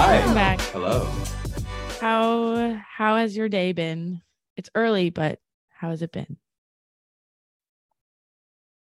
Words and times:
Hi. 0.00 0.18
Welcome 0.18 0.34
back. 0.34 0.60
Hello. 0.60 1.04
How 2.00 2.80
how 2.88 3.16
has 3.16 3.36
your 3.36 3.48
day 3.48 3.72
been? 3.72 4.22
It's 4.56 4.70
early, 4.76 5.10
but 5.10 5.40
how 5.70 5.90
has 5.90 6.02
it 6.02 6.12
been? 6.12 6.36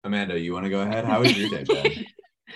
Amanda, 0.03 0.41
you 0.41 0.55
want 0.55 0.65
to 0.65 0.71
go 0.71 0.81
ahead? 0.81 1.05
How 1.05 1.21
was 1.21 1.37
your 1.37 1.51
day 1.51 1.65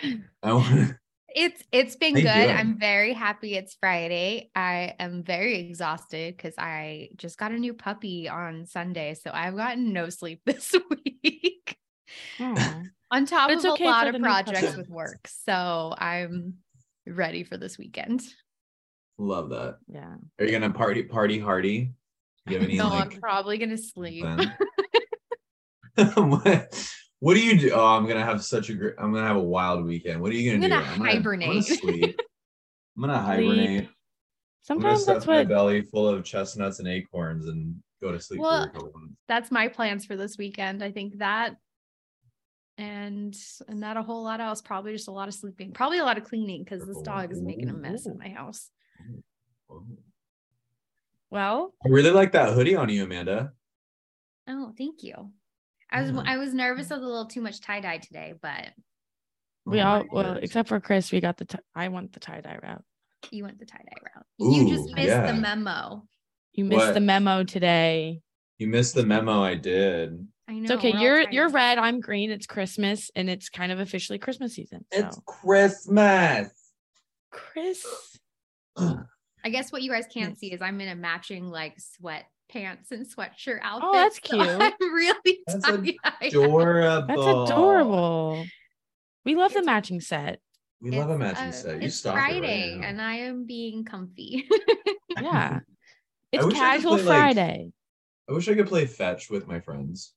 been? 0.00 0.24
I 0.42 0.54
want 0.54 0.94
It's 1.28 1.62
it's 1.72 1.96
been 1.96 2.14
How 2.14 2.22
good. 2.22 2.46
doing? 2.46 2.56
I'm 2.56 2.78
very 2.78 3.12
happy 3.12 3.54
it's 3.54 3.76
Friday. 3.78 4.50
I 4.56 4.94
am 4.98 5.22
very 5.24 5.58
exhausted 5.58 6.34
because 6.34 6.54
I 6.56 7.10
just 7.16 7.36
got 7.36 7.52
a 7.52 7.58
new 7.58 7.74
puppy 7.74 8.30
on 8.30 8.64
Sunday, 8.64 9.12
so 9.12 9.30
I've 9.30 9.56
gotten 9.56 9.92
no 9.92 10.08
sleep 10.08 10.40
this 10.46 10.74
week. 10.88 11.76
Aw. 12.40 12.82
on 13.10 13.26
top 13.26 13.50
But 13.50 13.58
of 13.58 13.64
it's 13.66 13.80
a 13.80 13.84
lot 13.84 14.06
of 14.06 14.18
projects 14.22 14.74
with 14.74 14.88
work, 14.88 15.28
so 15.28 15.94
I'm 15.98 16.54
ready 17.08 17.44
for 17.44 17.56
this 17.56 17.78
weekend. 17.78 18.22
love 19.18 19.50
that. 19.50 19.78
yeah. 19.86 20.14
Are 20.38 20.44
you 20.44 20.52
gonna 20.52 20.72
party 20.72 21.02
party 21.02 21.38
hardy? 21.38 21.92
Do 22.46 22.58
any 22.58 22.76
no, 22.76 22.88
like 22.88 23.14
I'm 23.14 23.20
probably 23.20 23.58
gonna 23.58 23.76
sleep. 23.76 24.24
what, 26.14 26.92
what 27.20 27.34
do 27.34 27.40
you 27.40 27.58
do? 27.58 27.70
Oh, 27.72 27.86
I'm 27.86 28.06
gonna 28.06 28.24
have 28.24 28.42
such 28.42 28.70
a 28.70 28.74
great 28.74 28.94
I'm 28.98 29.12
gonna 29.12 29.26
have 29.26 29.36
a 29.36 29.42
wild 29.42 29.84
weekend. 29.84 30.20
What 30.20 30.30
are 30.32 30.34
you 30.34 30.52
gonna 30.52 30.64
I'm 30.64 30.82
do? 30.82 30.86
gonna 30.86 30.92
I'm 30.92 30.98
gonna 30.98 31.10
hibernate. 31.12 31.80
I'm 31.82 33.00
gonna 33.00 33.18
hibernate. 33.18 33.58
I'm 33.58 33.76
gonna 33.76 33.88
Sometimes 34.62 35.02
stuff 35.02 35.14
that's 35.16 35.26
my 35.26 35.38
what 35.38 35.48
belly 35.48 35.82
full 35.82 36.06
of 36.06 36.24
chestnuts 36.24 36.78
and 36.78 36.88
acorns 36.88 37.46
and 37.48 37.76
go 38.02 38.12
to 38.12 38.20
sleep 38.20 38.40
Well, 38.40 38.64
for 38.64 38.68
a 38.68 38.72
couple 38.72 38.92
months. 39.00 39.14
That's 39.26 39.50
my 39.50 39.68
plans 39.68 40.04
for 40.04 40.16
this 40.16 40.36
weekend. 40.36 40.82
I 40.82 40.90
think 40.90 41.18
that 41.18 41.56
and 42.78 43.36
and 43.66 43.80
not 43.80 43.96
a 43.96 44.02
whole 44.02 44.22
lot 44.22 44.40
else. 44.40 44.62
Probably 44.62 44.92
just 44.92 45.08
a 45.08 45.12
lot 45.12 45.28
of 45.28 45.34
sleeping. 45.34 45.72
Probably 45.72 45.98
a 45.98 46.04
lot 46.04 46.16
of 46.16 46.24
cleaning 46.24 46.64
because 46.64 46.86
this 46.86 47.02
dog 47.02 47.32
is 47.32 47.42
making 47.42 47.68
a 47.68 47.74
mess 47.74 48.06
in 48.06 48.16
my 48.16 48.28
house. 48.28 48.70
well, 51.30 51.74
I 51.84 51.88
really 51.88 52.10
like 52.10 52.32
that 52.32 52.54
hoodie 52.54 52.76
on 52.76 52.88
you, 52.88 53.04
Amanda. 53.04 53.52
Oh, 54.48 54.72
thank 54.78 55.02
you. 55.02 55.32
I 55.90 56.02
was 56.02 56.10
Yeah. 56.12 56.22
I 56.24 56.38
was 56.38 56.54
nervous 56.54 56.90
of 56.90 57.02
a 57.02 57.04
little 57.06 57.26
too 57.26 57.40
much 57.40 57.60
tie 57.60 57.80
dye 57.80 57.98
today, 57.98 58.34
but 58.40 58.70
oh 59.66 59.70
we 59.70 59.80
Oh 59.80 59.86
all 59.86 60.04
well, 60.12 60.38
except 60.40 60.68
for 60.68 60.80
Chris, 60.80 61.10
we 61.10 61.20
got 61.20 61.36
the 61.36 61.46
t- 61.46 61.58
I 61.74 61.88
want 61.88 62.12
the 62.12 62.20
tie-dye 62.20 62.58
route. 62.62 62.84
you 63.30 63.42
went 63.42 63.58
the 63.58 63.66
tie 63.66 63.82
dye 63.84 64.00
route. 64.14 64.26
you 64.38 64.68
just 64.68 64.94
missed 64.94 65.08
yeah. 65.08 65.32
the 65.32 65.40
memo. 65.40 66.06
You 66.52 66.64
missed 66.64 66.94
the 66.94 67.00
memo 67.00 67.44
today. 67.44 68.20
You 68.58 68.66
missed 68.68 68.94
the 68.94 69.04
memo 69.04 69.42
I 69.42 69.54
did. 69.54 70.26
I 70.48 70.54
know. 70.54 70.62
It's 70.62 70.70
okay. 70.72 70.92
we're 70.92 71.00
You're 71.00 71.30
you're 71.30 71.48
red, 71.50 71.78
I'm 71.78 72.00
green. 72.00 72.30
It's 72.30 72.46
Christmas 72.46 73.10
and 73.14 73.28
it's 73.28 73.48
kind 73.50 73.70
of 73.70 73.80
officially 73.80 74.18
Christmas 74.18 74.54
season. 74.54 74.84
So 74.92 75.06
It's 75.06 75.20
Christmas. 75.26 76.48
Chris. 77.30 77.84
I 78.78 79.50
guess 79.50 79.70
what 79.70 79.82
you 79.82 79.90
guys 79.90 80.06
can't 80.12 80.38
see 80.38 80.52
is 80.52 80.62
I'm 80.62 80.80
in 80.80 80.88
a 80.88 80.96
matching 80.96 81.50
like 81.50 81.74
sweat 81.78 82.24
pants 82.50 82.90
and 82.90 83.06
sweatshirt 83.06 83.58
outfit. 83.62 83.88
Oh, 83.88 83.92
that's 83.92 84.16
so 84.16 84.36
cute. 84.36 84.48
I'm 84.60 84.72
really 84.80 85.38
That's 85.46 85.64
tie-dye. 85.64 85.96
Adorable. 86.22 87.06
That's 87.06 87.50
adorable. 87.50 88.44
We 89.24 89.34
love 89.36 89.52
the 89.52 89.62
matching 89.62 90.00
set. 90.00 90.40
We 90.80 90.92
love 90.92 91.10
a 91.10 91.18
matching 91.18 91.48
uh, 91.48 91.52
set. 91.52 91.80
You 91.82 91.88
It's 91.88 91.96
stop 91.96 92.14
it 92.14 92.18
right 92.18 92.38
Friday, 92.38 92.80
and 92.82 93.02
I 93.02 93.16
am 93.16 93.44
being 93.44 93.84
comfy. 93.84 94.48
Yeah. 95.20 95.60
It's 96.30 96.44
wish 96.44 96.56
I 96.56 96.58
could 96.76 96.82
casual 96.82 96.96
play, 96.96 97.04
like- 97.04 97.18
Friday. 97.18 97.72
I 98.28 98.32
wish 98.32 98.48
I 98.50 98.54
could 98.54 98.68
play 98.68 98.84
fetch 98.84 99.30
with 99.30 99.46
my 99.48 99.60
friends. 99.60 100.12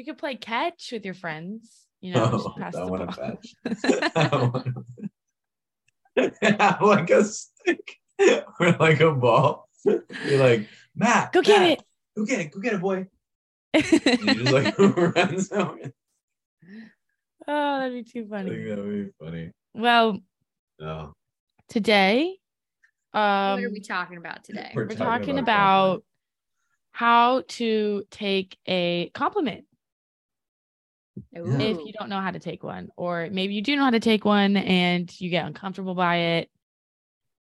You 0.00 0.06
could 0.06 0.16
play 0.16 0.34
catch 0.34 0.92
with 0.92 1.04
your 1.04 1.12
friends. 1.12 1.84
You 2.00 2.14
know, 2.14 2.30
Oh, 2.32 2.54
pass 2.58 2.74
I 2.74 2.86
the 2.86 2.90
want 2.90 3.14
ball. 3.14 3.36
to 3.36 3.74
fetch. 3.74 4.12
I 4.16 4.36
wanna- 4.40 4.74
like 6.86 7.10
a 7.10 7.22
stick 7.22 7.96
or 8.58 8.72
like 8.80 9.00
a 9.00 9.12
ball. 9.12 9.68
You're 9.84 10.38
like, 10.38 10.68
Matt, 10.96 11.34
Go 11.34 11.42
get 11.42 11.60
Matt, 11.60 11.70
it. 11.72 11.82
Go 12.16 12.24
get 12.24 12.40
it. 12.40 12.50
Go 12.50 12.60
get 12.60 12.72
it, 12.72 12.80
boy. 12.80 13.08
And 13.74 13.84
just 13.84 14.52
like 14.52 14.78
runs 14.78 15.52
over. 15.52 15.92
oh, 17.46 17.78
that'd 17.78 17.92
be 17.92 18.02
too 18.10 18.26
I 18.32 18.38
think 18.42 18.48
funny. 18.48 18.64
that 18.70 18.78
would 18.78 19.06
be 19.06 19.12
funny. 19.22 19.50
Well, 19.74 20.18
No. 20.78 21.12
today, 21.68 22.38
um, 23.12 23.60
what 23.60 23.64
are 23.64 23.70
we 23.70 23.80
talking 23.80 24.16
about 24.16 24.44
today? 24.44 24.72
We're 24.74 24.84
we're 24.84 24.88
talking 24.94 25.04
talking 25.04 25.38
about 25.38 25.90
about 25.96 26.04
how 26.92 27.42
to 27.48 28.02
take 28.10 28.56
a 28.66 29.10
compliment 29.12 29.66
if 31.32 31.78
you 31.78 31.92
don't 31.98 32.08
know 32.08 32.20
how 32.20 32.30
to 32.30 32.38
take 32.38 32.62
one, 32.62 32.88
or 32.96 33.28
maybe 33.30 33.54
you 33.54 33.62
do 33.62 33.76
know 33.76 33.84
how 33.84 33.90
to 33.90 34.00
take 34.00 34.24
one 34.24 34.56
and 34.56 35.12
you 35.20 35.30
get 35.30 35.46
uncomfortable 35.46 35.94
by 35.94 36.16
it. 36.16 36.50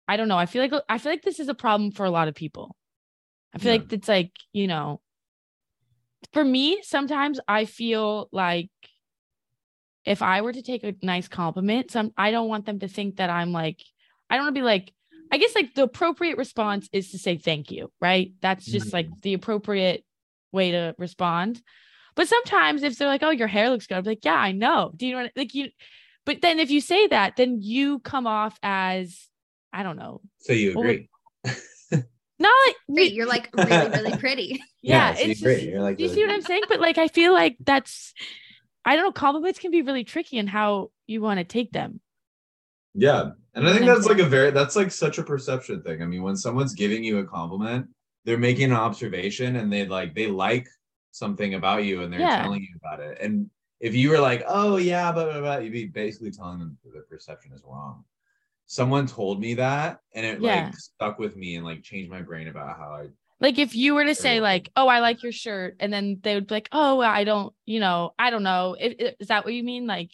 I 0.09 0.16
don't 0.16 0.28
know. 0.28 0.38
I 0.38 0.47
feel 0.47 0.62
like 0.62 0.72
I 0.88 0.99
feel 0.99 1.12
like 1.12 1.22
this 1.22 1.41
is 1.41 1.49
a 1.49 1.55
problem 1.55 1.93
for 1.93 2.05
a 2.05 2.11
lot 2.11 2.28
of 2.28 2.34
people. 2.34 2.77
I 3.55 3.59
feel 3.59 3.72
Yeah. 3.72 3.81
like 3.81 3.93
it's 3.93 4.09
like, 4.09 4.32
you 4.53 4.66
know, 4.66 5.00
for 6.32 6.44
me, 6.44 6.82
sometimes 6.82 7.41
I 7.47 7.65
feel 7.65 8.28
like 8.32 8.71
if 10.05 10.22
I 10.22 10.41
were 10.41 10.53
to 10.53 10.62
take 10.62 10.84
a 10.84 10.94
nice 11.03 11.28
compliment, 11.28 11.91
some 11.91 12.12
I 12.16 12.31
don't 12.31 12.49
want 12.49 12.66
them 12.66 12.81
to 12.81 12.88
think 12.88 13.16
that 13.16 13.31
I'm 13.31 13.53
like, 13.53 13.81
I 14.28 14.37
don't 14.37 14.47
want 14.47 14.55
to 14.55 14.61
be 14.61 14.65
like, 14.65 14.93
I 15.31 15.38
guess 15.38 15.55
like 15.55 15.75
the 15.75 15.84
appropriate 15.84 16.37
response 16.37 16.88
is 16.93 17.11
to 17.12 17.19
say 17.19 17.38
thank 17.38 17.71
you, 17.71 17.91
right? 18.00 18.32
That's 18.41 18.66
just 18.66 18.93
like 18.93 19.09
mm. 19.09 19.21
the 19.22 19.34
appropriate 19.34 20.05
way 20.50 20.72
to 20.72 20.94
respond. 20.99 21.62
But 22.15 22.28
sometimes 22.28 22.83
if 22.83 22.99
they're 22.99 23.09
like, 23.09 23.23
oh, 23.23 23.31
your 23.31 23.49
hair 23.49 23.71
looks 23.71 23.87
good, 23.87 23.97
I'm 23.99 24.05
like, 24.05 24.25
yeah, 24.25 24.34
I 24.34 24.53
know. 24.53 24.93
Do 24.97 25.06
you 25.06 25.12
know 25.15 25.23
what 25.23 25.33
like 25.37 25.55
you 25.55 25.71
but 26.25 26.41
then 26.41 26.61
if 26.61 26.71
you 26.71 26.81
say 26.81 27.09
that, 27.09 27.37
then 27.37 27.61
you 27.61 27.99
come 28.00 28.27
off 28.27 28.56
as 28.62 29.27
I 29.73 29.83
don't 29.83 29.97
know. 29.97 30.21
So 30.41 30.53
you 30.53 30.75
Well, 30.75 30.84
agree? 30.84 31.09
Not 32.39 32.55
like 32.67 32.77
Great, 32.93 33.12
you're 33.12 33.27
like 33.27 33.49
really, 33.55 33.89
really 33.89 34.17
pretty. 34.19 34.62
yeah, 34.83 35.15
so 35.15 35.23
you 35.25 35.31
it's 35.31 35.41
agree. 35.41 35.55
just, 35.55 35.67
You're 35.67 35.83
like, 35.83 35.97
do 35.97 36.05
you 36.05 36.09
really 36.11 36.21
see 36.21 36.27
what 36.27 36.34
I'm 36.34 36.43
saying? 36.43 36.62
But 36.69 36.81
like 36.81 36.99
I 36.99 37.09
feel 37.09 37.33
like 37.33 37.56
that's 37.61 38.12
I 38.84 38.97
don't 38.97 39.05
know, 39.05 39.12
compliments 39.12 39.59
can 39.59 39.71
be 39.71 39.83
really 39.83 40.05
tricky 40.05 40.39
in 40.39 40.47
how 40.47 40.91
you 41.06 41.21
want 41.21 41.39
to 41.39 41.44
take 41.44 41.73
them. 41.73 42.00
Yeah. 42.94 43.31
And 43.55 43.69
I 43.69 43.73
think 43.73 43.87
that's 43.87 44.06
like 44.06 44.19
a 44.19 44.25
very 44.25 44.50
that's 44.50 44.77
like 44.77 44.91
such 44.91 45.19
a 45.19 45.23
perception 45.23 45.83
thing. 45.83 46.03
I 46.03 46.06
mean, 46.06 46.23
when 46.23 46.37
someone's 46.37 46.75
giving 46.75 47.05
you 47.05 47.19
a 47.19 47.25
compliment, 47.25 47.87
they're 48.25 48.39
making 48.39 48.65
an 48.67 48.77
observation 48.77 49.56
and 49.56 49.73
they 49.73 49.87
like 49.87 50.15
they 50.15 50.27
like 50.27 50.67
something 51.12 51.55
about 51.55 51.84
you 51.84 52.03
and 52.03 52.12
they're 52.12 52.21
Yeah. 52.23 52.43
telling 52.43 52.62
you 52.62 52.77
about 52.83 53.00
it. 53.00 53.19
And 53.21 53.50
if 53.81 53.95
you 53.95 54.11
were 54.11 54.21
like, 54.21 54.45
oh 54.49 54.77
yeah, 54.77 55.12
blah, 55.12 55.25
blah, 55.25 55.41
blah, 55.41 55.59
you'd 55.59 55.73
be 55.73 55.87
basically 55.87 56.33
telling 56.33 56.59
them 56.59 56.78
that 56.84 56.93
their 56.93 57.03
perception 57.03 57.53
is 57.53 57.62
wrong. 57.65 58.05
Someone 58.67 59.06
told 59.06 59.41
me 59.41 59.55
that 59.55 60.00
and 60.15 60.25
it 60.27 60.41
Yeah. 60.43 60.67
like 60.67 60.75
stuck 60.77 61.19
with 61.19 61.37
me 61.37 61.56
and 61.56 61.65
like 61.65 61.83
changed 61.83 62.11
my 62.11 62.23
brain 62.23 62.49
about 62.49 62.77
how 62.77 62.91
I 62.95 63.09
Like 63.41 63.59
if 63.59 63.75
you 63.75 63.95
were 63.95 64.05
to 64.05 64.15
say 64.15 64.41
like, 64.41 64.71
"Oh, 64.77 64.89
I 64.89 65.00
like 65.00 65.23
your 65.23 65.33
shirt," 65.33 65.77
and 65.81 65.93
then 65.93 66.21
they 66.23 66.34
would 66.34 66.47
be 66.47 66.55
like, 66.55 66.69
"Oh, 66.73 67.00
I 67.00 67.25
don't, 67.25 67.53
you 67.67 67.81
know, 67.81 68.15
I 68.19 68.31
don't 68.31 68.44
know." 68.44 68.77
Is 68.79 69.29
that 69.29 69.44
what 69.44 69.53
you 69.53 69.65
mean? 69.65 69.87
Like, 69.87 70.11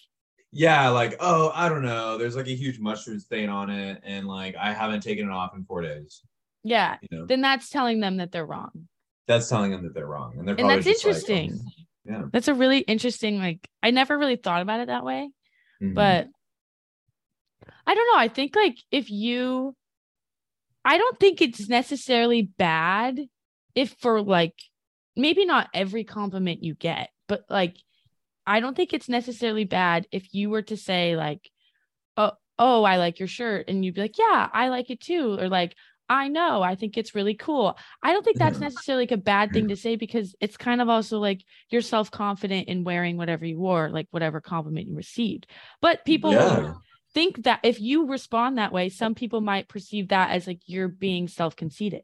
yeah, 0.50 0.88
like, 0.88 1.16
oh, 1.20 1.53
I 1.54 1.69
don't 1.69 1.82
know. 1.82 2.16
There's 2.16 2.36
like 2.36 2.47
a 2.48 2.54
huge 2.56 2.78
mushroom 2.78 3.20
stain 3.20 3.50
on 3.50 3.70
it, 3.70 4.00
and 4.03 4.26
like 4.26 4.56
I 4.56 4.72
haven't 4.72 5.03
taken 5.03 5.28
it 5.28 5.32
off 5.32 5.54
in 5.54 5.65
four 5.65 5.82
days. 5.82 6.22
yeah, 6.65 6.97
You 7.03 7.19
know, 7.19 7.26
then 7.26 7.42
that's 7.42 7.69
telling 7.69 8.00
them 8.00 8.16
that 8.16 8.32
they're 8.32 8.47
wrong. 8.47 8.88
That's 9.28 9.49
telling 9.49 9.71
them 9.71 9.84
that 9.84 9.94
they're 9.94 10.06
wrong. 10.06 10.34
And 10.39 10.49
they're 10.49 10.56
And 10.59 10.69
that's 10.69 10.84
just 10.84 11.05
like, 11.05 11.15
oh, 11.15 11.19
interesting. 11.19 11.61
yeah. 12.05 12.22
That's 12.33 12.49
a 12.49 12.55
really 12.55 12.81
interesting. 12.81 13.39
Like, 13.39 13.69
I 13.83 13.91
never 13.93 14.19
really 14.19 14.37
thought 14.37 14.62
about 14.62 14.81
it 14.81 14.89
that 14.89 15.05
way, 15.05 15.31
Mhm. 15.81 15.94
but 15.94 16.28
I 17.87 17.94
don't 17.94 18.06
know. 18.12 18.19
I 18.19 18.28
think 18.28 18.56
like 18.56 18.78
if 18.91 19.11
you, 19.11 19.77
I 20.84 20.98
don't 20.98 21.21
think 21.21 21.41
it's 21.41 21.69
necessarily 21.69 22.42
bad 22.42 23.21
if 23.75 23.95
for 24.01 24.22
like 24.22 24.54
maybe 25.15 25.45
not 25.45 25.69
every 25.74 26.04
compliment 26.04 26.63
you 26.65 26.74
get, 26.74 27.10
but 27.27 27.45
like 27.51 27.77
I 28.47 28.60
don't 28.60 28.74
think 28.74 28.95
it's 28.95 29.09
necessarily 29.10 29.65
bad 29.65 30.07
if 30.10 30.33
you 30.33 30.48
were 30.48 30.63
to 30.63 30.77
say 30.77 31.16
like, 31.16 31.51
oh, 32.16 32.33
oh, 32.59 32.83
I 32.84 32.97
like 32.97 33.19
your 33.19 33.28
shirt, 33.28 33.69
and 33.69 33.84
you'd 33.84 33.95
be 33.95 34.01
like, 34.01 34.19
yeah, 34.19 34.48
I 34.53 34.69
like 34.69 34.89
it 34.89 35.01
too, 35.01 35.39
or 35.39 35.48
like, 35.51 35.74
I 36.09 36.28
know, 36.28 36.63
I 36.63 36.75
think 36.75 36.97
it's 36.97 37.15
really 37.15 37.34
cool. 37.34 37.77
I 38.03 38.13
don't 38.13 38.25
think 38.25 38.39
that's 38.39 38.59
Yeah. 38.59 38.65
necessarily 38.69 39.03
like 39.03 39.13
a 39.13 39.16
bad 39.19 39.53
thing 39.53 39.69
to 39.69 39.77
say 39.77 39.97
because 39.97 40.34
it's 40.41 40.57
kind 40.57 40.81
of 40.81 40.89
also 40.89 41.19
like 41.19 41.43
you're 41.71 41.83
self 41.83 42.10
confident 42.10 42.69
in 42.69 42.84
wearing 42.84 43.16
whatever 43.16 43.45
you 43.45 43.59
wore, 43.59 43.91
like 43.91 44.09
whatever 44.10 44.41
compliment 44.41 44.89
you 44.89 44.97
received. 44.97 45.47
But 45.83 46.05
people 46.05 46.33
Yeah. 46.33 46.75
think 47.15 47.45
that 47.45 47.60
if 47.63 47.81
you 47.81 48.07
respond 48.07 48.59
that 48.59 48.72
way, 48.72 48.89
some 48.89 49.15
people 49.15 49.41
might 49.41 49.69
perceive 49.69 50.09
that 50.09 50.31
as 50.31 50.47
like 50.47 50.60
you're 50.66 50.89
being 50.89 51.28
self 51.28 51.57
conceited. 51.57 52.03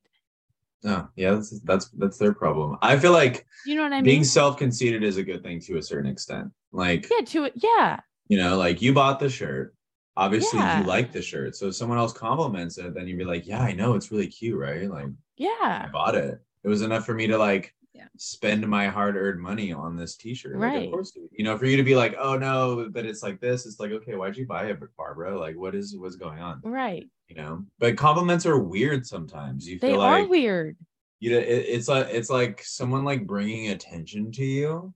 No, 0.82 0.96
oh, 0.96 1.08
yeah, 1.16 1.30
that's 1.30 1.60
that's 1.60 1.88
that's 1.90 2.18
their 2.18 2.34
problem. 2.34 2.76
I 2.82 2.98
feel 2.98 3.12
like 3.12 3.46
You 3.64 3.74
know 3.74 3.84
what 3.84 3.92
I 3.94 3.96
mean? 3.96 4.04
being 4.04 4.24
self-conceited 4.24 5.02
is 5.02 5.16
a 5.16 5.22
good 5.22 5.42
thing 5.42 5.60
to 5.60 5.78
a 5.78 5.82
certain 5.82 6.10
extent. 6.10 6.48
Like, 6.72 7.08
yeah, 7.10 7.24
to 7.24 7.44
it. 7.44 7.54
Yeah. 7.56 8.00
you 8.28 8.36
know, 8.36 8.58
like 8.58 8.82
you 8.82 8.92
bought 8.92 9.18
the 9.18 9.30
shirt. 9.30 9.74
Obviously, 10.16 10.58
Yeah. 10.60 10.80
you 10.80 10.86
like 10.86 11.12
the 11.12 11.20
shirt. 11.22 11.56
So 11.56 11.68
if 11.68 11.74
someone 11.74 11.98
else 11.98 12.12
compliments 12.12 12.78
it, 12.78 12.94
then 12.94 13.08
you'd 13.08 13.18
be 13.18 13.24
like, 13.24 13.46
Yeah, 13.46 13.60
I 13.62 13.72
know 13.72 13.94
it's 13.94 14.10
really 14.10 14.28
cute, 14.28 14.58
right? 14.58 14.88
Like 14.88 15.08
yeah, 15.36 15.86
I 15.86 15.88
bought 15.92 16.14
it. 16.14 16.40
It 16.62 16.68
was 16.68 16.82
enough 16.82 17.04
for 17.04 17.14
me 17.14 17.26
to 17.26 17.36
like 17.38 17.74
Yeah. 17.92 18.06
spend 18.16 18.66
my 18.68 18.86
hard-earned 18.88 19.40
money 19.40 19.72
on 19.72 19.96
this 19.96 20.16
t-shirt. 20.16 20.52
Like, 20.58 20.60
Right. 20.72 20.84
of 20.86 20.92
course, 20.92 21.16
you- 21.32 21.44
know, 21.44 21.56
for 21.58 21.66
you 21.66 21.76
to 21.76 21.82
be 21.82 21.94
like, 21.96 22.14
oh 22.18 22.36
no, 22.36 22.88
but 22.92 23.04
it's 23.06 23.22
like 23.22 23.40
this. 23.40 23.66
It's 23.66 23.78
like, 23.80 23.90
okay, 23.92 24.14
why'd 24.14 24.36
you 24.36 24.46
buy 24.46 24.66
it, 24.66 24.78
Barbara? 24.96 25.38
Like, 25.38 25.56
what 25.56 25.74
is 25.74 25.96
what's 25.96 26.16
going 26.16 26.40
on? 26.40 26.60
Right. 26.64 27.08
You 27.28 27.36
know, 27.36 27.64
but 27.78 27.96
compliments 27.96 28.46
are 28.46 28.58
weird 28.58 29.06
sometimes. 29.06 29.66
You 29.68 29.78
They 29.78 29.90
feel 29.90 30.00
are 30.00 30.20
like 30.20 30.28
weird. 30.30 30.76
you 31.20 31.30
know, 31.30 31.38
it, 31.38 31.44
it's 31.46 31.88
like 31.88 32.06
it's 32.10 32.30
like 32.30 32.62
someone 32.62 33.04
like 33.04 33.26
bringing 33.26 33.68
attention 33.70 34.30
to 34.32 34.44
you. 34.44 34.94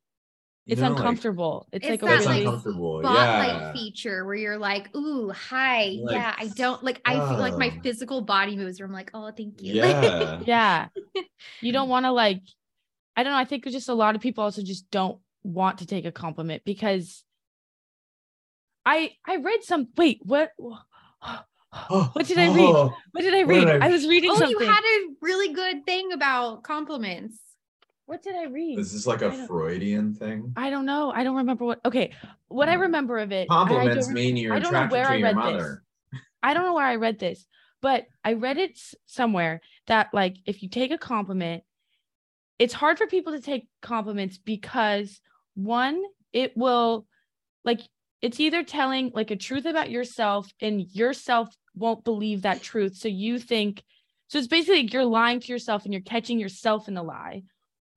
You 0.68 0.72
It's 0.72 0.82
know, 0.82 0.88
like- 0.90 0.98
uncomfortable. 0.98 1.66
it's, 1.72 1.86
It's 1.86 1.90
like 1.90 2.02
a 2.02 2.04
that, 2.04 2.16
it's 2.18 2.26
like, 2.26 2.34
really 2.34 2.44
uncomfortable. 2.46 3.00
spotlight 3.02 3.48
Yeah. 3.48 3.72
feature 3.72 4.24
where 4.26 4.34
you're 4.34 4.58
like, 4.58 4.94
ooh, 4.94 5.30
hi. 5.30 5.96
Like, 6.02 6.12
yeah, 6.14 6.34
I 6.38 6.46
don't 6.48 6.84
like 6.84 7.00
I 7.06 7.14
feel 7.14 7.38
like 7.38 7.56
my 7.56 7.70
physical 7.82 8.20
body 8.20 8.54
moves 8.54 8.78
where 8.78 8.86
I'm 8.86 8.92
like, 8.92 9.10
oh, 9.14 9.30
thank 9.30 9.62
you. 9.62 9.74
Yeah. 9.74 10.40
yeah. 10.46 10.88
You 11.62 11.72
don't 11.72 11.88
want 11.94 12.04
to 12.04 12.12
like 12.12 12.42
I 13.16 13.22
don't 13.22 13.32
know, 13.32 13.38
I 13.38 13.46
think 13.46 13.64
just 13.64 13.88
a 13.88 13.94
lot 13.94 14.14
of 14.14 14.20
people 14.20 14.44
also 14.44 14.62
just 14.62 14.90
don't 14.90 15.18
want 15.42 15.78
to 15.78 15.86
take 15.86 16.04
a 16.04 16.12
compliment 16.12 16.62
because 16.66 17.24
I 18.84 19.12
I 19.26 19.36
read 19.36 19.64
some 19.64 19.88
wait, 19.96 20.20
what 20.22 20.52
What 22.12 22.26
did 22.26 22.38
I 22.38 22.54
read? 22.54 22.90
What 23.12 23.22
did 23.22 23.34
I 23.34 23.44
What 23.44 23.54
did 23.54 23.64
read? 23.68 23.82
I- 23.82 23.86
I, 23.86 23.90
was 23.90 24.06
reading 24.06 24.30
oh, 24.32 24.36
something. 24.38 24.50
you 24.58 24.66
had 24.66 24.80
a 24.84 25.06
really 25.22 25.52
good 25.54 25.84
thing 25.86 26.12
about 26.12 26.62
compliments. 26.62 27.38
What 28.08 28.22
did 28.22 28.34
I 28.34 28.46
read? 28.46 28.78
This 28.78 28.86
is 28.86 28.92
this 28.94 29.06
like 29.06 29.20
a 29.20 29.30
Freudian 29.46 30.14
thing? 30.14 30.54
I 30.56 30.70
don't 30.70 30.86
know. 30.86 31.12
I 31.14 31.24
don't 31.24 31.36
remember 31.36 31.66
what 31.66 31.80
okay. 31.84 32.14
What 32.48 32.70
I 32.70 32.76
hmm. 32.76 32.80
remember 32.82 33.18
of 33.18 33.32
it 33.32 33.48
I- 33.50 33.54
I 33.54 33.58
Compliments 33.66 34.06
don't- 34.06 34.14
mean 34.14 34.36
you're 34.38 34.54
I 34.54 34.60
don't 34.60 34.72
know 34.72 34.78
attracted 34.78 34.96
where 34.96 35.04
to 35.04 35.10
I 35.10 35.16
your 35.16 35.26
read 35.28 35.36
this. 35.36 35.52
mother. 35.52 35.84
I 36.42 36.54
don't 36.54 36.64
know 36.64 36.72
where 36.72 36.86
I 36.86 36.96
read 36.96 37.18
this, 37.18 37.46
but 37.82 38.06
I 38.24 38.32
read 38.32 38.56
it 38.56 38.80
somewhere 39.04 39.60
that 39.88 40.08
like 40.14 40.38
if 40.46 40.62
you 40.62 40.70
take 40.70 40.90
a 40.90 40.96
compliment, 40.96 41.64
it's 42.58 42.72
hard 42.72 42.96
for 42.96 43.06
people 43.06 43.34
to 43.34 43.42
take 43.42 43.68
compliments 43.82 44.38
because 44.38 45.20
one, 45.54 46.02
it 46.32 46.56
will 46.56 47.06
like 47.62 47.80
it's 48.22 48.40
either 48.40 48.64
telling 48.64 49.12
like 49.14 49.30
a 49.30 49.36
truth 49.36 49.66
about 49.66 49.90
yourself 49.90 50.50
and 50.62 50.80
yourself 50.92 51.54
won't 51.74 52.04
believe 52.04 52.42
that 52.42 52.62
truth. 52.62 52.96
So 52.96 53.08
you 53.08 53.38
think 53.38 53.82
so 54.28 54.38
it's 54.38 54.48
basically 54.48 54.84
like 54.84 54.94
you're 54.94 55.04
lying 55.04 55.40
to 55.40 55.52
yourself 55.52 55.84
and 55.84 55.92
you're 55.92 56.00
catching 56.00 56.38
yourself 56.40 56.88
in 56.88 56.94
the 56.94 57.02
lie. 57.02 57.42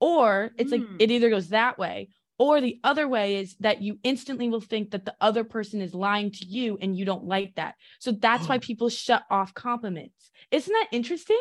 Or 0.02 0.50
it's 0.58 0.72
like 0.72 0.82
Mm. 0.82 0.96
it 0.98 1.10
either 1.12 1.30
goes 1.30 1.50
that 1.50 1.78
way 1.78 2.08
or 2.38 2.60
the 2.60 2.80
other 2.82 3.06
way 3.06 3.36
is 3.36 3.54
that 3.60 3.82
you 3.82 4.00
instantly 4.02 4.48
will 4.48 4.60
think 4.60 4.90
that 4.90 5.04
the 5.04 5.14
other 5.20 5.44
person 5.44 5.80
is 5.80 5.94
lying 5.94 6.32
to 6.32 6.44
you 6.44 6.76
and 6.82 6.96
you 6.98 7.04
don't 7.04 7.24
like 7.24 7.54
that. 7.54 7.76
So 8.00 8.10
that's 8.12 8.48
why 8.48 8.58
people 8.58 8.88
shut 8.88 9.22
off 9.30 9.54
compliments. 9.54 10.32
Isn't 10.50 10.72
that 10.72 10.88
interesting? 10.90 11.40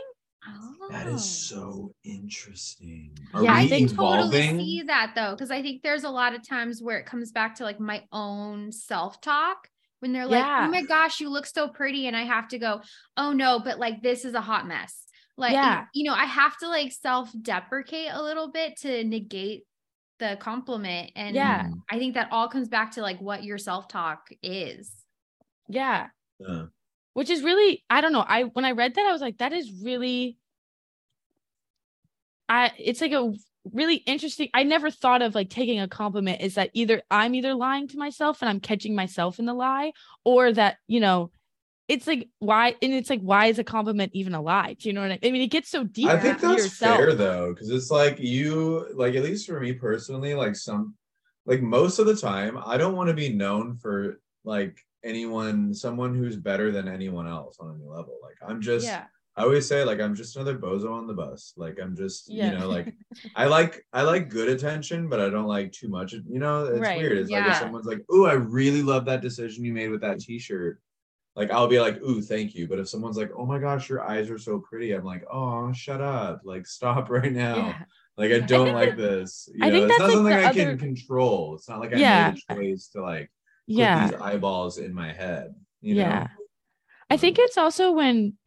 That 0.90 1.08
Oh. 1.08 1.16
is 1.16 1.26
so 1.26 1.96
interesting. 2.04 3.18
Are 3.34 3.44
Yeah, 3.44 3.54
I 3.56 3.64
we 3.64 3.70
think 3.70 3.96
totally 3.96 4.42
see 4.42 4.84
that 4.88 5.14
though 5.16 5.32
because 5.32 5.52
i 5.52 5.62
think 5.62 5.82
there's 5.82 6.04
a 6.04 6.10
lot 6.10 6.36
of 6.36 6.48
times 6.48 6.82
where 6.82 7.00
it 7.00 7.06
comes 7.06 7.32
back 7.32 7.56
to 7.56 7.64
like 7.64 7.80
my 7.80 8.04
own 8.12 8.72
self-talk 8.72 9.70
when 10.00 10.12
they're 10.14 10.26
like 10.28 10.44
Yeah. 10.46 10.68
oh 10.68 10.72
my 10.72 10.82
gosh 10.84 11.20
you 11.20 11.30
look 11.30 11.46
so 11.46 11.68
pretty 11.68 12.08
and 12.08 12.16
i 12.16 12.24
have 12.24 12.48
to 12.50 12.60
go 12.60 12.82
oh 13.18 13.32
no 13.34 13.60
but 13.60 13.80
like 13.80 14.02
this 14.02 14.26
is 14.26 14.34
a 14.34 14.42
hot 14.42 14.68
mess 14.68 15.06
like 15.42 15.54
Yeah. 15.54 15.86
you 15.94 16.06
know 16.06 16.14
i 16.14 16.26
have 16.26 16.58
to 16.60 16.70
like 16.70 16.92
self-deprecate 16.94 18.10
a 18.14 18.22
little 18.22 18.50
bit 18.52 18.78
to 18.82 19.04
negate 19.04 19.66
the 20.20 20.38
compliment 20.40 21.12
and 21.16 21.36
Yeah. 21.36 21.64
Mm, 21.64 21.82
i 21.90 21.98
think 22.00 22.14
that 22.14 22.30
all 22.32 22.48
comes 22.48 22.70
back 22.70 22.92
to 22.92 23.02
like 23.02 23.20
what 23.20 23.44
your 23.44 23.58
self-talk 23.58 24.30
is 24.42 24.90
Yeah. 25.68 26.08
yeah. 26.40 26.66
Which 27.14 27.30
is 27.30 27.44
really, 27.44 27.84
I 27.90 28.00
don't 28.00 28.14
know. 28.14 28.24
I 28.26 28.44
when 28.44 28.64
I 28.64 28.72
read 28.72 28.96
that, 28.96 29.06
I 29.06 29.12
was 29.12 29.20
like, 29.20 29.40
that 29.40 29.52
is 29.52 29.70
really 29.84 30.38
I 32.48 32.72
it's 32.78 33.02
like 33.02 33.12
a 33.12 33.34
really 33.66 33.96
interesting. 33.96 34.50
I 34.54 34.64
never 34.64 34.90
thought 34.90 35.22
of 35.22 35.36
like 35.36 35.50
taking 35.50 35.80
a 35.82 35.88
compliment 35.90 36.42
is 36.42 36.56
that 36.56 36.70
either 36.74 37.02
I'm 37.12 37.36
either 37.36 37.54
lying 37.54 37.90
to 37.90 37.98
myself 37.98 38.42
and 38.42 38.50
I'm 38.50 38.62
catching 38.62 38.96
myself 38.96 39.40
in 39.40 39.46
the 39.46 39.54
lie, 39.54 39.92
or 40.24 40.54
that, 40.54 40.78
you 40.88 41.02
know, 41.02 41.32
it's 41.88 42.08
like 42.08 42.30
why 42.40 42.76
and 42.82 42.94
it's 42.94 43.10
like 43.10 43.22
why 43.22 43.48
is 43.48 43.60
a 43.60 43.64
compliment 43.64 44.12
even 44.14 44.34
a 44.34 44.42
lie? 44.42 44.76
Do 44.80 44.88
you 44.88 44.94
know 44.94 45.02
what 45.02 45.12
I, 45.12 45.14
mean, 45.14 45.20
I 45.24 45.32
mean? 45.32 45.42
It 45.42 45.48
gets 45.52 45.70
so 45.70 45.84
deep. 45.84 46.08
I 46.08 46.18
think 46.20 46.40
that's 46.40 46.64
yourself. 46.64 46.98
fair 46.98 47.14
though, 47.16 47.54
because 47.54 47.70
it's 47.70 47.92
like 47.92 48.20
you, 48.20 48.88
like 48.96 49.16
at 49.16 49.24
least 49.24 49.48
for 49.48 49.60
me 49.60 49.74
personally, 49.74 50.34
like 50.34 50.56
some, 50.56 50.96
like 51.46 51.62
most 51.62 52.00
of 52.00 52.06
the 52.06 52.16
time, 52.16 52.58
I 52.66 52.78
don't 52.78 52.96
want 52.96 53.10
to 53.10 53.14
be 53.16 53.30
known 53.30 53.76
for 53.78 54.20
like 54.44 54.78
anyone, 55.04 55.74
someone 55.74 56.16
who's 56.16 56.38
better 56.38 56.72
than 56.72 56.88
anyone 56.88 57.28
else 57.28 57.58
on 57.60 57.76
any 57.76 57.86
level. 57.88 58.18
Like 58.24 58.38
I'm 58.48 58.62
just, 58.62 58.86
Yeah. 58.86 59.06
I 59.36 59.44
always 59.44 59.66
say 59.68 59.84
like 59.84 60.00
I'm 60.02 60.14
just 60.14 60.36
another 60.36 60.58
bozo 60.58 60.92
on 60.94 61.08
the 61.08 61.14
bus. 61.14 61.54
Like 61.58 61.80
I'm 61.82 61.96
just, 61.96 62.30
Yeah. 62.30 62.52
you 62.52 62.60
know, 62.60 62.70
like 62.70 62.94
I 63.36 63.46
like 63.48 63.86
I 63.92 64.04
like 64.04 64.30
good 64.30 64.50
attention, 64.50 65.10
but 65.10 65.20
I 65.20 65.30
don't 65.30 65.48
like 65.48 65.72
too 65.72 65.88
much. 65.90 66.14
You 66.14 66.40
know, 66.40 66.66
it's 66.66 66.80
Right. 66.80 66.98
weird. 67.00 67.18
It's 67.18 67.32
like 67.32 67.48
if 67.48 67.56
someone's 67.58 67.86
like, 67.86 68.04
"Ooh, 68.14 68.26
I 68.28 68.34
really 68.34 68.82
love 68.84 69.06
that 69.06 69.22
decision 69.22 69.64
you 69.66 69.74
made 69.74 69.90
with 69.90 70.02
that 70.02 70.20
T-shirt," 70.20 70.82
like 71.36 71.52
I'll 71.52 71.68
be 71.68 71.80
like, 71.80 72.02
"Ooh, 72.02 72.22
thank 72.22 72.54
you." 72.56 72.68
But 72.68 72.80
if 72.80 72.90
someone's 72.90 73.18
like, 73.18 73.32
"Oh 73.38 73.46
my 73.46 73.58
gosh, 73.60 73.90
your 73.90 74.02
eyes 74.04 74.30
are 74.30 74.38
so 74.38 74.60
pretty," 74.60 74.92
I'm 74.94 75.04
like, 75.06 75.24
"Oh, 75.32 75.72
shut 75.74 76.02
up! 76.02 76.42
Like 76.44 76.68
stop 76.68 77.10
right 77.18 77.32
now." 77.32 77.56
Yeah. 77.56 77.84
Like 78.18 78.32
I 78.34 78.40
don't 78.40 78.66
think 78.66 78.76
like 78.76 78.90
that- 78.92 78.98
this. 78.98 79.50
You 79.54 79.66
I 79.66 79.70
know, 79.70 79.76
think 79.80 79.90
it's 79.90 79.98
that's, 80.00 80.14
not 80.14 80.24
like, 80.24 80.44
something 80.44 80.62
I 80.68 80.70
can 80.72 80.78
control. 80.78 81.56
It's 81.56 81.70
not 81.70 81.80
like 81.80 81.94
I 81.94 81.98
Yeah. 81.98 82.32
made 82.32 82.44
a 82.50 82.56
choice 82.56 82.88
to 82.90 83.02
like 83.02 83.32
put 83.68 83.76
Yeah. 83.76 84.08
these 84.12 84.20
eyeballs 84.22 84.78
in 84.78 84.94
my 84.94 85.14
head. 85.14 85.54
You 85.82 85.96
know? 85.96 86.02
yeah. 86.02 86.28
I 87.10 87.18
think 87.18 87.38
it's 87.40 87.58
also 87.58 87.92
when 87.92 88.38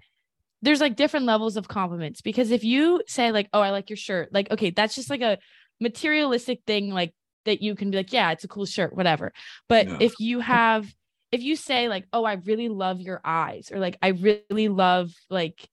there's 0.62 0.80
like 0.80 0.96
different 0.96 1.26
levels 1.26 1.56
of 1.58 1.68
compliments 1.68 2.20
because 2.22 2.50
if 2.50 2.64
you 2.64 3.02
say 3.06 3.32
like, 3.32 3.48
"Oh, 3.52 3.60
I 3.60 3.70
like 3.70 3.90
your 3.90 3.96
shirt," 3.96 4.28
like, 4.32 4.50
okay, 4.50 4.70
that's 4.70 4.94
just 4.94 5.10
like 5.10 5.20
a 5.22 5.38
materialistic 5.80 6.60
thing, 6.66 6.90
like 6.90 7.12
that 7.44 7.60
you 7.62 7.74
can 7.74 7.90
be 7.90 7.96
like, 7.98 8.12
"Yeah, 8.12 8.30
it's 8.32 8.44
a 8.44 8.48
cool 8.48 8.64
shirt," 8.66 8.94
whatever. 8.96 9.32
But 9.68 9.86
Yeah. 9.86 9.96
if 10.00 10.14
you 10.18 10.40
have, 10.40 10.90
if 11.34 11.42
you 11.42 11.56
say 11.56 11.88
like, 11.88 12.06
"Oh, 12.12 12.24
I 12.24 12.34
really 12.34 12.68
love 12.68 13.00
your 13.00 13.20
eyes," 13.24 13.70
or 13.72 13.78
like, 13.78 13.98
"I 14.00 14.08
really 14.08 14.68
love 14.68 15.12
like," 15.28 15.68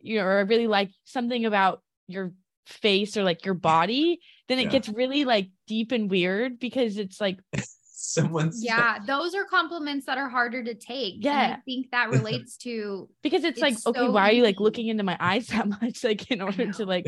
you 0.00 0.18
know, 0.18 0.24
or 0.24 0.38
I 0.38 0.42
really 0.42 0.66
like 0.66 0.90
something 1.04 1.44
about 1.46 1.82
your 2.08 2.32
face 2.66 3.16
or 3.16 3.22
like 3.24 3.44
your 3.44 3.54
body, 3.54 4.20
then 4.48 4.58
it 4.58 4.64
Yeah. 4.64 4.70
gets 4.70 4.88
really 4.88 5.24
like 5.24 5.50
deep 5.66 5.92
and 5.92 6.10
weird 6.10 6.58
because 6.58 6.98
it's 6.98 7.20
like, 7.20 7.38
Someone's 7.98 8.62
yeah 8.64 8.98
those 9.06 9.34
are 9.34 9.44
compliments 9.44 10.06
that 10.06 10.16
are 10.16 10.28
harder 10.28 10.62
to 10.62 10.74
take 10.74 11.16
and 11.16 11.24
Yeah. 11.24 11.56
i 11.56 11.60
think 11.64 11.90
that 11.90 12.08
relates 12.10 12.56
to 12.56 13.08
because 13.22 13.44
it's, 13.44 13.60
like, 13.60 13.74
It's 13.74 13.86
okay, 13.86 14.08
why 14.08 14.28
are 14.30 14.32
you 14.32 14.42
like 14.44 14.60
looking 14.60 14.86
into 14.88 15.02
my 15.02 15.16
eyes 15.18 15.46
that 15.54 15.66
much, 15.68 16.04
like 16.04 16.30
in 16.30 16.40
order 16.40 16.70
to 16.72 16.86
like. 16.86 17.06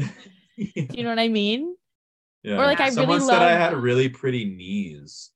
yeah. 0.56 0.82
Do 0.90 0.98
you 0.98 1.04
know 1.04 1.10
what 1.10 1.18
I 1.18 1.28
mean? 1.28 1.76
Yeah. 2.42 2.58
Or 2.58 2.64
like 2.66 2.80
I 2.80 2.90
Someone 2.90 3.18
really 3.18 3.28
said 3.28 3.42
I 3.42 3.52
had 3.52 3.76
really 3.76 4.08
pretty 4.08 4.44
knees 4.44 5.30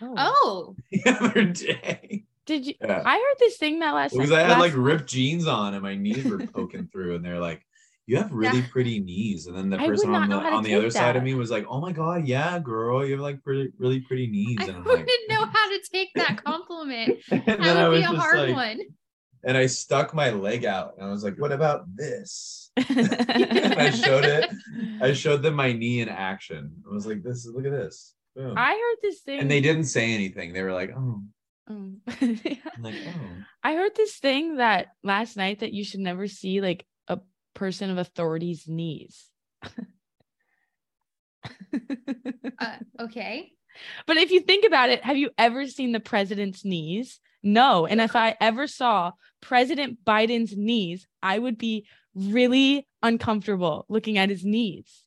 oh, 0.00 0.14
oh. 0.16 0.76
the 0.92 1.10
other 1.10 1.44
day. 1.44 2.24
Did 2.46 2.66
you? 2.66 2.74
Yeah. 2.80 3.02
I 3.04 3.14
heard 3.16 3.36
this 3.38 3.56
thing 3.58 3.80
that 3.80 3.94
last 3.94 4.12
Because 4.12 4.32
I 4.32 4.40
had 4.40 4.50
last 4.50 4.60
like 4.60 4.72
ripped 4.74 5.06
jeans 5.06 5.46
on 5.46 5.74
and 5.74 5.82
my 5.82 5.94
knees 5.94 6.24
were 6.24 6.46
poking 6.46 6.88
through, 6.90 7.16
and 7.16 7.24
they're 7.24 7.38
like, 7.38 7.62
"You 8.06 8.16
have 8.16 8.32
really 8.32 8.58
Yeah. 8.58 8.66
pretty 8.70 9.00
knees." 9.00 9.46
And 9.46 9.56
then 9.56 9.68
the 9.68 9.78
I 9.80 9.86
person 9.86 10.14
on 10.14 10.22
the 10.22 10.28
know 10.28 10.40
how 10.40 10.50
to 10.50 10.56
on 10.56 10.62
the 10.62 10.70
take 10.70 10.78
other 10.78 10.90
side 10.90 11.16
of 11.16 11.22
me 11.22 11.34
was 11.34 11.50
like, 11.50 11.66
"Oh 11.68 11.80
my 11.80 11.92
god, 11.92 12.26
yeah, 12.26 12.58
girl, 12.58 13.04
you 13.04 13.12
have 13.12 13.20
like 13.20 13.42
pretty 13.44 13.70
really 13.78 14.00
pretty 14.00 14.26
knees." 14.28 14.56
i 14.60 14.64
And 14.64 14.76
I'm 14.78 14.84
wouldn't 14.84 15.08
like, 15.08 15.28
know 15.28 15.44
how 15.52 15.68
to 15.68 15.80
take 15.92 16.08
that 16.14 16.42
compliment 16.42 17.18
and 17.30 17.42
that 17.46 17.60
then 17.60 17.76
I 17.76 17.88
would 17.88 17.96
was 17.96 18.00
be 18.00 18.06
a 18.06 18.08
just 18.16 18.20
hard 18.20 18.38
like, 18.48 18.54
one 18.56 18.80
and 19.44 19.56
I 19.56 19.66
stuck 19.66 20.14
my 20.14 20.30
leg 20.30 20.64
out, 20.64 20.94
and 20.98 21.06
I 21.06 21.10
was 21.10 21.22
like, 21.22 21.36
"What 21.38 21.52
about 21.52 21.84
this?" 21.94 22.70
I 22.76 23.90
showed 23.90 24.24
it. 24.24 24.50
I 25.00 25.12
showed 25.12 25.42
them 25.42 25.54
my 25.54 25.72
knee 25.72 26.00
in 26.00 26.08
action. 26.08 26.72
I 26.90 26.92
was 26.92 27.06
like, 27.06 27.22
"This 27.22 27.44
is 27.46 27.52
look 27.54 27.64
at 27.66 27.72
this." 27.72 28.14
Boom. 28.38 28.54
I 28.56 28.70
heard 28.70 28.96
this 29.02 29.20
thing. 29.20 29.40
and 29.40 29.50
they 29.50 29.60
didn't 29.60 29.86
say 29.86 30.14
anything. 30.14 30.52
They 30.52 30.62
were 30.62 30.72
like, 30.72 30.92
"Oh," 30.96 31.22
Um, 31.66 32.00
I'm 32.06 32.40
like, 32.80 32.94
"Oh." 33.06 33.30
I 33.64 33.74
heard 33.74 33.96
this 33.96 34.16
thing 34.18 34.56
that 34.58 34.86
last 35.02 35.36
night 35.36 35.58
that 35.60 35.72
you 35.72 35.82
should 35.84 36.00
never 36.00 36.28
see 36.28 36.60
like 36.60 36.86
a 37.08 37.18
person 37.54 37.90
of 37.90 37.98
authority's 37.98 38.68
knees. 38.68 39.26
uh, 42.60 42.76
okay 43.00 43.50
But 44.06 44.16
if 44.18 44.30
you 44.30 44.40
think 44.40 44.64
about 44.64 44.90
it, 44.90 45.02
have 45.04 45.16
you 45.16 45.30
ever 45.36 45.66
seen 45.66 45.92
the 45.92 46.00
president's 46.00 46.64
knees? 46.64 47.20
No. 47.42 47.86
And 47.86 48.00
if 48.00 48.14
I 48.16 48.36
ever 48.40 48.66
saw 48.66 49.12
President 49.40 50.04
Biden's 50.04 50.56
knees, 50.56 51.06
I 51.22 51.38
would 51.38 51.58
be 51.58 51.86
really 52.14 52.86
uncomfortable 53.02 53.84
looking 53.88 54.18
at 54.18 54.30
his 54.30 54.44
knees. 54.44 55.04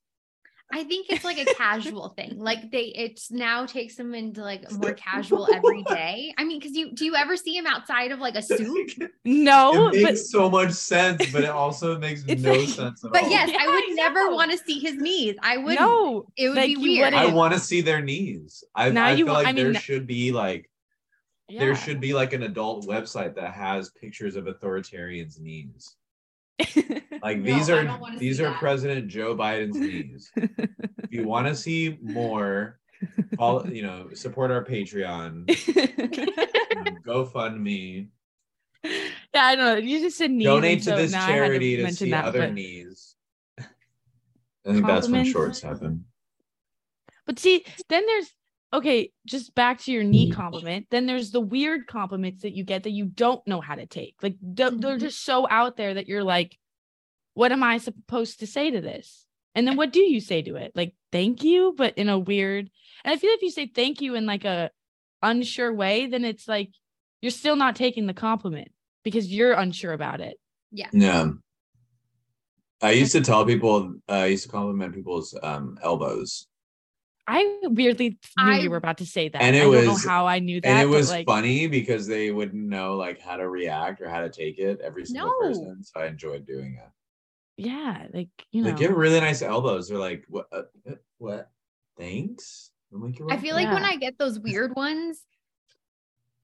I 0.74 0.84
think 0.84 1.08
it's 1.10 1.24
like 1.24 1.38
a 1.40 1.46
casual 1.56 2.10
thing. 2.10 2.40
Like 2.40 2.72
they, 2.72 2.86
it's 2.96 3.30
now 3.32 3.66
takes 3.66 3.96
them 3.96 4.14
into 4.16 4.42
like 4.42 4.70
more 4.82 4.94
casual 4.94 5.48
every 5.54 5.84
day. 5.84 6.34
I 6.38 6.44
mean, 6.44 6.60
because 6.60 6.76
you 6.76 6.94
do 6.94 7.06
you 7.06 7.16
ever 7.16 7.36
see 7.38 7.56
him 7.56 7.66
outside 7.66 8.12
of 8.12 8.20
like 8.20 8.36
a 8.36 8.42
suit? 8.42 8.94
No, 9.24 9.90
it 9.90 10.02
but 10.04 10.12
makes 10.12 10.32
so 10.32 10.50
much 10.50 10.72
sense, 10.72 11.32
but 11.32 11.44
it 11.44 11.50
also 11.50 11.98
makes 12.00 12.26
no 12.26 12.52
like- 12.54 12.68
sense 12.70 13.04
at 13.06 13.12
But 13.12 13.24
all. 13.24 13.30
yes, 13.30 13.50
Yeah, 13.52 13.58
I 13.60 13.66
I 13.66 13.68
would 13.68 13.96
never 13.96 14.34
want 14.34 14.52
to 14.52 14.58
see 14.58 14.80
his 14.80 14.96
knees. 14.96 15.36
I 15.42 15.58
would. 15.58 15.76
no. 15.80 16.26
it 16.36 16.50
would 16.50 16.58
like, 16.58 16.68
be 16.68 16.78
weird. 16.78 17.14
I 17.14 17.22
wouldn't. 17.22 17.36
want 17.38 17.54
to 17.54 17.60
see 17.60 17.82
their 17.82 18.02
knees. 18.02 18.64
I, 18.76 18.90
Now 18.90 19.06
I 19.08 19.12
you 19.12 19.26
feel 19.26 19.34
like 19.36 19.48
I 19.48 19.52
mean, 19.54 19.72
there 19.74 19.82
should 19.82 20.08
be 20.08 20.32
like 20.32 20.70
Yeah. 21.50 21.60
there 21.60 21.76
should 21.76 22.00
be 22.02 22.14
like 22.14 22.34
an 22.34 22.44
adult 22.44 22.88
website 22.88 23.36
that 23.36 23.54
has 23.54 23.90
pictures 23.92 24.36
of 24.36 24.46
authoritarians' 24.46 25.40
knees. 25.40 25.96
Like 27.22 27.44
these 27.44 27.70
I 27.70 27.74
are 27.74 28.00
these 28.18 28.42
are 28.42 28.50
that. 28.50 28.58
President 28.58 29.08
Joe 29.08 29.36
Biden's 29.36 29.76
knees. 29.76 30.32
if 30.36 31.12
you 31.12 31.28
want 31.28 31.46
to 31.46 31.56
see 31.56 32.00
more, 32.02 32.80
follow, 33.38 33.66
you 33.66 33.84
know, 33.84 34.10
support 34.14 34.50
our 34.50 34.66
Patreon, 34.66 35.46
know, 35.48 36.88
um, 36.88 36.98
GoFundMe, 37.06 38.08
yeah, 38.84 38.90
I 39.36 39.56
don't 39.56 39.66
know. 39.66 39.76
You 39.76 40.00
just 40.00 40.18
said 40.18 40.32
knees. 40.32 40.46
donate 40.46 40.74
and 40.74 40.84
to 40.84 40.90
so 40.90 40.98
this 40.98 41.12
charity 41.12 41.76
to, 41.76 41.84
mention 41.84 42.08
see 42.08 42.12
that, 42.12 42.26
other 42.26 42.40
but- 42.40 42.54
knees. 42.54 43.16
I 43.60 44.74
think 44.74 44.86
that's 44.86 45.08
when 45.08 45.26
shorts 45.26 45.62
happen. 45.62 46.06
But 47.26 47.40
see, 47.40 47.66
then 47.90 48.06
there's 48.06 48.32
okay, 48.74 49.12
just 49.26 49.54
back 49.54 49.80
to 49.80 49.92
your 49.92 50.04
knee 50.04 50.30
compliment. 50.30 50.88
Then 50.90 51.06
there's 51.06 51.32
the 51.32 51.42
weird 51.42 51.88
compliments 51.88 52.44
that 52.44 52.56
you 52.56 52.64
get 52.64 52.84
that 52.84 52.92
you 52.92 53.06
don't 53.06 53.46
know 53.46 53.60
how 53.62 53.76
to 53.76 53.86
take. 53.86 54.16
Like 54.22 54.38
they're 54.42 54.72
Mhm. 54.72 55.00
just 55.00 55.24
so 55.24 55.48
out 55.50 55.76
there 55.78 55.94
that 55.96 56.08
you're 56.08 56.24
like, 56.24 56.58
what 57.34 57.52
am 57.52 57.64
I 57.64 57.78
supposed 57.78 58.40
to 58.40 58.48
say 58.48 58.72
to 58.72 58.82
this? 58.82 59.26
And 59.56 59.68
then 59.68 59.76
what 59.76 59.92
do 59.92 60.00
you 60.00 60.22
say 60.22 60.42
to 60.44 60.56
it? 60.56 60.72
Like 60.76 60.96
thank 61.12 61.44
you, 61.44 61.74
but 61.78 61.98
in 61.98 62.08
a 62.08 62.18
weird. 62.18 62.70
And 63.04 63.14
I 63.14 63.18
feel 63.18 63.32
if 63.32 63.42
you 63.42 63.52
say 63.52 63.68
thank 63.68 64.02
you 64.02 64.16
in 64.16 64.26
like 64.26 64.46
a 64.46 64.72
unsure 65.22 65.74
way, 65.74 66.08
then 66.08 66.24
it's 66.24 66.48
like 66.48 66.72
you're 67.22 67.32
still 67.32 67.56
not 67.58 67.76
taking 67.76 68.06
the 68.08 68.14
compliment 68.14 68.72
because 69.04 69.28
you're 69.32 69.54
unsure 69.54 69.94
about 69.94 70.22
it. 70.22 70.40
Yeah. 70.72 70.88
Yeah. 70.94 71.32
I 72.82 72.92
used 72.92 73.12
to 73.12 73.22
tell 73.22 73.46
people, 73.46 73.94
uh, 74.10 74.14
I 74.14 74.26
used 74.28 74.44
to 74.46 74.50
compliment 74.50 74.96
people's 74.96 75.38
um, 75.44 75.78
elbows. 75.84 76.48
I 77.28 77.60
weirdly 77.64 78.10
knew 78.10 78.52
I- 78.52 78.60
you 78.60 78.70
were 78.70 78.78
about 78.78 78.98
to 78.98 79.06
say 79.06 79.30
that. 79.30 79.42
And 79.42 79.56
it 79.56 79.60
I 79.60 79.62
don't 79.64 79.86
know 79.86 79.92
was- 79.92 80.06
how 80.06 80.26
I 80.28 80.40
knew 80.40 80.60
that. 80.62 80.68
and 80.68 80.80
it 80.82 80.86
was 80.94 81.10
like, 81.10 81.26
funny 81.26 81.68
because 81.68 82.08
they 82.08 82.32
wouldn't 82.32 82.62
know 82.68 82.96
like 82.96 83.20
how 83.22 83.38
to 83.38 83.48
react 83.48 84.02
or 84.02 84.10
how 84.10 84.22
to 84.22 84.30
take 84.30 84.58
it 84.60 84.80
every 84.82 85.06
single 85.06 85.28
No. 85.28 85.48
person 85.48 85.84
so 85.84 86.00
i 86.02 86.08
enjoyed 86.08 86.46
doing 86.46 86.76
it 86.82 86.90
Yeah, 87.58 88.08
like 88.14 88.30
you 88.52 88.64
know. 88.64 88.70
like 88.72 88.80
you 88.80 88.88
have 88.90 88.98
really 88.98 89.20
nice 89.20 89.42
elbows 89.42 89.88
they're 89.90 89.98
like 89.98 90.26
what 90.28 90.48
uh, 90.52 90.64
uh, 90.90 90.96
what 91.20 91.50
thanks 91.98 92.72
i'm 92.94 93.02
like 93.04 93.20
I 93.30 93.38
feel 93.38 93.56
like 93.56 93.72
when 93.72 93.86
I 93.86 93.96
get 93.98 94.18
those 94.18 94.40
weird 94.48 94.76
ones, 94.76 95.22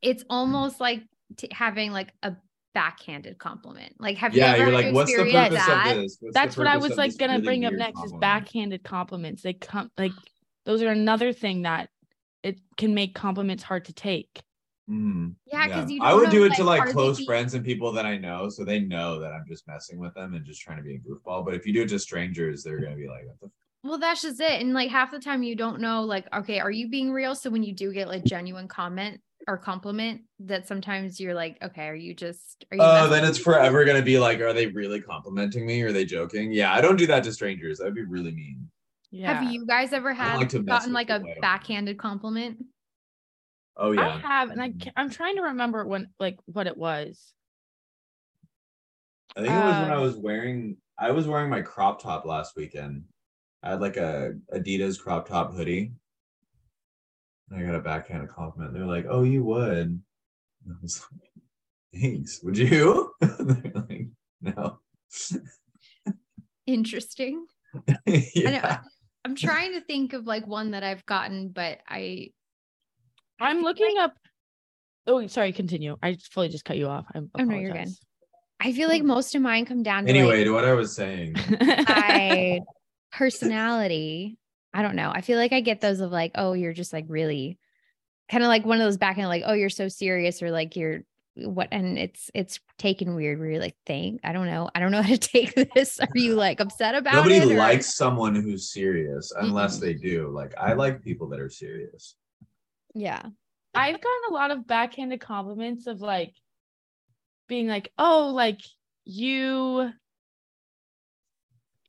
it's 0.01 0.23
almost 0.29 0.79
like 0.79 1.01
t- 1.35 1.49
having 1.51 1.91
like 1.91 2.13
a 2.23 2.35
backhanded 2.73 3.37
compliment. 3.39 3.95
Like, 3.99 4.17
have 4.17 4.33
yeah 4.35 4.55
you 4.55 4.61
ever 4.61 4.71
you're 4.71 4.77
had 4.81 4.85
like 4.85 4.95
what's 4.95 5.11
the 5.11 5.17
purpose 5.23 5.33
that? 5.65 5.87
of 5.91 6.03
this 6.03 6.17
What's 6.21 6.33
That's 6.33 6.55
what 6.57 6.67
I 6.67 6.77
was 6.77 6.95
like 6.95 7.17
gonna 7.17 7.33
really 7.33 7.43
bring 7.45 7.65
up 7.65 7.71
weird 7.71 7.79
next 7.79 8.03
is 8.05 8.13
backhanded 8.21 8.83
compliments. 8.83 9.41
They 9.41 9.53
come 9.53 9.89
like 9.97 10.11
those 10.67 10.83
are 10.83 10.89
another 10.91 11.33
thing 11.33 11.63
that 11.63 11.89
it 12.43 12.59
can 12.77 12.93
make 12.93 13.15
compliments 13.15 13.63
hard 13.63 13.85
to 13.85 13.93
take. 13.93 14.43
Mhm. 14.89 15.35
Yeah, 15.45 15.67
because 15.67 15.89
you. 15.89 15.99
I 16.01 16.11
don't 16.11 16.21
would 16.21 16.29
do 16.29 16.41
know, 16.41 16.45
it 16.45 16.53
to 16.55 16.63
like 16.63 16.85
close 16.85 17.23
friends 17.23 17.53
and 17.53 17.65
people 17.65 17.91
that 17.93 18.05
I 18.05 18.17
know, 18.17 18.49
so 18.49 18.63
they 18.63 18.79
know 18.79 19.19
that 19.19 19.31
I'm 19.33 19.45
just 19.47 19.67
messing 19.67 19.97
with 19.99 20.13
them 20.13 20.33
and 20.33 20.45
just 20.45 20.61
trying 20.61 20.77
to 20.77 20.83
be 20.83 20.95
a 20.95 20.99
goofball. 20.99 21.43
But 21.45 21.55
if 21.55 21.65
you 21.65 21.73
do 21.73 21.81
it 21.83 21.89
to 21.89 21.99
strangers, 21.99 22.63
they're 22.63 22.79
gonna 22.81 22.95
be 22.95 23.07
like, 23.07 23.25
"What 23.25 23.39
the 23.41 23.51
Well, 23.83 23.97
that's 23.99 24.21
just 24.21 24.39
it. 24.41 24.61
And 24.61 24.73
like 24.73 24.89
half 24.89 25.11
the 25.11 25.19
time 25.19 25.43
you 25.43 25.55
don't 25.55 25.79
know, 25.81 26.03
like, 26.03 26.27
okay, 26.33 26.59
are 26.59 26.71
you 26.71 26.89
being 26.89 27.11
real? 27.11 27.35
So 27.35 27.49
when 27.49 27.63
you 27.63 27.73
do 27.73 27.93
get 27.93 28.07
like 28.07 28.25
genuine 28.25 28.67
comment 28.67 29.21
or 29.47 29.57
compliment, 29.57 30.23
that 30.39 30.67
sometimes 30.67 31.19
you're 31.19 31.33
like, 31.35 31.61
okay, 31.63 31.87
are 31.87 31.95
you 31.95 32.13
just 32.13 32.65
are 32.71 32.77
you 32.77 32.83
Oh, 32.83 33.09
then 33.09 33.23
it's 33.25 33.37
forever 33.39 33.85
gonna 33.85 34.01
be 34.01 34.19
like, 34.19 34.39
are 34.39 34.53
they 34.53 34.67
really 34.67 35.01
complimenting 35.01 35.65
me? 35.65 35.81
Or 35.83 35.87
are 35.87 35.91
they 35.93 36.05
joking? 36.05 36.51
Yeah, 36.51 36.73
I 36.73 36.81
don't 36.81 36.97
do 36.97 37.07
that 37.07 37.23
to 37.25 37.33
strangers. 37.33 37.79
That'd 37.79 37.95
be 37.95 38.03
really 38.03 38.31
mean. 38.33 38.69
Yeah. 39.11 39.33
Have 39.33 39.51
you 39.51 39.65
guys 39.65 39.93
ever 39.93 40.13
had 40.13 40.35
like 40.35 40.65
gotten 40.65 40.93
like 40.93 41.09
a 41.09 41.19
people 41.19 41.29
I 41.29 41.33
don't 41.33 41.35
know. 41.37 41.41
backhanded 41.41 41.97
compliment? 41.97 42.65
Oh 43.77 43.91
yeah. 43.91 44.07
I 44.07 44.17
have, 44.17 44.49
and 44.49 44.61
I 44.61 44.69
Mhm. 44.69 44.83
ca- 44.83 44.91
I'm 44.97 45.09
trying 45.09 45.35
to 45.37 45.43
remember 45.43 45.85
when 45.85 46.09
like 46.19 46.39
what 46.45 46.67
it 46.67 46.77
was. 46.77 47.33
I 49.35 49.41
think 49.41 49.53
it 49.53 49.57
was 49.63 49.79
when 49.79 49.91
I 49.91 49.95
uh, 49.97 50.01
was 50.01 50.15
wearing 50.17 50.77
I 50.97 51.11
was 51.11 51.27
wearing 51.27 51.49
my 51.49 51.61
crop 51.61 52.01
top 52.01 52.25
last 52.25 52.55
weekend. 52.55 53.05
I 53.63 53.71
had 53.71 53.81
like 53.81 53.97
a 53.97 54.33
Adidas 54.53 54.99
crop 54.99 55.27
top 55.27 55.53
hoodie. 55.53 55.93
And 57.49 57.59
I 57.59 57.65
got 57.65 57.75
a 57.75 57.81
backhanded 57.81 58.29
compliment. 58.29 58.73
They're 58.73 58.85
like, 58.85 59.05
"Oh, 59.07 59.23
you 59.23 59.43
would." 59.45 59.77
And 59.87 60.01
I 60.69 60.73
was 60.81 61.05
like, 61.11 62.01
"Thanks. 62.01 62.41
Would 62.43 62.57
you?" 62.57 63.13
They're 63.21 63.71
like, 63.73 64.07
"No." 64.41 64.79
Interesting. 66.65 67.45
yeah. 68.05 68.81
I'm 69.27 69.35
trying 69.35 69.73
to 69.73 69.81
think 69.81 70.13
of 70.13 70.25
like 70.25 70.47
one 70.47 70.71
that 70.71 70.83
I've 70.83 71.05
gotten, 71.05 71.49
but 71.49 71.79
I 71.87 72.29
I'm 73.39 73.61
looking 73.61 73.97
up. 73.99 74.13
Oh, 75.05 75.25
sorry. 75.27 75.51
Continue. 75.51 75.97
I 76.01 76.17
fully 76.31 76.49
just 76.49 76.65
cut 76.65 76.77
you 76.77 76.87
off. 76.87 77.05
I 77.13 77.19
Oh, 77.19 77.43
no, 77.43 77.57
you're 77.57 77.73
good. 77.73 77.89
I 78.59 78.71
feel 78.71 78.87
like 78.87 79.01
hmm. 79.01 79.09
most 79.09 79.35
of 79.35 79.41
mine 79.41 79.65
come 79.65 79.83
down 79.83 80.05
to 80.05 80.09
Anyway, 80.09 80.37
like 80.37 80.45
to 80.45 80.53
what 80.53 80.65
I 80.65 80.73
was 80.73 80.95
saying. 80.95 81.35
my 81.59 82.61
personality. 83.11 84.37
I 84.73 84.81
don't 84.81 84.95
know. 84.95 85.11
I 85.13 85.21
feel 85.21 85.37
like 85.37 85.53
I 85.53 85.61
get 85.61 85.81
those 85.81 85.99
of 85.99 86.11
like, 86.11 86.31
oh, 86.35 86.53
you're 86.53 86.73
just 86.73 86.93
like 86.93 87.05
really 87.07 87.59
kind 88.31 88.43
of 88.43 88.47
like 88.47 88.65
one 88.65 88.79
of 88.79 88.85
those 88.85 88.97
back 88.97 89.17
end, 89.17 89.27
like, 89.27 89.43
oh, 89.45 89.53
you're 89.53 89.69
so 89.69 89.87
serious, 89.87 90.41
or 90.41 90.51
like 90.51 90.75
you're 90.75 91.01
what 91.37 91.67
and 91.71 91.97
it's 91.97 92.31
it's 92.33 92.59
taken 92.77 93.15
weird 93.15 93.39
where 93.39 93.49
you're 93.49 93.61
like, 93.61 93.77
thank 93.85 94.21
I 94.23 94.33
don't 94.33 94.47
know. 94.47 94.69
I 94.73 94.79
don't 94.79 94.91
know 94.91 95.01
how 95.01 95.09
to 95.09 95.17
take 95.17 95.53
this. 95.73 95.99
Are 95.99 96.07
you 96.15 96.35
like 96.35 96.59
upset 96.59 96.95
about 96.95 97.15
Nobody 97.15 97.35
it? 97.35 97.51
or- 97.51 97.57
likes 97.57 97.93
someone 97.93 98.35
who's 98.35 98.71
serious 98.71 99.31
unless 99.37 99.77
Mm-mm. 99.77 99.81
they 99.81 99.93
do. 99.93 100.29
Like 100.29 100.53
I 100.57 100.73
like 100.73 101.03
people 101.03 101.29
that 101.29 101.39
are 101.39 101.49
serious. 101.49 102.15
yeah. 102.93 103.21
I've 103.75 104.01
gotten 104.01 104.31
a 104.31 104.33
lot 104.33 104.49
of 104.49 104.65
backhanded 104.65 105.19
compliments 105.21 105.85
of 105.85 106.01
like 106.01 106.33
being 107.47 107.67
like, 107.67 107.91
oh, 107.99 108.31
like 108.33 108.61
you 109.05 109.91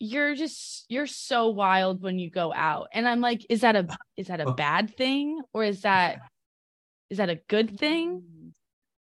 you're 0.01 0.35
just 0.35 0.85
you're 0.89 1.07
so 1.07 1.49
wild 1.49 2.03
when 2.03 2.19
you 2.19 2.31
go 2.31 2.53
out. 2.53 2.89
And 2.93 3.09
I'm 3.09 3.21
like, 3.21 3.45
is 3.49 3.63
that 3.63 3.75
a 3.75 3.89
is 4.17 4.29
that 4.29 4.41
a 4.41 4.51
oh. 4.51 4.53
bad 4.53 4.97
thing? 4.97 5.41
Or 5.53 5.65
is 5.65 5.83
that 5.83 6.21
is 7.11 7.19
that 7.19 7.31
a 7.31 7.41
good 7.49 7.79
thing? 7.79 8.23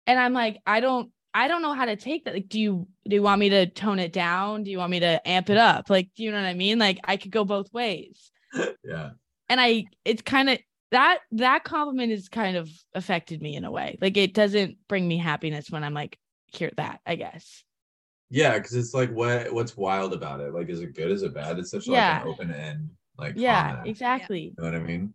And 0.08 0.20
I'm 0.20 0.34
like, 0.34 0.60
I 0.66 0.80
don't 0.80 1.12
I 1.34 1.48
don't 1.48 1.62
know 1.62 1.74
how 1.74 1.86
to 1.86 1.96
take 1.96 2.26
that. 2.26 2.34
Like, 2.34 2.50
do 2.50 2.60
you 2.60 2.88
do 3.08 3.16
you 3.16 3.24
want 3.24 3.40
me 3.40 3.50
to 3.50 3.66
tone 3.68 4.00
it 4.00 4.14
down? 4.14 4.64
Do 4.64 4.72
you 4.72 4.78
want 4.78 4.92
me 4.92 5.00
to 5.00 5.28
amp 5.28 5.50
it 5.50 5.58
up? 5.58 5.90
Like, 5.90 6.10
do 6.16 6.24
you 6.24 6.32
know 6.32 6.38
what 6.38 6.48
I 6.48 6.54
mean? 6.54 6.80
Like 6.80 7.00
I 7.04 7.18
could 7.18 7.32
go 7.32 7.44
both 7.44 7.72
ways 7.74 8.32
yeah. 8.84 9.12
and 9.50 9.60
I 9.60 9.86
it's 10.06 10.22
kind 10.22 10.50
of 10.50 10.60
that 10.92 11.20
that 11.32 11.64
compliment 11.64 12.12
has 12.12 12.30
kind 12.30 12.56
of 12.56 12.70
affected 12.94 13.42
me 13.42 13.56
in 13.56 13.66
a 13.66 13.72
way. 13.72 13.98
Like 14.00 14.16
it 14.16 14.34
doesn't 14.34 14.78
bring 14.88 15.08
me 15.08 15.18
happiness 15.18 15.72
when 15.72 15.84
I'm 15.84 15.94
like 15.94 16.18
hear 16.54 16.72
that, 16.78 17.00
I 17.06 17.16
guess. 17.16 17.64
Yeah, 18.30 18.58
because 18.58 18.76
it's 18.76 18.94
like 18.94 19.12
what 19.12 19.52
what's 19.54 19.76
wild 19.76 20.14
about 20.14 20.40
it? 20.40 20.54
Like, 20.54 20.70
is 20.70 20.82
it 20.82 20.96
good? 20.96 21.12
Is 21.12 21.24
it 21.24 21.34
bad? 21.34 21.58
It's 21.60 21.72
such 21.72 21.88
like 21.88 22.00
an 22.00 22.28
open 22.28 22.52
end, 22.52 22.90
like 23.18 23.34
Yeah, 23.38 23.70
comment. 23.70 23.88
exactly. 23.88 24.42
You 24.42 24.54
know 24.58 24.66
what 24.66 24.76
I 24.76 24.80
mean? 24.80 25.14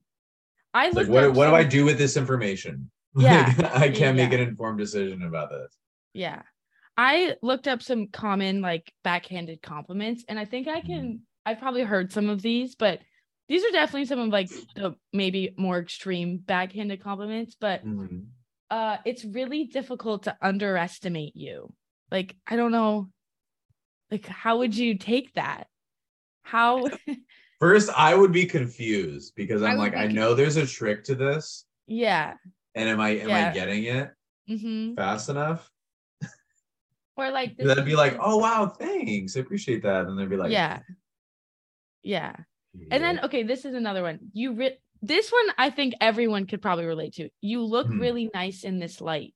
I 0.75 0.91
like 0.91 1.09
what 1.09 1.33
what 1.33 1.47
do 1.47 1.55
I 1.55 1.65
do 1.65 1.85
with 1.85 1.99
this 1.99 2.17
information? 2.17 2.91
Yeah. 3.25 3.55
Like, 3.59 3.75
I 3.75 3.89
can't 3.91 4.17
make 4.17 4.33
an 4.33 4.41
informed 4.41 4.79
decision 4.79 5.23
about 5.23 5.51
this. 5.51 5.77
Yeah. 6.15 6.43
I 6.97 7.37
looked 7.43 7.69
up 7.69 7.83
some 7.83 8.09
common 8.09 8.61
like 8.61 8.93
backhanded 9.05 9.63
compliments 9.63 10.25
and 10.29 10.39
I 10.39 10.45
think 10.45 10.67
I 10.69 10.81
can 10.81 11.21
I've 11.47 11.59
probably 11.61 11.83
heard 11.83 12.13
some 12.13 12.29
of 12.29 12.43
these, 12.43 12.75
but 12.75 13.01
these 13.49 13.65
are 13.65 13.71
definitely 13.71 14.07
some 14.07 14.19
of 14.19 14.29
like 14.29 14.49
the 14.75 14.95
maybe 15.13 15.55
more 15.57 15.79
extreme 15.79 16.39
backhanded 16.39 17.03
compliments, 17.03 17.57
but 17.59 17.85
Mhm. 17.85 18.27
uh 18.71 18.97
it's 19.05 19.25
really 19.25 19.65
difficult 19.65 20.25
to 20.25 20.37
underestimate 20.43 21.37
you. 21.37 21.73
Like 22.11 22.37
I 22.47 22.57
don't 22.57 22.73
know 22.73 23.11
like 24.11 24.27
how 24.27 24.59
would 24.59 24.77
you 24.77 24.99
take 24.99 25.33
that? 25.35 25.69
How 26.43 26.89
First, 27.61 27.91
I 27.97 28.15
would 28.15 28.31
be 28.33 28.47
confused 28.47 29.35
because 29.35 29.63
I'm 29.65 29.77
like, 29.79 29.95
I 29.95 30.07
know 30.07 30.35
there's 30.35 30.57
a 30.57 30.67
trick 30.67 31.03
to 31.05 31.17
this, 31.17 31.65
yeah. 31.89 32.35
And 32.79 32.89
am 32.89 33.01
I 33.01 33.11
am 33.11 33.29
Yeah. 33.29 33.51
I 33.51 33.53
getting 33.53 33.85
it 33.85 34.11
Mm-hmm. 34.49 34.95
fast 34.95 35.29
enough? 35.29 35.71
Or 37.17 37.31
like 37.31 37.57
this 37.57 37.67
That'd 37.67 37.85
be 37.85 37.97
like, 37.97 38.17
oh 38.21 38.37
wow, 38.39 38.67
thanks, 38.67 39.37
I 39.37 39.41
appreciate 39.41 39.83
that, 39.83 40.07
and 40.07 40.17
they'd 40.19 40.31
be 40.31 40.37
like, 40.37 40.53
yeah. 40.53 40.81
Yeah. 42.03 42.35
And 42.91 43.03
then 43.03 43.21
okay, 43.25 43.43
this 43.43 43.65
is 43.65 43.75
another 43.75 44.03
one. 44.03 44.21
You 44.33 44.53
re- 44.55 44.79
this 45.03 45.31
one 45.31 45.55
I 45.59 45.71
think 45.71 45.95
everyone 46.01 46.47
could 46.47 46.63
probably 46.63 46.85
relate 46.87 47.15
to. 47.15 47.29
You 47.41 47.63
look 47.65 47.89
Hmm. 47.89 48.01
really 48.01 48.31
nice 48.33 48.63
in 48.65 48.79
this 48.79 49.01
light. 49.01 49.35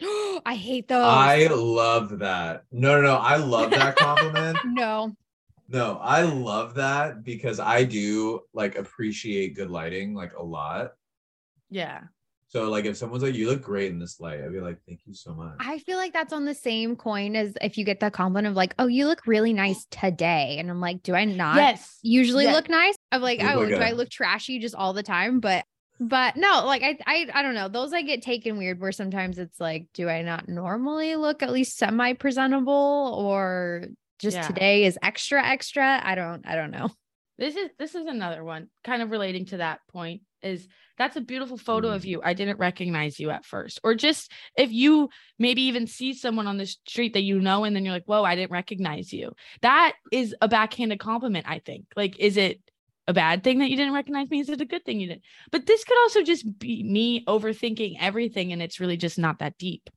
I 0.02 0.54
hate 0.54 0.86
those. 0.86 1.04
I 1.04 1.48
love 1.48 2.20
that. 2.20 2.62
No, 2.70 2.94
no, 2.96 3.02
no, 3.02 3.16
I 3.16 3.36
love 3.36 3.70
that 3.70 3.96
compliment. 3.96 4.58
no. 4.64 5.16
No, 5.68 5.98
I 6.00 6.22
love 6.22 6.74
that 6.74 7.24
because 7.24 7.60
I 7.60 7.84
do 7.84 8.40
like 8.54 8.78
appreciate 8.78 9.54
good 9.56 9.68
lighting 9.70 10.14
like 10.14 10.32
a 10.34 10.42
lot. 10.42 10.92
Yeah. 11.70 12.04
So 12.50 12.70
like 12.70 12.86
if 12.86 12.96
someone's 12.96 13.22
like, 13.22 13.34
you 13.34 13.46
look 13.46 13.62
great 13.62 13.92
in 13.92 13.98
this 13.98 14.20
light, 14.20 14.40
I'd 14.40 14.52
be 14.52 14.60
like, 14.60 14.78
thank 14.86 15.00
you 15.04 15.12
so 15.12 15.34
much. 15.34 15.56
I 15.60 15.78
feel 15.80 15.98
like 15.98 16.14
that's 16.14 16.32
on 16.32 16.46
the 16.46 16.54
same 16.54 16.96
coin 16.96 17.36
as 17.36 17.52
if 17.60 17.76
you 17.76 17.84
get 17.84 18.00
the 18.00 18.10
compliment 18.10 18.46
of 18.46 18.54
like, 18.54 18.74
oh, 18.78 18.86
you 18.86 19.06
look 19.06 19.26
really 19.26 19.52
nice 19.52 19.86
today. 19.90 20.56
And 20.58 20.70
I'm 20.70 20.80
like, 20.80 21.02
do 21.02 21.14
I 21.14 21.26
not 21.26 21.56
yes. 21.56 21.98
usually 22.02 22.44
Yes. 22.44 22.54
look 22.54 22.70
nice? 22.70 22.94
I'm 23.12 23.20
like, 23.20 23.40
You 23.40 23.48
oh, 23.48 23.54
oh 23.56 23.60
like 23.60 23.68
do 23.68 23.76
I 23.76 23.92
look 23.92 24.08
trashy 24.08 24.58
just 24.60 24.74
all 24.74 24.94
the 24.94 25.02
time? 25.02 25.40
But 25.40 25.64
but 26.00 26.36
no, 26.36 26.64
like 26.64 26.82
I, 26.82 26.96
I, 27.06 27.26
I 27.34 27.42
don't 27.42 27.54
know. 27.54 27.68
Those 27.68 27.92
I 27.92 28.02
get 28.02 28.22
taken 28.22 28.56
weird. 28.56 28.80
Where 28.80 28.92
sometimes 28.92 29.38
it's 29.38 29.60
like, 29.60 29.88
do 29.92 30.08
I 30.08 30.22
not 30.22 30.48
normally 30.48 31.16
look 31.16 31.42
at 31.42 31.52
least 31.52 31.76
semi 31.76 32.14
presentable, 32.14 33.14
or 33.18 33.84
just 34.20 34.36
Yeah. 34.36 34.46
today 34.46 34.84
is 34.84 34.98
extra 35.02 35.44
extra? 35.44 36.00
I 36.02 36.14
don't, 36.14 36.46
I 36.46 36.54
don't 36.54 36.70
know. 36.70 36.88
This 37.36 37.56
is 37.56 37.68
this 37.78 37.94
is 37.94 38.06
another 38.06 38.42
one 38.42 38.68
kind 38.84 39.02
of 39.02 39.10
relating 39.10 39.46
to 39.46 39.58
that 39.58 39.80
point 39.92 40.22
is 40.42 40.66
that's 40.98 41.16
a 41.16 41.20
beautiful 41.20 41.56
photo 41.56 41.88
of 41.88 42.02
mm-hmm. 42.02 42.10
you. 42.10 42.20
I 42.22 42.34
didn't 42.34 42.58
recognize 42.58 43.18
you 43.18 43.30
at 43.30 43.44
first. 43.44 43.80
Or 43.84 43.94
just 43.94 44.30
if 44.56 44.70
you 44.72 45.08
maybe 45.38 45.62
even 45.62 45.86
see 45.86 46.12
someone 46.14 46.46
on 46.46 46.58
the 46.58 46.66
street 46.66 47.14
that 47.14 47.22
you 47.22 47.40
know 47.40 47.64
and 47.64 47.74
then 47.74 47.84
you're 47.84 47.94
like, 47.94 48.06
"Whoa, 48.06 48.24
I 48.24 48.34
didn't 48.34 48.50
recognize 48.50 49.12
you." 49.12 49.32
That 49.62 49.94
is 50.12 50.34
a 50.40 50.48
backhanded 50.48 51.00
compliment, 51.00 51.46
I 51.48 51.60
think. 51.60 51.86
Like 51.96 52.18
is 52.18 52.36
it 52.36 52.60
a 53.06 53.14
bad 53.14 53.42
thing 53.42 53.58
that 53.60 53.70
you 53.70 53.76
didn't 53.76 53.94
recognize 53.94 54.28
me? 54.28 54.40
Is 54.40 54.50
it 54.50 54.60
a 54.60 54.66
good 54.66 54.84
thing 54.84 55.00
you 55.00 55.08
didn't? 55.08 55.22
But 55.50 55.66
this 55.66 55.84
could 55.84 55.98
also 56.02 56.22
just 56.22 56.58
be 56.58 56.82
me 56.82 57.24
overthinking 57.24 57.96
everything 58.00 58.52
and 58.52 58.60
it's 58.60 58.80
really 58.80 58.98
just 58.98 59.18
not 59.18 59.38
that 59.38 59.56
deep. 59.56 59.88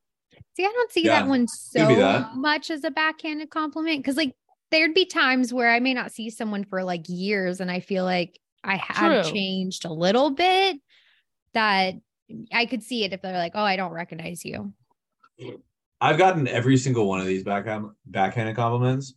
See, 0.56 0.66
I 0.66 0.70
don't 0.70 0.92
see 0.92 1.06
Yeah, 1.06 1.22
that 1.22 1.28
one 1.28 1.48
so 1.48 1.88
that. 1.96 2.36
much 2.36 2.70
as 2.70 2.84
a 2.84 2.92
backhanded 2.92 3.50
compliment 3.50 4.00
because, 4.00 4.18
like, 4.18 4.36
there'd 4.70 4.94
be 4.94 5.06
times 5.06 5.54
where 5.54 5.70
I 5.72 5.80
may 5.80 5.94
not 5.94 6.12
see 6.12 6.30
someone 6.30 6.66
for 6.66 6.84
like 6.84 7.04
years, 7.08 7.60
and 7.62 7.72
I 7.72 7.80
feel 7.80 8.04
like 8.04 8.40
I 8.64 8.78
have 8.78 9.26
True. 9.26 9.34
changed 9.34 9.86
a 9.86 9.94
little 9.94 10.32
bit. 10.32 10.78
That 11.54 11.96
I 12.52 12.66
could 12.66 12.84
see 12.84 13.04
it 13.04 13.14
if 13.14 13.22
they're 13.22 13.38
like, 13.38 13.54
"Oh, 13.56 13.64
I 13.64 13.76
don't 13.76 13.92
recognize 13.92 14.46
you." 14.46 14.74
I've 16.00 16.18
gotten 16.18 16.48
every 16.48 16.78
single 16.78 17.08
one 17.08 17.20
of 17.20 17.28
these 17.28 17.44
backhand 17.44 17.92
backhanded 18.06 18.56
compliments, 18.56 19.14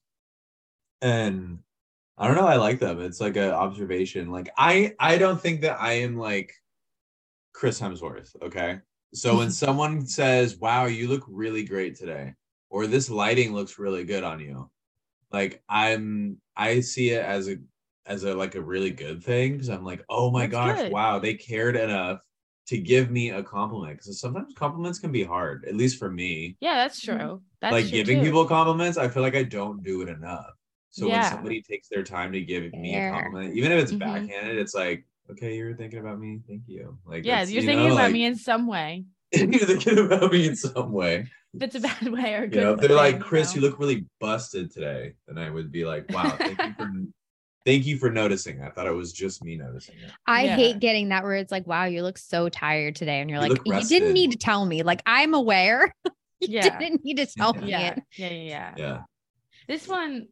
and 1.01 1.59
I 2.19 2.27
don't 2.27 2.37
know. 2.37 2.47
I 2.47 2.57
like 2.57 2.79
them. 2.79 3.01
It's 3.01 3.21
like 3.21 3.37
an 3.37 3.51
observation. 3.51 4.31
Like 4.31 4.51
I, 4.57 4.95
I 5.01 5.19
don't 5.19 5.41
think 5.41 5.63
that 5.63 5.81
I 5.81 5.95
am 5.95 6.17
like 6.17 6.53
Chris 7.53 7.81
Hemsworth. 7.81 8.35
Okay, 8.43 8.81
so 9.15 9.39
when 9.39 9.51
someone 9.63 10.07
says, 10.07 10.57
"Wow, 10.59 10.87
you 10.87 11.09
look 11.09 11.25
really 11.29 11.65
great 11.65 11.97
today," 11.97 12.35
or 12.71 12.87
"This 12.87 13.11
lighting 13.11 13.55
looks 13.55 13.79
really 13.79 14.05
good 14.05 14.25
on 14.25 14.41
you," 14.41 14.71
like 15.33 15.63
I'm, 15.69 16.39
I 16.57 16.81
see 16.81 17.11
it 17.11 17.25
as 17.25 17.49
a, 17.49 17.57
as 18.07 18.25
a 18.25 18.35
like 18.35 18.55
a 18.55 18.61
really 18.63 18.91
good 18.91 19.23
thing 19.23 19.53
because 19.53 19.69
I'm 19.69 19.85
like, 19.85 20.05
oh 20.09 20.31
my 20.31 20.47
That's 20.47 20.53
gosh, 20.53 20.79
good. 20.83 20.93
wow, 20.93 21.19
they 21.19 21.35
cared 21.35 21.77
enough 21.77 22.21
to 22.67 22.79
give 22.79 23.11
me 23.11 23.31
a 23.31 23.43
compliment 23.43 23.99
because 23.99 24.21
sometimes 24.21 24.55
compliments 24.55 24.99
can 24.99 25.13
be 25.13 25.23
hard, 25.25 25.65
at 25.67 25.75
least 25.75 25.99
for 25.99 26.11
me 26.11 26.57
Yeah, 26.61 26.75
that's 26.77 27.01
Mhm. 27.01 27.19
true. 27.19 27.43
That's 27.61 27.73
like 27.73 27.85
true 27.89 27.93
giving 27.99 28.19
too. 28.19 28.25
people 28.25 28.47
compliments, 28.47 28.99
I 28.99 29.09
feel 29.09 29.23
like 29.23 29.35
I 29.37 29.43
don't 29.43 29.83
do 29.83 30.03
it 30.03 30.09
enough. 30.09 30.53
So 30.91 31.09
when 31.09 31.23
somebody 31.25 31.61
takes 31.61 31.89
their 31.89 32.05
time 32.05 32.31
to 32.33 32.41
give 32.41 32.73
me 32.73 32.95
a 32.97 33.11
compliment, 33.11 33.57
even 33.57 33.73
if 33.73 33.83
it's 33.83 33.93
Mhm. 33.93 33.99
backhanded, 33.99 34.59
it's 34.59 34.75
like, 34.75 35.05
okay, 35.31 35.57
you're 35.57 35.75
thinking 35.75 35.99
about 35.99 36.21
me. 36.21 36.41
Thank 36.47 36.63
you. 36.69 36.97
Like, 37.05 37.25
Yeah, 37.25 37.41
you're 37.43 37.63
you 37.63 37.67
thinking 37.67 37.87
know, 37.89 37.95
about 37.95 38.05
like, 38.05 38.13
me 38.13 38.25
in 38.27 38.37
some 38.37 38.67
way. 38.69 39.05
you're 39.33 39.59
thinking 39.59 39.99
about 39.99 40.31
me 40.31 40.47
in 40.49 40.57
some 40.57 40.93
way. 40.93 41.27
If 41.55 41.63
it's 41.63 41.75
a 41.75 41.81
bad 41.81 42.09
way 42.09 42.35
or 42.35 42.39
a 42.39 42.43
You 42.43 42.51
good 42.51 42.61
know, 42.61 42.73
if 42.75 42.81
they're 42.81 42.95
like, 42.97 43.21
Chris, 43.21 43.55
you 43.55 43.61
know? 43.61 43.69
look 43.69 43.79
really 43.81 44.07
busted 44.21 44.71
today, 44.71 45.15
then 45.27 45.39
I 45.39 45.51
would 45.51 45.73
be 45.73 45.85
like, 45.85 46.09
wow, 46.11 46.37
thank 46.45 46.59
you 46.65 46.73
for 46.77 46.85
thank 47.65 47.87
you 47.87 47.97
for 47.97 48.11
noticing. 48.11 48.63
I 48.63 48.71
thought 48.71 48.87
it 48.87 48.95
was 48.95 49.13
just 49.13 49.43
me 49.45 49.57
noticing 49.57 49.97
it. 49.99 50.11
I 50.27 50.45
Yeah. 50.45 50.57
hate 50.57 50.81
getting 50.81 51.09
that 51.11 51.25
where 51.25 51.35
it's 51.35 51.53
like, 51.53 51.67
"Wow, 51.67 51.85
you 51.85 52.03
look 52.03 52.19
so 52.19 52.49
tired 52.49 52.97
today," 52.97 53.21
and 53.21 53.29
you're 53.31 53.41
You 53.41 53.49
like, 53.49 53.61
"You 53.65 53.85
didn't 53.89 54.15
need 54.15 54.33
to 54.33 54.39
tell 54.39 54.65
me. 54.65 54.83
Like, 54.83 55.03
I'm 55.07 55.35
aware. 55.35 55.93
you 56.41 56.49
Yeah. 56.49 56.79
didn't 56.79 57.05
need 57.05 57.17
to 57.19 57.27
tell 57.27 57.55
me 57.55 57.71
Yeah, 57.71 57.91
it." 57.93 58.03
yeah, 58.17 58.29
yeah, 58.29 58.43
yeah. 58.43 58.75
Yeah. 58.77 59.01
This 59.67 59.89
one, 59.89 60.29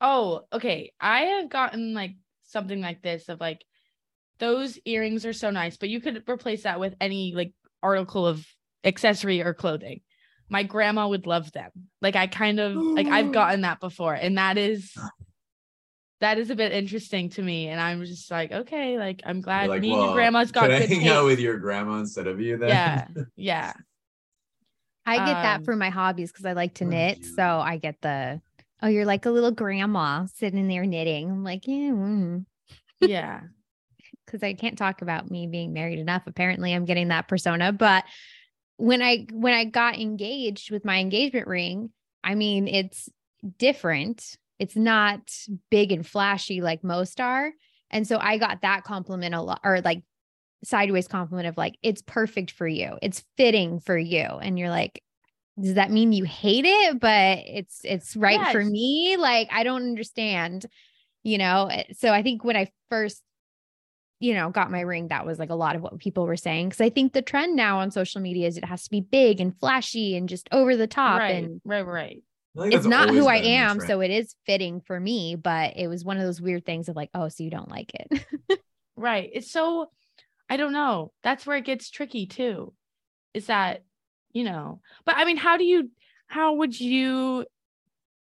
oh, 0.00 0.42
okay. 0.52 0.92
I 1.00 1.20
have 1.22 1.48
gotten 1.48 1.94
like 1.94 2.12
something 2.44 2.80
like 2.80 3.02
this 3.02 3.28
of 3.28 3.40
like 3.40 3.64
those 4.38 4.78
earrings 4.84 5.24
are 5.26 5.32
so 5.32 5.50
nice, 5.50 5.76
but 5.76 5.88
you 5.88 6.00
could 6.00 6.28
replace 6.28 6.64
that 6.64 6.80
with 6.80 6.94
any 7.00 7.32
like 7.34 7.52
article 7.82 8.26
of 8.26 8.46
accessory 8.84 9.42
or 9.42 9.54
clothing. 9.54 10.00
My 10.48 10.62
grandma 10.62 11.08
would 11.08 11.26
love 11.26 11.50
them. 11.52 11.70
Like 12.02 12.16
I 12.16 12.26
kind 12.26 12.60
of 12.60 12.76
like 12.76 13.08
I've 13.08 13.32
gotten 13.32 13.62
that 13.62 13.80
before, 13.80 14.14
and 14.14 14.38
that 14.38 14.58
is 14.58 14.92
that 16.20 16.38
is 16.38 16.50
a 16.50 16.54
bit 16.54 16.72
interesting 16.72 17.28
to 17.30 17.42
me. 17.42 17.68
And 17.68 17.80
I'm 17.80 18.04
just 18.04 18.30
like, 18.30 18.52
okay, 18.52 18.98
like 18.98 19.22
I'm 19.26 19.40
glad 19.40 19.64
You're 19.64 19.74
like, 19.74 19.82
me 19.82 19.90
and 19.90 19.98
well, 19.98 20.06
your 20.08 20.14
grandma's 20.14 20.52
got 20.52 20.62
Can 20.62 20.72
I 20.72 20.78
good 20.80 20.88
hang 20.88 21.08
out 21.08 21.24
with 21.24 21.40
your 21.40 21.58
grandma 21.58 21.98
instead 21.98 22.26
of 22.26 22.40
you 22.40 22.56
then? 22.56 22.68
Yeah, 22.68 23.06
yeah. 23.36 23.72
I 25.06 25.16
get 25.16 25.42
that 25.42 25.58
Um, 25.58 25.64
for 25.64 25.76
my 25.76 25.90
hobbies 25.90 26.32
because 26.32 26.46
I 26.46 26.52
like 26.52 26.74
to 26.74 26.84
knit. 26.84 27.18
you. 27.18 27.24
So 27.24 27.42
I 27.42 27.76
get 27.76 28.00
the, 28.00 28.40
oh, 28.82 28.88
you're 28.88 29.04
like 29.04 29.26
a 29.26 29.30
little 29.30 29.50
grandma 29.50 30.26
sitting 30.34 30.66
there 30.68 30.86
knitting. 30.86 31.30
I'm 31.30 31.44
like, 31.44 31.66
yeah, 31.66 31.90
mm. 31.90 32.46
Yeah. 33.00 33.40
because 34.24 34.42
I 34.42 34.54
can't 34.54 34.78
talk 34.78 35.02
about 35.02 35.30
me 35.30 35.46
being 35.46 35.72
married 35.72 35.98
enough. 35.98 36.22
Apparently, 36.26 36.72
I'm 36.72 36.86
getting 36.86 37.08
that 37.08 37.28
persona. 37.28 37.72
But 37.72 38.04
when 38.76 39.02
I 39.02 39.26
when 39.32 39.52
I 39.52 39.64
got 39.64 39.98
engaged 39.98 40.70
with 40.70 40.84
my 40.84 40.98
engagement 40.98 41.46
ring, 41.46 41.90
I 42.22 42.34
mean, 42.34 42.66
it's 42.66 43.08
different. 43.58 44.36
It's 44.58 44.76
not 44.76 45.20
big 45.70 45.92
and 45.92 46.06
flashy 46.06 46.60
like 46.60 46.84
most 46.84 47.20
are. 47.20 47.52
And 47.90 48.06
so 48.06 48.18
I 48.18 48.38
got 48.38 48.62
that 48.62 48.84
compliment 48.84 49.34
a 49.34 49.40
lot, 49.40 49.60
or 49.64 49.80
like 49.80 50.02
sideways 50.64 51.08
compliment 51.08 51.48
of 51.48 51.56
like, 51.56 51.76
it's 51.82 52.02
perfect 52.02 52.50
for 52.50 52.66
you. 52.66 52.98
It's 53.02 53.24
fitting 53.36 53.80
for 53.80 53.96
you. 53.96 54.22
And 54.22 54.58
you're 54.58 54.70
like, 54.70 55.02
does 55.60 55.74
that 55.74 55.90
mean 55.90 56.12
you 56.12 56.24
hate 56.24 56.64
it? 56.64 56.98
But 56.98 57.38
it's 57.46 57.80
it's 57.84 58.16
right 58.16 58.40
for 58.50 58.64
me. 58.64 59.16
Like, 59.16 59.48
I 59.52 59.62
don't 59.62 59.82
understand, 59.82 60.66
you 61.22 61.38
know. 61.38 61.68
Eh, 61.70 61.84
So 61.92 62.12
I 62.12 62.22
think 62.22 62.44
when 62.44 62.56
I 62.56 62.70
first 62.90 63.22
you 64.20 64.32
know, 64.32 64.48
got 64.48 64.70
my 64.70 64.80
ring, 64.80 65.08
that 65.08 65.26
was 65.26 65.38
like 65.38 65.50
a 65.50 65.54
lot 65.54 65.76
of 65.76 65.82
what 65.82 65.98
people 65.98 66.24
were 66.24 66.36
saying. 66.36 66.70
Cause 66.70 66.80
I 66.80 66.88
think 66.88 67.12
the 67.12 67.20
trend 67.20 67.56
now 67.56 67.80
on 67.80 67.90
social 67.90 68.20
media 68.22 68.46
is 68.46 68.56
it 68.56 68.64
has 68.64 68.84
to 68.84 68.90
be 68.90 69.00
big 69.00 69.40
and 69.40 69.58
flashy 69.58 70.16
and 70.16 70.28
just 70.28 70.48
over 70.50 70.76
the 70.76 70.86
top. 70.86 71.18
Right. 71.18 71.34
And 71.34 71.60
Right. 71.64 71.84
Right. 71.84 72.22
I 72.56 72.62
think 72.62 72.74
it's 72.74 72.86
not 72.86 73.10
who 73.10 73.26
I 73.26 73.36
am. 73.36 73.80
So 73.80 74.00
it 74.00 74.10
is 74.10 74.34
fitting 74.46 74.80
for 74.80 74.98
me, 74.98 75.34
but 75.34 75.76
it 75.76 75.88
was 75.88 76.04
one 76.04 76.16
of 76.18 76.22
those 76.24 76.40
weird 76.40 76.64
things 76.64 76.88
of 76.88 76.96
like, 76.96 77.10
oh, 77.14 77.28
so 77.28 77.42
you 77.42 77.50
don't 77.50 77.70
like 77.70 77.92
it. 77.94 78.26
Right. 78.96 79.28
It's 79.32 79.50
so 79.50 79.90
I 80.48 80.56
don't 80.56 80.72
know. 80.72 81.10
That's 81.24 81.44
where 81.44 81.56
it 81.56 81.64
gets 81.64 81.90
tricky 81.90 82.26
too. 82.26 82.72
Is 83.34 83.46
that, 83.46 83.82
you 84.32 84.44
know, 84.44 84.80
but 85.04 85.16
I 85.16 85.24
mean, 85.24 85.36
how 85.36 85.56
do 85.56 85.64
you 85.64 85.90
how 86.28 86.54
would 86.54 86.78
you 86.78 87.44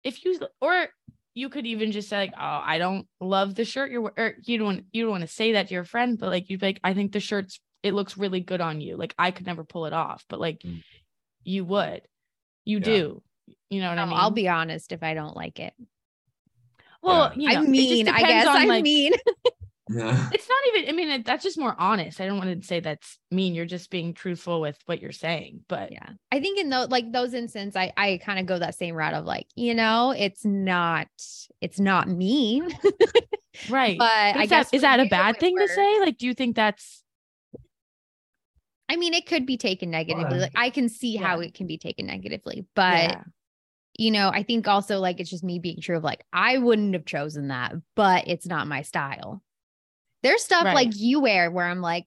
if 0.02 0.24
you 0.24 0.40
or 0.60 0.88
you 1.34 1.50
could 1.50 1.66
even 1.66 1.92
just 1.92 2.08
say 2.08 2.16
like, 2.18 2.32
oh, 2.36 2.60
I 2.64 2.78
don't 2.78 3.06
love 3.20 3.54
the 3.54 3.64
shirt 3.64 3.92
you're 3.92 4.00
we- 4.02 4.10
or 4.18 4.34
you 4.44 4.58
don't 4.58 4.86
you 4.92 5.04
don't 5.04 5.12
want 5.12 5.20
to 5.22 5.28
say 5.28 5.52
that 5.52 5.68
to 5.68 5.74
your 5.74 5.84
friend, 5.84 6.18
but 6.18 6.30
like 6.30 6.50
you'd 6.50 6.58
be 6.58 6.66
like, 6.66 6.80
I 6.82 6.94
think 6.94 7.12
the 7.12 7.20
shirt's 7.20 7.60
it 7.84 7.94
looks 7.94 8.18
really 8.18 8.40
good 8.40 8.60
on 8.60 8.80
you. 8.80 8.96
Like 8.96 9.14
I 9.16 9.30
could 9.30 9.46
never 9.46 9.62
pull 9.62 9.86
it 9.86 9.92
off, 9.92 10.24
but 10.28 10.40
like 10.40 10.62
Mm. 10.62 10.82
you 11.44 11.64
would. 11.64 12.02
You 12.64 12.78
Yeah. 12.78 12.84
do. 12.84 13.22
You 13.70 13.80
know 13.80 13.88
what 13.90 13.98
I 13.98 14.04
mean? 14.04 14.14
Oh, 14.14 14.16
I'll 14.16 14.30
be 14.30 14.48
honest 14.48 14.92
if 14.92 15.02
I 15.02 15.14
don't 15.14 15.36
like 15.36 15.58
it. 15.60 15.74
well, 17.02 17.32
Yeah. 17.34 17.40
you 17.40 17.48
know, 17.48 17.54
it 17.54 17.56
I'm 17.66 17.74
just 17.74 17.90
mean, 17.90 18.08
I 18.08 18.20
guess 18.22 18.46
on, 18.46 18.56
I'm 18.56 18.68
like, 18.68 18.82
mean. 18.82 19.12
Yeah. 19.88 20.30
it's 20.32 20.48
not 20.48 20.58
even 20.74 20.88
i 20.88 20.92
mean 20.96 21.08
it- 21.10 21.24
that's 21.24 21.44
just 21.44 21.56
more 21.56 21.72
honest 21.78 22.20
i 22.20 22.26
don't 22.26 22.38
want 22.38 22.60
to 22.60 22.66
say 22.66 22.80
that's 22.80 23.20
mean 23.30 23.54
you're 23.54 23.66
just 23.66 23.88
being 23.88 24.14
truthful 24.14 24.60
with 24.60 24.76
what 24.86 25.00
you're 25.00 25.12
saying 25.12 25.60
but 25.68 25.92
yeah. 25.92 26.08
I 26.32 26.40
think 26.40 26.58
in 26.58 26.70
those 26.70 26.88
like 26.88 27.12
those 27.12 27.34
instances, 27.34 27.76
I 27.76 27.92
I 27.96 28.18
kind 28.20 28.40
of 28.40 28.46
go 28.46 28.58
that 28.58 28.74
same 28.74 28.96
route 28.96 29.14
of 29.14 29.24
like, 29.26 29.46
you 29.54 29.74
know, 29.74 30.10
it's 30.10 30.44
not 30.44 31.06
it's 31.60 31.78
not 31.78 32.08
mean. 32.08 32.68
right 33.70 33.96
But 33.96 34.32
But 34.34 34.40
I 34.40 34.42
is 34.42 34.50
guess 34.50 34.70
that, 34.70 34.76
is 34.76 34.82
that 34.82 34.98
a 34.98 35.04
bad 35.06 35.36
it 35.36 35.38
thing 35.38 35.56
to 35.56 35.68
say 35.68 36.00
like 36.00 36.18
do 36.18 36.26
you 36.26 36.34
think 36.34 36.56
that's 36.56 37.04
I 38.88 38.96
mean, 38.96 39.14
it 39.14 39.26
could 39.26 39.46
be 39.46 39.56
taken 39.56 39.90
negatively. 39.90 40.40
Like 40.40 40.52
I 40.56 40.70
can 40.70 40.88
see 40.88 41.14
how 41.14 41.38
it 41.38 41.54
can 41.54 41.68
be 41.68 41.78
taken 41.78 42.06
negatively, 42.06 42.66
but 42.74 43.10
yeah, 43.10 43.22
you 43.98 44.10
know, 44.10 44.28
I 44.32 44.42
think 44.42 44.68
also 44.68 44.98
like 45.00 45.20
it's 45.20 45.30
just 45.30 45.44
me 45.44 45.58
being 45.58 45.80
true 45.80 45.96
of 45.96 46.04
like 46.04 46.24
I 46.32 46.58
wouldn't 46.58 46.94
have 46.94 47.04
chosen 47.04 47.48
that, 47.48 47.74
but 47.94 48.28
it's 48.28 48.46
not 48.46 48.66
my 48.66 48.82
style. 48.82 49.42
There's 50.22 50.42
stuff 50.42 50.64
Right. 50.64 50.74
like 50.74 50.90
you 50.96 51.20
wear 51.20 51.50
where 51.50 51.66
I'm 51.66 51.80
like, 51.80 52.06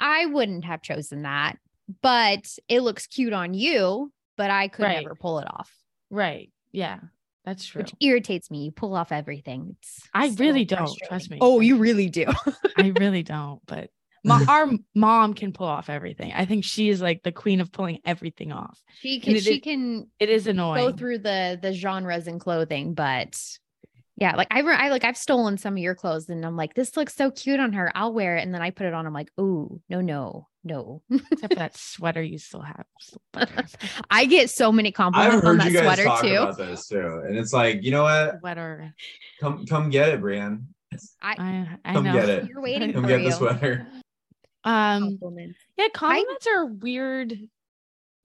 I 0.00 0.26
wouldn't 0.26 0.64
have 0.64 0.82
chosen 0.82 1.22
that, 1.22 1.56
but 2.02 2.46
it 2.68 2.80
looks 2.80 3.06
cute 3.06 3.32
on 3.32 3.54
you, 3.54 4.12
but 4.36 4.50
I 4.50 4.68
could 4.68 4.82
Right. 4.84 5.02
never 5.02 5.14
pull 5.14 5.38
it 5.38 5.46
off, 5.48 5.72
right 6.10 6.50
yeah 6.72 6.98
that's 7.44 7.64
true 7.64 7.80
which 7.80 7.94
irritates 8.00 8.50
me. 8.50 8.64
You 8.64 8.72
pull 8.72 8.94
off 8.94 9.12
everything. 9.12 9.76
It's 9.80 10.02
I 10.12 10.28
so 10.30 10.34
really 10.44 10.64
don't, 10.64 10.94
trust 10.98 11.30
me. 11.30 11.38
Oh, 11.40 11.60
you 11.60 11.76
really 11.78 12.08
do. 12.10 12.26
i 12.78 12.88
really 12.88 13.22
don't 13.22 13.60
but 13.66 13.90
my, 14.24 14.44
our 14.48 14.70
mom 14.94 15.34
can 15.34 15.52
pull 15.52 15.66
off 15.66 15.88
everything 15.90 16.32
i 16.34 16.44
think 16.44 16.64
she 16.64 16.88
is 16.88 17.00
like 17.00 17.22
the 17.22 17.32
queen 17.32 17.60
of 17.60 17.70
pulling 17.72 17.98
everything 18.04 18.52
off 18.52 18.80
she 18.98 19.20
can 19.20 19.36
it 19.36 19.42
she 19.44 19.54
is- 19.56 19.60
can 19.62 20.06
it 20.18 20.28
is 20.28 20.46
annoying 20.46 20.84
go 20.90 20.96
through 20.96 21.18
the 21.18 21.58
the 21.60 21.72
genres 21.72 22.26
in 22.26 22.38
clothing, 22.38 22.94
but 22.94 23.40
yeah, 24.18 24.34
like 24.34 24.48
I, 24.50 24.62
I 24.62 24.88
like 24.88 25.04
I've 25.04 25.16
stolen 25.18 25.58
some 25.58 25.74
of 25.74 25.78
your 25.78 25.94
clothes 25.94 26.30
and 26.30 26.42
I'm 26.46 26.56
like, 26.56 26.72
this 26.72 26.96
looks 26.96 27.14
so 27.14 27.30
cute 27.30 27.60
on 27.60 27.74
her. 27.74 27.92
I'll 27.94 28.14
wear 28.14 28.38
it, 28.38 28.42
and 28.44 28.54
then 28.54 28.62
I 28.62 28.70
put 28.70 28.86
it 28.86 28.94
on. 28.94 29.06
I'm 29.06 29.12
like, 29.12 29.28
oh 29.36 29.78
no 29.90 30.00
no 30.00 30.48
no. 30.64 31.02
except 31.30 31.52
for 31.52 31.58
that 31.58 31.76
sweater 31.76 32.22
you 32.22 32.38
still 32.38 32.62
have 32.62 32.86
I 34.10 34.24
get 34.24 34.48
so 34.48 34.72
many 34.72 34.88
I've 34.88 34.94
compliments 34.94 35.44
on 35.46 35.58
that 35.58 35.66
you 35.70 35.74
guys 35.74 35.84
sweater 35.84 36.04
talk 36.04 36.22
too. 36.22 36.34
about 36.34 36.56
this 36.56 36.88
too, 36.88 37.22
and 37.28 37.36
it's 37.36 37.52
like, 37.52 37.82
you 37.82 37.90
know 37.90 38.04
what? 38.04 38.38
sweater 38.40 38.94
Come, 39.38 39.66
come 39.66 39.90
get 39.90 40.08
it, 40.08 40.20
Brian. 40.22 40.68
i 41.20 41.76
i 41.84 41.92
Come 41.92 42.04
know 42.04 42.12
get 42.14 42.28
it. 42.30 42.48
You're 42.48 42.62
waiting 42.62 42.92
Come 42.94 43.02
for 43.02 43.08
get 43.08 43.20
you. 43.20 43.28
the 43.30 43.36
sweater. 43.36 43.86
Um, 44.66 45.02
compliments. 45.20 45.58
yeah, 45.78 45.88
compliments 45.94 46.46
are 46.46 46.66
weird. 46.66 47.38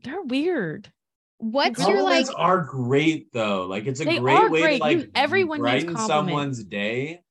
They're 0.04 0.24
weird. 0.24 0.92
What's 1.38 1.80
your 1.80 1.98
Compliments 1.98 2.30
like? 2.30 2.38
are 2.40 2.62
great 2.62 3.32
though. 3.34 3.66
Like 3.66 3.86
it's 3.88 4.00
a 4.00 4.06
They 4.06 4.20
great 4.20 4.36
are 4.38 4.50
way 4.50 4.62
great. 4.62 4.78
to 4.78 4.84
like 4.84 4.98
You- 4.98 5.12
everyone 5.16 5.60
needs 5.60 5.64
brighten 5.64 5.96
compliments. 5.96 6.08
someone's 6.08 6.64
day. 6.64 7.22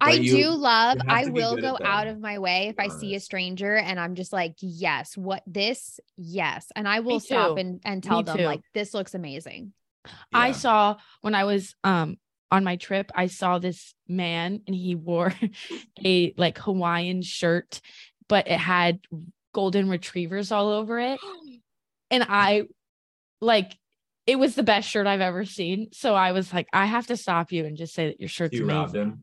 I 0.00 0.12
you- 0.12 0.30
do 0.44 0.50
love. 0.50 0.98
I 1.06 1.26
will 1.26 1.56
go 1.56 1.76
out 1.84 2.06
of 2.06 2.18
my 2.20 2.38
way 2.38 2.68
if 2.68 2.76
be 2.76 2.84
I 2.84 2.88
see 2.88 3.14
a 3.14 3.20
stranger 3.20 3.76
and 3.76 4.00
I'm 4.00 4.14
just 4.14 4.32
like, 4.32 4.54
yes, 4.60 5.16
what 5.16 5.42
this? 5.46 6.00
Yes, 6.16 6.66
and 6.74 6.88
I 6.88 7.00
will 7.00 7.20
stop 7.20 7.58
and 7.58 7.80
and 7.84 8.02
tell 8.02 8.18
Me 8.18 8.22
them 8.24 8.38
too. 8.38 8.44
like, 8.44 8.62
this 8.72 8.94
looks 8.94 9.14
amazing. 9.14 9.72
I 10.32 10.52
saw 10.52 10.96
when 11.20 11.34
I 11.34 11.44
was 11.44 11.74
um 11.84 12.16
on 12.50 12.64
my 12.64 12.74
trip, 12.76 13.12
I 13.14 13.26
saw 13.28 13.58
this 13.60 13.94
man 14.08 14.62
and 14.66 14.74
he 14.74 14.94
wore 14.96 15.32
a 16.04 16.32
like 16.36 16.58
Hawaiian 16.58 17.22
shirt, 17.22 17.80
but 18.30 18.48
it 18.48 18.58
had 18.58 19.00
golden 19.52 19.90
retrievers 19.90 20.52
all 20.52 20.68
over 20.68 20.98
it. 21.00 21.20
And 22.10 22.24
I 22.26 22.62
like 23.40 23.76
it 24.26 24.38
was 24.38 24.54
the 24.54 24.62
best 24.62 24.88
shirt 24.88 25.06
I've 25.06 25.20
ever 25.20 25.44
seen. 25.44 25.88
So 25.92 26.14
I 26.14 26.32
was 26.32 26.54
like, 26.54 26.68
I 26.72 26.86
have 26.86 27.08
to 27.08 27.16
stop 27.16 27.50
you 27.52 27.64
and 27.66 27.76
just 27.76 27.92
say 27.92 28.06
that 28.06 28.20
your 28.20 28.28
shirt's 28.28 28.54
You 28.54 28.66
robbed 28.66 28.94
him. 28.94 29.22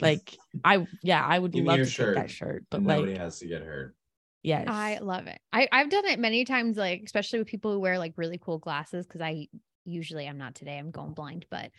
Like 0.00 0.36
I 0.64 0.86
yeah, 1.02 1.24
I 1.24 1.38
would 1.38 1.52
Give 1.52 1.64
love 1.64 1.78
your 1.78 1.86
to 1.86 1.90
take 1.92 2.14
that 2.14 2.30
shirt, 2.30 2.30
shirt. 2.30 2.64
But 2.70 2.78
and 2.78 2.86
like 2.86 2.98
nobody 2.98 3.16
has 3.16 3.38
to 3.38 3.46
get 3.46 3.62
hurt. 3.62 3.94
yes. 4.42 4.66
I 4.68 4.98
love 5.00 5.26
it. 5.26 5.40
I 5.52 5.68
I've 5.72 5.90
done 5.90 6.04
it 6.06 6.18
many 6.18 6.44
times, 6.44 6.76
like 6.76 7.02
especially 7.04 7.38
with 7.38 7.48
people 7.48 7.72
who 7.72 7.80
wear 7.80 7.98
like 7.98 8.12
really 8.16 8.38
cool 8.38 8.58
glasses. 8.58 9.06
Because 9.06 9.22
I 9.22 9.48
usually 9.84 10.28
I'm 10.28 10.38
not 10.38 10.54
today. 10.54 10.76
I'm 10.76 10.90
going 10.90 11.14
blind, 11.14 11.46
but 11.50 11.70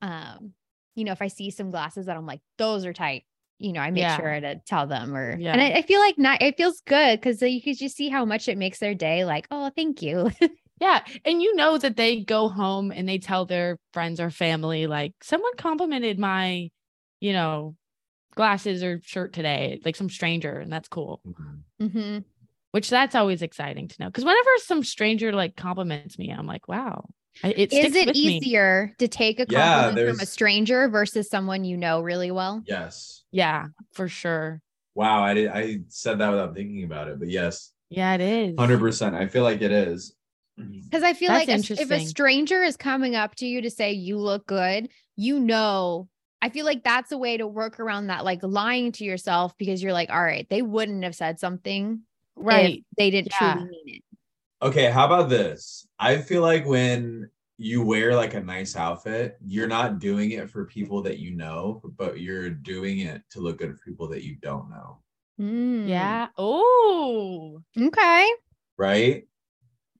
um, 0.00 0.52
you 0.94 1.04
know, 1.04 1.12
if 1.12 1.20
I 1.20 1.28
see 1.28 1.50
some 1.50 1.70
glasses 1.70 2.06
that 2.06 2.16
I'm 2.16 2.26
like, 2.26 2.40
those 2.56 2.86
are 2.86 2.92
tight. 2.92 3.24
You 3.58 3.72
know, 3.72 3.80
I 3.80 3.90
make 3.90 4.02
Yeah. 4.02 4.16
sure 4.16 4.40
to 4.40 4.56
tell 4.66 4.86
them, 4.86 5.14
or 5.14 5.38
Yeah. 5.38 5.52
and 5.52 5.62
I, 5.62 5.78
I 5.78 5.82
feel 5.82 6.00
like 6.00 6.18
not. 6.18 6.42
It 6.42 6.56
feels 6.56 6.80
good 6.86 7.20
because 7.20 7.40
you 7.40 7.62
could 7.62 7.78
just 7.78 7.96
see 7.96 8.08
how 8.08 8.24
much 8.24 8.48
it 8.48 8.58
makes 8.58 8.78
their 8.78 8.94
day. 8.94 9.24
Like, 9.24 9.46
oh, 9.50 9.70
thank 9.74 10.02
you. 10.02 10.30
Yeah. 10.80 11.04
And 11.24 11.40
you 11.40 11.54
know 11.54 11.78
that 11.78 11.96
they 11.96 12.20
go 12.20 12.48
home 12.48 12.90
and 12.90 13.08
they 13.08 13.18
tell 13.18 13.46
their 13.46 13.78
friends 13.92 14.18
or 14.20 14.28
family, 14.28 14.86
like, 14.86 15.14
someone 15.22 15.56
complimented 15.56 16.18
my, 16.18 16.68
you 17.20 17.32
know, 17.32 17.76
glasses 18.34 18.82
or 18.82 19.00
shirt 19.04 19.32
today, 19.32 19.80
like 19.84 19.96
some 19.96 20.10
stranger, 20.10 20.58
and 20.58 20.72
that's 20.72 20.88
cool. 20.88 21.22
Mhm. 21.26 21.64
hmm 21.80 22.18
Which 22.72 22.90
that's 22.90 23.14
always 23.14 23.42
exciting 23.42 23.88
to 23.88 23.96
know. 24.02 24.10
Cause 24.10 24.24
whenever 24.24 24.50
some 24.58 24.84
stranger 24.84 25.32
like 25.32 25.56
compliments 25.56 26.18
me, 26.18 26.30
I'm 26.30 26.46
like, 26.46 26.68
wow. 26.68 27.06
I- 27.42 27.54
It 27.56 27.72
Is 27.72 27.94
it 27.94 28.06
with 28.06 28.16
me. 28.16 28.20
easier 28.22 28.94
to 28.98 29.08
take 29.08 29.40
a 29.40 29.46
Yeah, 29.48 29.82
compliment 29.82 30.16
from 30.16 30.20
a 30.20 30.26
stranger 30.26 30.88
versus 30.88 31.28
someone 31.28 31.64
you 31.64 31.76
know 31.76 32.00
really 32.00 32.30
well? 32.30 32.62
Yes. 32.66 33.24
Yeah, 33.32 33.66
for 33.92 34.08
sure. 34.08 34.60
Wow. 34.94 35.22
I 35.24 35.34
did. 35.34 35.48
I 35.48 35.80
said 35.88 36.18
that 36.18 36.30
without 36.30 36.54
thinking 36.54 36.84
about 36.84 37.08
it, 37.08 37.18
but 37.18 37.28
yes, 37.28 37.72
Yeah, 37.90 38.14
it 38.14 38.20
is. 38.20 38.54
hundred 38.58 38.78
percent. 38.78 39.16
I 39.16 39.26
feel 39.26 39.42
like 39.42 39.60
it 39.62 39.72
is. 39.72 40.14
Mm-hmm. 40.58 40.80
Because 40.84 41.02
I 41.02 41.14
feel 41.14 41.30
That's 41.30 41.48
like 41.48 41.58
if- 41.70 41.80
if 41.80 41.90
a 41.90 42.00
stranger 42.06 42.62
is 42.62 42.76
coming 42.76 43.16
up 43.16 43.34
to 43.36 43.46
you 43.46 43.62
to 43.62 43.70
say 43.70 43.92
you 43.92 44.18
look 44.18 44.46
good, 44.46 44.88
you 45.16 45.40
know, 45.40 46.08
I 46.40 46.50
feel 46.50 46.64
like 46.64 46.84
that's 46.84 47.10
a 47.10 47.18
way 47.18 47.36
to 47.36 47.46
work 47.46 47.80
around 47.80 48.06
that, 48.08 48.24
like 48.24 48.40
lying 48.42 48.92
to 48.92 49.04
yourself 49.04 49.56
because 49.58 49.82
you're 49.82 49.92
like, 49.94 50.10
all 50.10 50.22
right, 50.22 50.46
they 50.50 50.62
wouldn't 50.62 51.02
have 51.02 51.16
said 51.16 51.40
something 51.40 52.02
if 52.36 52.44
Right. 52.46 52.84
they 52.96 53.10
didn't 53.10 53.32
Yeah. 53.40 53.54
truly 53.54 53.70
mean 53.70 53.94
it. 53.96 54.02
Okay, 54.62 54.90
how 54.90 55.04
about 55.06 55.28
this? 55.28 55.86
I 55.98 56.18
feel 56.18 56.42
like 56.42 56.64
when 56.64 57.30
you 57.58 57.84
wear 57.84 58.14
like 58.14 58.34
a 58.34 58.40
nice 58.42 58.76
outfit, 58.76 59.36
you're 59.44 59.68
not 59.68 59.98
doing 59.98 60.32
it 60.32 60.50
for 60.50 60.64
people 60.64 61.02
that 61.02 61.18
you 61.18 61.32
know, 61.32 61.82
but 61.96 62.20
you're 62.20 62.50
doing 62.50 63.00
it 63.00 63.22
to 63.30 63.40
look 63.40 63.58
good 63.58 63.76
for 63.76 63.84
people 63.84 64.08
that 64.08 64.24
you 64.24 64.36
don't 64.36 64.70
know, 64.70 65.00
Mm. 65.40 65.88
Yeah. 65.88 66.28
Oh, 66.38 67.62
Okay. 67.76 68.30
right? 68.78 69.24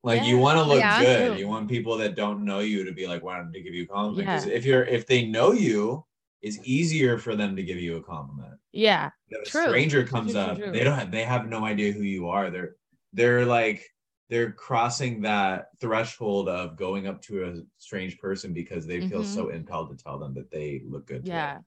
Like 0.05 0.25
you 0.25 0.39
want 0.39 0.59
to 0.59 0.65
look 0.65 0.81
Yeah. 0.81 0.99
good. 1.01 1.39
You 1.39 1.49
want 1.49 1.69
people 1.69 1.97
that 1.99 2.15
don't 2.17 2.45
know 2.45 2.61
you 2.61 2.85
to 2.85 2.93
be 2.93 3.07
like 3.07 3.23
wanting 3.23 3.53
to 3.55 3.63
give 3.63 3.75
you 3.75 3.85
a 3.85 3.87
compliment. 3.87 4.29
Because 4.29 4.47
Yeah. 4.47 4.53
if 4.55 4.65
you're 4.67 4.85
if 4.85 5.07
they 5.07 5.27
know 5.27 5.53
you, 5.53 6.07
it's 6.43 6.59
easier 6.65 7.19
for 7.19 7.37
them 7.37 7.57
to 7.57 7.63
give 7.65 7.79
you 7.81 7.97
a 7.99 8.03
compliment. 8.03 8.61
yeah. 8.73 9.11
If 9.31 9.49
a 9.49 9.51
True. 9.51 9.69
stranger 9.69 10.07
comes 10.07 10.33
True, 10.33 10.43
true, 10.45 10.55
up, 10.55 10.57
true. 10.57 10.73
they 10.73 10.85
don't 10.85 10.99
have, 10.99 11.11
they 11.13 11.25
have 11.25 11.49
no 11.49 11.65
idea 11.65 11.93
who 11.93 12.03
you 12.03 12.29
are. 12.29 12.51
They're 12.51 12.77
they're 13.13 13.47
like 13.47 13.85
they're 14.31 14.53
crossing 14.53 15.21
that 15.23 15.67
threshold 15.81 16.49
of 16.49 16.77
going 16.77 17.07
up 17.07 17.21
to 17.23 17.45
a 17.45 17.55
strange 17.79 18.19
person 18.19 18.53
because 18.53 18.87
they 18.87 19.07
feel 19.07 19.23
Mhm. 19.23 19.27
so 19.35 19.49
impelled 19.51 19.91
to 19.97 20.03
tell 20.03 20.19
them 20.19 20.35
that 20.35 20.51
they 20.51 20.83
look 20.87 21.07
good. 21.07 21.27
Yeah. 21.27 21.55
them. 21.55 21.65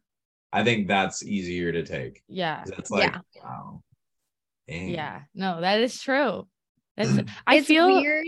I 0.52 0.64
think 0.64 0.88
that's 0.88 1.24
easier 1.24 1.72
to 1.72 1.84
take. 1.84 2.24
Yeah. 2.28 2.64
That's 2.66 2.90
like 2.90 3.14
Yeah. 3.14 3.22
wow. 3.44 3.84
Dang. 4.68 4.90
Yeah. 4.90 5.22
No, 5.34 5.62
that 5.62 5.82
is 5.82 6.02
true. 6.02 6.48
That's 6.96 7.10
I 7.48 7.58
it's 7.58 7.68
feel 7.68 8.02
weird. 8.02 8.26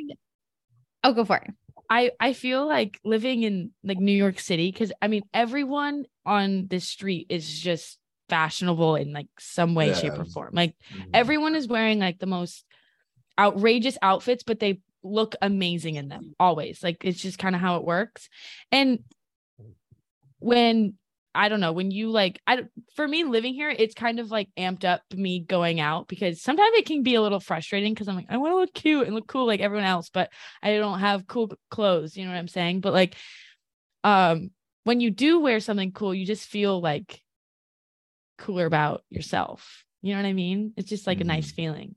Oh, 1.04 1.13
go 1.13 1.26
for 1.26 1.38
it. 1.38 1.52
I 1.89 2.12
I 2.20 2.34
feel 2.34 2.68
like 2.68 3.00
living 3.04 3.44
in 3.44 3.72
like 3.84 3.98
New 3.98 4.12
York 4.12 4.38
City 4.39 4.72
because 4.72 4.92
I 5.02 5.08
mean 5.08 5.24
everyone 5.34 6.06
on 6.26 6.68
this 6.68 6.88
street 6.88 7.28
is 7.30 7.60
just 7.60 7.98
fashionable 8.28 8.96
in 8.96 9.12
like 9.12 9.28
some 9.39 9.74
way, 9.74 9.92
shape, 9.94 10.20
or 10.20 10.26
form. 10.26 10.52
Like 10.54 10.76
Mhm. 10.94 11.10
everyone 11.15 11.56
is 11.56 11.68
wearing 11.68 11.98
like 12.00 12.20
the 12.20 12.28
most 12.28 12.63
outrageous 13.39 13.97
outfits, 14.02 14.43
but 14.43 14.60
they 14.60 14.82
look 15.02 15.36
amazing 15.41 15.95
in 15.95 16.10
them 16.10 16.36
always. 16.39 16.84
Like 16.84 17.06
it's 17.06 17.21
just 17.21 17.39
kind 17.39 17.56
of 17.56 17.62
how 17.62 17.78
it 17.78 17.86
works. 17.86 18.30
And 18.71 18.99
when 20.39 20.95
I 21.34 21.47
don't 21.47 21.60
know, 21.60 21.71
when 21.73 21.91
you 21.91 22.10
like, 22.10 22.41
I 22.47 22.65
for 22.95 23.08
me 23.08 23.23
living 23.23 23.54
here, 23.54 23.69
it's 23.69 23.93
kind 23.93 24.19
of 24.19 24.32
like 24.32 24.49
amped 24.58 24.84
up 24.84 25.02
me 25.13 25.39
going 25.39 25.80
out 25.80 26.08
because 26.08 26.41
sometimes 26.41 26.75
it 26.75 26.86
can 26.86 27.04
be 27.04 27.15
a 27.15 27.21
little 27.21 27.39
frustrating 27.39 27.93
because 27.93 28.08
I'm 28.08 28.15
like, 28.15 28.25
I 28.30 28.38
want 28.38 28.52
to 28.52 28.58
look 28.58 28.73
cute 28.73 29.06
and 29.06 29.15
look 29.15 29.28
cool 29.28 29.45
like 29.45 29.62
everyone 29.62 29.86
else, 29.86 30.10
but 30.10 30.32
I 30.62 30.75
don't 30.78 30.99
have 30.99 31.28
cool 31.28 31.52
clothes. 31.69 32.17
You 32.17 32.25
know 32.25 32.32
what 32.32 32.38
I'm 32.38 32.47
saying? 32.47 32.82
But 32.82 32.93
like, 32.93 33.15
um, 34.04 34.52
when 34.84 34.99
you 34.99 35.12
do 35.12 35.39
wear 35.39 35.60
something 35.60 35.91
cool, 35.91 36.15
you 36.15 36.25
just 36.25 36.47
feel 36.47 36.82
like 36.82 37.21
cooler 38.39 38.65
about 38.65 39.04
yourself. 39.10 39.86
You 40.02 40.15
know 40.15 40.21
what 40.21 40.30
I 40.30 40.34
mean? 40.34 40.73
It's 40.78 40.89
just 40.89 41.06
like 41.06 41.21
a 41.21 41.25
nice 41.25 41.52
feeling. 41.52 41.95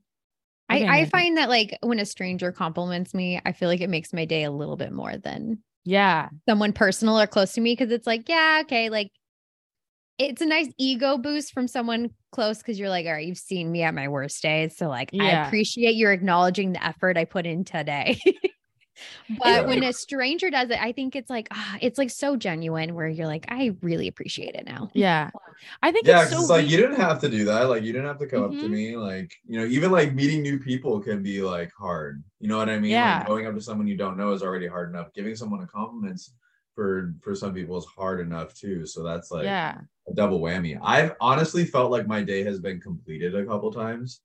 I, 0.69 0.85
I 0.87 1.05
find 1.05 1.37
that 1.37 1.49
like 1.49 1.77
when 1.81 1.99
a 1.99 2.05
stranger 2.05 2.51
compliments 2.51 3.13
me, 3.13 3.39
I 3.45 3.51
feel 3.51 3.69
like 3.69 3.81
it 3.81 3.89
makes 3.89 4.13
my 4.13 4.25
day 4.25 4.43
a 4.43 4.51
little 4.51 4.77
bit 4.77 4.91
more 4.91 5.17
than 5.17 5.59
Yeah. 5.85 6.29
someone 6.47 6.73
personal 6.73 7.19
or 7.19 7.27
close 7.27 7.53
to 7.53 7.61
me 7.61 7.73
because 7.73 7.91
it's 7.91 8.07
like, 8.07 8.29
yeah, 8.29 8.61
okay, 8.63 8.89
like 8.89 9.11
it's 10.19 10.41
a 10.41 10.45
nice 10.45 10.69
ego 10.77 11.17
boost 11.17 11.53
from 11.53 11.67
someone 11.67 12.11
close 12.31 12.59
because 12.59 12.79
you're 12.79 12.89
like, 12.89 13.05
all 13.05 13.13
right, 13.13 13.25
you've 13.25 13.37
seen 13.37 13.71
me 13.71 13.81
at 13.83 13.93
my 13.95 14.07
worst 14.07 14.41
days. 14.41 14.77
So 14.77 14.87
like 14.87 15.13
I 15.19 15.29
Yeah. 15.29 15.45
appreciate 15.45 15.95
your 15.95 16.11
acknowledging 16.11 16.73
the 16.73 16.85
effort 16.85 17.17
I 17.17 17.25
put 17.25 17.45
in 17.45 17.63
today. 17.63 18.19
but 19.29 19.47
Yeah. 19.47 19.61
when 19.61 19.83
a 19.83 19.93
stranger 19.93 20.49
does 20.49 20.69
it, 20.69 20.79
I 20.81 20.91
think 20.91 21.15
it's 21.15 21.29
like, 21.29 21.47
ah, 21.51 21.77
it's 21.81 21.97
like 21.97 22.09
so 22.09 22.35
genuine 22.35 22.95
where 22.95 23.07
you're 23.07 23.27
like, 23.27 23.45
I 23.49 23.75
really 23.81 24.07
appreciate 24.07 24.55
it 24.55 24.65
now. 24.65 24.89
Yeah. 24.93 25.31
I 25.81 25.91
think 25.91 26.05
Yeah, 26.05 26.21
it's 26.23 26.31
'cause 26.31 26.31
so 26.31 26.39
it's 26.41 26.49
like 26.49 26.69
you 26.69 26.77
didn't 26.77 26.99
have 26.99 27.19
to 27.21 27.29
do 27.29 27.45
that. 27.45 27.63
Like 27.63 27.83
you 27.83 27.93
didn't 27.93 28.07
have 28.07 28.19
to 28.19 28.27
come 28.27 28.43
up 28.43 28.51
to 28.51 28.57
Mhm. 28.57 28.69
me. 28.69 28.97
Like, 28.97 29.33
you 29.45 29.59
know, 29.59 29.65
even 29.65 29.91
like 29.91 30.13
meeting 30.13 30.41
new 30.41 30.59
people 30.59 30.99
can 30.99 31.23
be 31.23 31.41
like 31.41 31.71
hard. 31.77 32.23
You 32.39 32.47
know 32.49 32.57
what 32.57 32.69
I 32.69 32.79
mean? 32.79 32.91
Yeah. 32.91 33.19
Like 33.19 33.27
going 33.27 33.47
up 33.47 33.55
to 33.55 33.61
someone 33.61 33.87
you 33.87 33.97
don't 33.97 34.17
know 34.17 34.31
is 34.33 34.43
already 34.43 34.67
hard 34.67 34.89
enough. 34.89 35.13
Giving 35.13 35.35
someone 35.35 35.61
a 35.63 35.67
compliment 35.67 36.19
for 36.75 37.13
for 37.21 37.35
some 37.35 37.53
people 37.53 37.77
is 37.77 37.85
hard 37.85 38.19
enough 38.19 38.53
too. 38.55 38.85
So 38.85 39.03
that's 39.03 39.31
like 39.31 39.45
yeah. 39.45 39.79
a 40.09 40.13
double 40.13 40.41
whammy. 40.41 40.77
I've 40.81 41.15
honestly 41.21 41.65
felt 41.65 41.91
like 41.91 42.07
my 42.07 42.23
day 42.23 42.43
has 42.43 42.59
been 42.59 42.79
completed 42.81 43.35
a 43.35 43.45
couple 43.45 43.71
times 43.71 44.21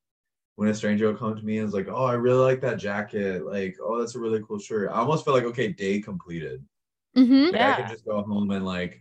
when 0.58 0.68
a 0.68 0.74
stranger 0.74 1.06
will 1.06 1.14
come 1.14 1.36
to 1.36 1.42
me 1.44 1.58
and 1.58 1.68
is 1.68 1.72
like, 1.72 1.86
"Oh, 1.88 2.04
I 2.04 2.14
really 2.14 2.40
like 2.42 2.60
that 2.62 2.78
jacket. 2.80 3.46
Like, 3.46 3.76
oh, 3.80 4.00
that's 4.00 4.16
a 4.16 4.18
really 4.18 4.42
cool 4.42 4.58
shirt." 4.58 4.90
I 4.90 4.94
almost 4.96 5.24
feel 5.24 5.32
like, 5.32 5.44
okay, 5.44 5.68
day 5.68 6.00
completed. 6.00 6.64
Mhm. 7.16 7.52
Like, 7.52 7.54
I 7.54 7.58
Yeah. 7.58 7.76
could 7.76 7.88
just 7.92 8.04
go 8.04 8.20
home 8.22 8.50
and 8.50 8.64
like 8.66 9.00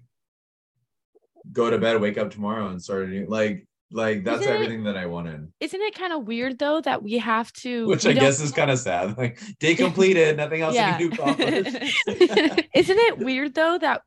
go 1.52 1.72
to 1.72 1.80
bed, 1.80 2.00
wake 2.00 2.20
up 2.20 2.30
tomorrow, 2.30 2.68
and 2.68 2.80
start 2.80 3.06
a 3.06 3.08
new 3.08 3.26
like 3.26 3.66
like 3.90 4.24
that's 4.24 4.42
Isn't 4.42 4.52
it- 4.54 4.56
everything 4.56 4.84
that 4.84 4.98
I 4.98 5.08
wanted. 5.08 5.52
Isn't 5.60 5.82
it 5.82 5.96
kind 5.96 6.14
of 6.14 6.28
weird 6.28 6.60
though 6.60 6.80
that 6.82 7.02
we 7.02 7.18
have 7.18 7.52
to 7.54 7.88
Which 7.88 8.06
I 8.06 8.14
guess 8.14 8.40
is 8.40 8.52
kind 8.52 8.70
of 8.70 8.78
sad. 8.78 9.18
Like 9.18 9.40
day 9.60 9.74
completed, 9.74 10.38
nothing 10.38 10.62
else 10.62 10.76
Yeah. 10.76 10.96
I 10.96 10.98
can 11.00 11.10
do. 11.10 12.64
Isn't 12.76 13.00
it 13.00 13.18
weird 13.18 13.56
though 13.56 13.80
that 13.80 14.04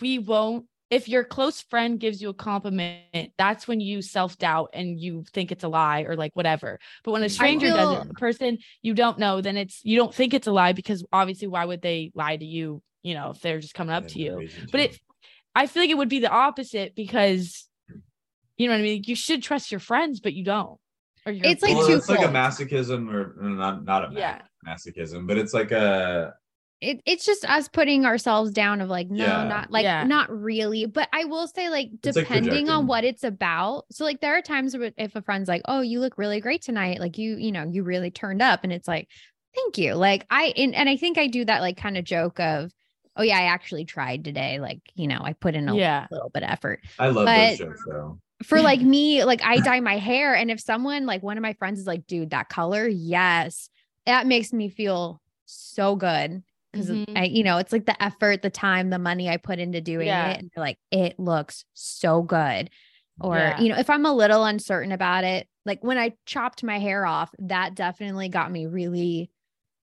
we 0.00 0.18
won't 0.18 0.64
if 0.90 1.08
your 1.08 1.22
close 1.22 1.62
friend 1.62 2.00
gives 2.00 2.20
you 2.20 2.30
a 2.30 2.34
compliment, 2.34 3.32
that's 3.38 3.68
when 3.68 3.80
you 3.80 4.02
self-doubt 4.02 4.70
and 4.74 4.98
you 4.98 5.24
think 5.32 5.52
it's 5.52 5.62
a 5.62 5.68
lie 5.68 6.02
or 6.02 6.16
like 6.16 6.34
whatever. 6.34 6.80
But 7.04 7.12
when 7.12 7.22
a 7.22 7.26
mm-hmm. 7.26 7.32
stranger 7.32 7.68
does 7.68 8.04
it, 8.04 8.10
a 8.10 8.14
person 8.14 8.58
you 8.82 8.94
don't 8.94 9.18
know, 9.18 9.40
then 9.40 9.56
it's 9.56 9.80
you 9.84 9.96
don't 9.96 10.14
think 10.14 10.34
it's 10.34 10.48
a 10.48 10.52
lie 10.52 10.72
because 10.72 11.04
obviously 11.12 11.46
why 11.46 11.64
would 11.64 11.80
they 11.80 12.10
lie 12.14 12.36
to 12.36 12.44
you, 12.44 12.82
you 13.02 13.14
know, 13.14 13.30
if 13.30 13.40
they're 13.40 13.60
just 13.60 13.74
coming 13.74 13.94
up 13.94 14.08
to 14.08 14.18
you. 14.18 14.48
But 14.72 14.80
it 14.80 15.00
I 15.54 15.66
feel 15.66 15.84
like 15.84 15.90
it 15.90 15.98
would 15.98 16.08
be 16.08 16.20
the 16.20 16.30
opposite 16.30 16.94
because 16.94 17.68
you 18.56 18.66
know 18.66 18.74
what 18.74 18.80
I 18.80 18.82
mean? 18.82 19.02
You 19.06 19.14
should 19.14 19.42
trust 19.42 19.70
your 19.70 19.80
friends, 19.80 20.20
but 20.20 20.34
you 20.34 20.44
don't. 20.44 20.78
Or 21.24 21.32
your 21.32 21.46
It's 21.46 21.62
like 21.62 21.76
well, 21.76 21.88
it's 21.88 22.08
like 22.08 22.20
a 22.20 22.32
masochism 22.32 23.12
or 23.12 23.36
or 23.40 23.50
not 23.50 23.84
not 23.84 24.10
a 24.10 24.14
Yeah. 24.14 24.42
masochism, 24.66 25.28
but 25.28 25.38
it's 25.38 25.54
like 25.54 25.70
a 25.70 26.34
it, 26.80 27.00
it's 27.04 27.26
just 27.26 27.44
us 27.44 27.68
putting 27.68 28.06
ourselves 28.06 28.50
down 28.52 28.80
of 28.80 28.88
like 28.88 29.10
no 29.10 29.24
Yeah. 29.24 29.44
not 29.48 29.70
like 29.70 29.84
Yeah. 29.84 30.04
not 30.04 30.30
really 30.30 30.86
but 30.86 31.08
i 31.12 31.24
will 31.24 31.46
say 31.46 31.68
like 31.68 31.90
It's, 32.02 32.16
like, 32.16 32.26
depending 32.26 32.68
on 32.70 32.86
what 32.86 33.04
it's 33.04 33.22
about 33.24 33.84
so 33.90 34.04
like 34.04 34.20
there 34.20 34.36
are 34.36 34.42
times 34.42 34.76
where 34.76 34.90
if 34.96 35.14
a 35.14 35.22
friend's 35.22 35.48
like 35.48 35.62
oh 35.66 35.80
you 35.82 36.00
look 36.00 36.16
really 36.18 36.40
great 36.40 36.62
tonight 36.62 36.98
like 37.00 37.18
you 37.18 37.36
you 37.36 37.52
know 37.52 37.64
you 37.70 37.82
really 37.82 38.10
turned 38.10 38.40
up 38.42 38.60
and 38.64 38.72
it's 38.72 38.88
like 38.88 39.08
thank 39.54 39.78
you 39.78 39.94
like 39.94 40.24
i 40.30 40.52
and, 40.56 40.74
and 40.74 40.88
i 40.88 40.96
think 40.96 41.18
i 41.18 41.26
do 41.26 41.44
that 41.44 41.60
like 41.60 41.76
kind 41.76 41.96
of 41.98 42.04
joke 42.04 42.40
of 42.40 42.70
oh 43.16 43.22
yeah 43.22 43.36
i 43.38 43.42
actually 43.42 43.84
tried 43.84 44.24
today 44.24 44.58
like 44.60 44.80
you 44.94 45.06
know 45.08 45.20
i 45.22 45.32
put 45.34 45.54
in 45.54 45.68
a 45.68 45.74
Yeah. 45.76 46.06
little 46.10 46.30
bit 46.30 46.42
of 46.44 46.50
effort 46.50 46.80
I 46.98 47.08
love 47.08 47.26
But- 47.26 47.48
those 47.50 47.58
jokes 47.58 47.84
though. 47.86 48.18
for 48.44 48.60
like 48.70 48.80
me, 48.80 49.24
like 49.24 49.42
I 49.44 49.58
dye 49.60 49.80
my 49.80 49.98
hair, 49.98 50.34
and 50.34 50.50
if 50.50 50.60
someone 50.60 51.04
like 51.04 51.22
one 51.22 51.36
of 51.36 51.42
my 51.42 51.52
friends 51.54 51.78
is 51.78 51.86
like, 51.86 52.06
dude, 52.06 52.30
that 52.30 52.48
color, 52.48 52.88
yes, 52.88 53.68
that 54.06 54.26
makes 54.26 54.50
me 54.54 54.70
feel 54.70 55.20
so 55.44 55.94
good 55.94 56.42
because 56.72 56.88
Mhm. 56.90 57.16
I, 57.16 57.24
you 57.24 57.42
know, 57.42 57.58
it's 57.58 57.72
like 57.72 57.86
the 57.86 58.00
effort, 58.02 58.42
the 58.42 58.50
time, 58.50 58.90
the 58.90 58.98
money 58.98 59.28
I 59.28 59.36
put 59.36 59.58
into 59.58 59.80
doing 59.80 60.06
Yeah. 60.06 60.30
it, 60.30 60.38
and 60.40 60.50
they're 60.54 60.64
like, 60.64 60.78
it 60.90 61.18
looks 61.18 61.64
so 61.74 62.22
good. 62.22 62.70
Or 63.20 63.36
Yeah. 63.36 63.60
you 63.60 63.68
know, 63.70 63.78
if 63.78 63.90
I'm 63.90 64.06
a 64.06 64.12
little 64.14 64.44
uncertain 64.44 64.92
about 64.92 65.24
it, 65.24 65.48
like 65.66 65.82
when 65.84 65.98
I 65.98 66.12
chopped 66.26 66.62
my 66.64 66.78
hair 66.78 67.04
off, 67.04 67.30
that 67.40 67.74
definitely 67.74 68.28
got 68.28 68.50
me 68.50 68.66
really 68.66 69.30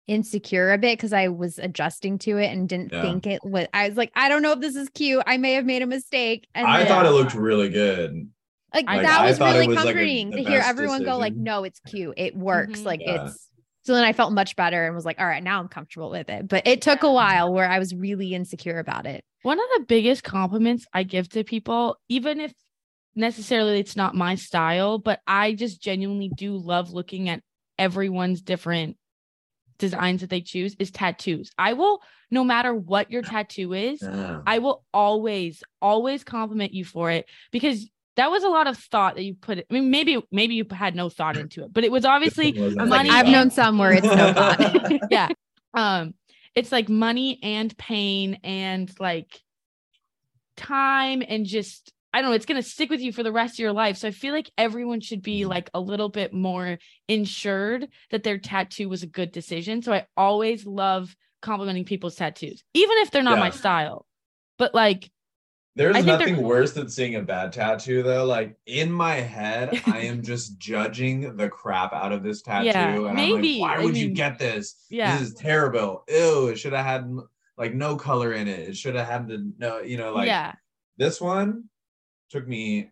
insecure 0.08 0.72
a 0.72 0.78
bit 0.78 0.98
because 0.98 1.12
I 1.14 1.28
was 1.28 1.60
adjusting 1.60 2.18
to 2.20 2.38
it 2.38 2.48
and 2.48 2.68
didn't 2.70 2.94
Yeah. 2.94 3.02
think 3.02 3.28
it 3.28 3.42
was. 3.44 3.68
I 3.74 3.90
was 3.90 3.98
like, 3.98 4.12
I 4.16 4.30
don't 4.30 4.42
know 4.42 4.54
if 4.54 4.62
this 4.62 4.76
is 4.76 4.88
cute. 4.90 5.22
I 5.28 5.38
may 5.38 5.54
have 5.54 5.66
made 5.66 5.82
a 5.82 5.86
mistake. 5.86 6.48
And 6.56 6.66
I 6.66 6.80
then- 6.80 6.88
thought 6.88 7.06
it 7.06 7.12
looked 7.12 7.34
really 7.34 7.70
good. 7.70 8.30
like, 8.74 8.86
Like, 8.86 9.02
that 9.04 9.22
I 9.22 9.26
was 9.26 9.40
really 9.40 9.68
was, 9.68 9.78
like, 9.78 9.86
a- 9.86 9.88
comforting 9.88 10.32
to 10.32 10.38
hear 10.44 10.60
best 10.60 10.70
everyone 10.70 11.04
go 11.04 11.18
like 11.18 11.34
no 11.34 11.64
it's 11.64 11.80
cute 11.80 12.14
it 12.18 12.36
works 12.36 12.82
Mhm. 12.82 12.86
like 12.86 13.00
Yeah. 13.02 13.26
it's 13.28 13.47
so 13.88 13.94
then 13.94 14.04
i 14.04 14.12
felt 14.14 14.34
much 14.34 14.56
better 14.58 14.86
and 14.86 14.94
was 14.94 15.06
like 15.06 15.20
all 15.20 15.26
right 15.26 15.44
now 15.44 15.60
i'm 15.60 15.68
comfortable 15.70 16.10
with 16.12 16.30
it 16.30 16.48
but 16.48 16.68
it 16.68 16.82
took 16.82 17.04
a 17.04 17.12
while 17.12 17.52
where 17.54 17.68
i 17.70 17.80
was 17.80 17.96
really 17.96 18.34
insecure 18.36 18.78
about 18.80 19.06
it 19.06 19.24
One 19.44 19.60
of 19.60 19.66
the 19.78 19.86
biggest 19.88 20.24
compliments 20.24 20.86
I 20.94 21.04
give 21.04 21.30
to 21.30 21.44
people, 21.44 21.96
even 22.10 22.42
if 22.42 22.54
necessarily 23.16 23.80
it's 23.80 23.96
not 23.96 24.14
my 24.14 24.36
style, 24.36 25.00
but 25.00 25.22
I 25.26 25.54
just 25.54 25.82
genuinely 25.82 26.30
do 26.36 26.58
love 26.58 26.92
looking 26.92 27.30
at 27.30 27.42
everyone's 27.80 28.42
different 28.42 28.98
designs 29.80 30.22
that 30.22 30.30
they 30.30 30.42
choose 30.42 30.76
is 30.80 30.92
tattoos. 30.92 31.52
I 31.58 31.74
will, 31.74 32.02
no 32.30 32.44
matter 32.44 32.74
what 32.74 33.10
your 33.10 33.22
tattoo 33.22 33.74
is, 33.74 34.02
Yeah. 34.02 34.42
I 34.46 34.60
will 34.60 34.84
always, 34.94 35.64
always 35.82 36.24
compliment 36.24 36.74
you 36.74 36.84
for 36.84 37.10
it 37.12 37.26
because 37.52 37.90
that 38.18 38.30
was 38.30 38.44
a 38.44 38.50
lot 38.50 38.68
of 38.68 38.78
thought 38.78 39.16
that 39.16 39.24
you 39.24 39.34
put. 39.36 39.60
I 39.60 39.64
mean, 39.74 39.90
maybe, 39.90 40.22
maybe 40.32 40.56
you 40.56 40.66
had 40.72 40.96
no 40.96 41.08
thought 41.10 41.38
into 41.44 41.64
it, 41.64 41.72
but 41.74 41.84
it 41.84 41.92
was 41.92 42.04
obviously 42.06 42.50
It 42.50 42.60
wasn't 42.62 42.90
like 42.90 42.90
Money 42.90 43.10
i've 43.12 43.28
known 43.28 43.50
some 43.52 43.78
where 43.78 43.94
it's 43.94 44.06
no 44.06 44.34
thought 44.34 44.92
yeah. 45.10 45.30
Um, 45.74 46.14
it's 46.56 46.72
like 46.72 46.90
money 46.90 47.40
and 47.44 47.76
pain 47.78 48.40
and 48.44 48.92
like 49.00 49.40
time 50.56 51.22
and 51.28 51.46
just 51.46 51.94
I 52.14 52.22
don't 52.22 52.32
know, 52.32 52.36
it's 52.36 52.46
gonna 52.48 52.64
stick 52.64 52.90
with 52.90 53.02
you 53.02 53.12
for 53.12 53.22
the 53.22 53.32
rest 53.32 53.56
of 53.56 53.60
your 53.60 53.74
life. 53.74 53.98
So 53.98 54.08
I 54.08 54.12
feel 54.12 54.34
like 54.34 54.50
everyone 54.58 55.02
should 55.02 55.22
be 55.22 55.42
Mhm. 55.42 55.50
like 55.50 55.70
a 55.74 55.80
little 55.80 56.10
bit 56.10 56.34
more 56.34 56.80
insured 57.08 57.90
that 58.10 58.24
their 58.24 58.40
tattoo 58.40 58.90
was 58.90 59.04
a 59.04 59.08
good 59.08 59.32
decision. 59.32 59.82
So 59.84 59.94
I 59.94 60.08
always 60.16 60.66
love 60.66 61.16
complimenting 61.42 61.86
people's 61.86 62.16
tattoos, 62.16 62.64
even 62.74 62.98
if 63.00 63.12
they're 63.12 63.22
not 63.22 63.38
my 63.38 63.52
style. 63.52 64.08
But 64.58 64.74
like, 64.74 65.12
There's 65.78 66.06
nothing 66.06 66.42
worse 66.42 66.74
than 66.74 66.90
seeing 66.90 67.16
a 67.16 67.22
bad 67.22 67.54
tattoo 67.54 68.02
though. 68.02 68.26
Like 68.26 68.58
in 68.66 68.92
my 68.92 69.16
head, 69.16 69.82
I 69.88 70.00
am 70.00 70.24
just 70.24 70.58
judging 70.58 71.38
the 71.38 71.50
crap 71.50 71.94
out 71.94 72.12
of 72.12 72.24
this 72.24 72.42
tattoo. 72.42 72.66
Yeah, 72.68 72.96
and 72.96 73.14
maybe. 73.16 73.56
I'm 73.56 73.62
like, 73.62 73.78
why 73.78 73.82
I 73.82 73.86
would 73.86 73.96
you 73.96 74.10
get 74.10 74.40
this? 74.40 74.86
yeah. 74.90 75.18
This 75.18 75.30
is 75.30 75.34
terrible. 75.36 76.04
Ew, 76.10 76.48
it 76.48 76.58
should 76.58 76.74
have 76.74 76.86
had 76.86 77.10
like 77.58 77.74
no 77.74 77.96
color 77.96 78.34
in 78.34 78.48
it. 78.48 78.70
It 78.70 78.78
should 78.78 78.96
have 78.96 79.08
had 79.08 79.28
the 79.28 79.52
no, 79.58 79.80
you 79.80 79.98
know, 79.98 80.14
like 80.14 80.28
yeah, 80.28 80.56
this 80.98 81.22
one 81.22 81.66
took 82.30 82.48
me 82.48 82.92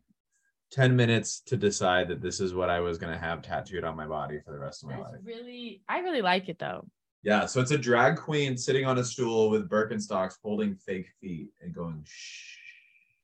10 0.72 0.96
minutes 0.96 1.42
to 1.48 1.58
decide 1.58 2.08
that 2.10 2.22
this 2.22 2.40
is 2.40 2.54
what 2.54 2.70
I 2.70 2.80
was 2.80 2.98
gonna 2.98 3.18
have 3.18 3.42
tattooed 3.42 3.84
on 3.84 3.96
my 3.96 4.06
body 4.06 4.40
for 4.46 4.52
the 4.52 4.60
rest 4.60 4.84
of 4.84 4.90
my 4.90 4.98
life. 4.98 5.16
really, 5.24 5.82
I 5.90 6.00
really 6.00 6.22
like 6.22 6.50
it 6.50 6.60
though. 6.60 6.86
Yeah, 7.24 7.48
so 7.48 7.60
it's 7.60 7.72
a 7.72 7.78
drag 7.78 8.18
queen 8.18 8.56
sitting 8.56 8.86
on 8.86 9.00
a 9.00 9.04
stool 9.04 9.50
with 9.50 9.68
Birkenstocks 9.68 10.36
holding 10.44 10.76
fake 10.76 11.08
feet 11.20 11.50
and 11.62 11.74
going 11.74 12.04
shh. 12.06 12.55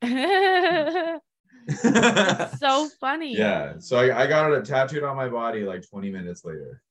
So 0.01 1.19
funny. 2.99 3.35
yeah, 3.35 3.73
so 3.79 3.97
I, 3.97 4.23
I 4.23 4.27
got 4.27 4.51
it 4.51 4.65
tattooed 4.65 5.03
on 5.03 5.15
my 5.15 5.29
body 5.29 5.63
like 5.63 5.87
20 5.87 6.09
minutes 6.09 6.43
later. 6.43 6.81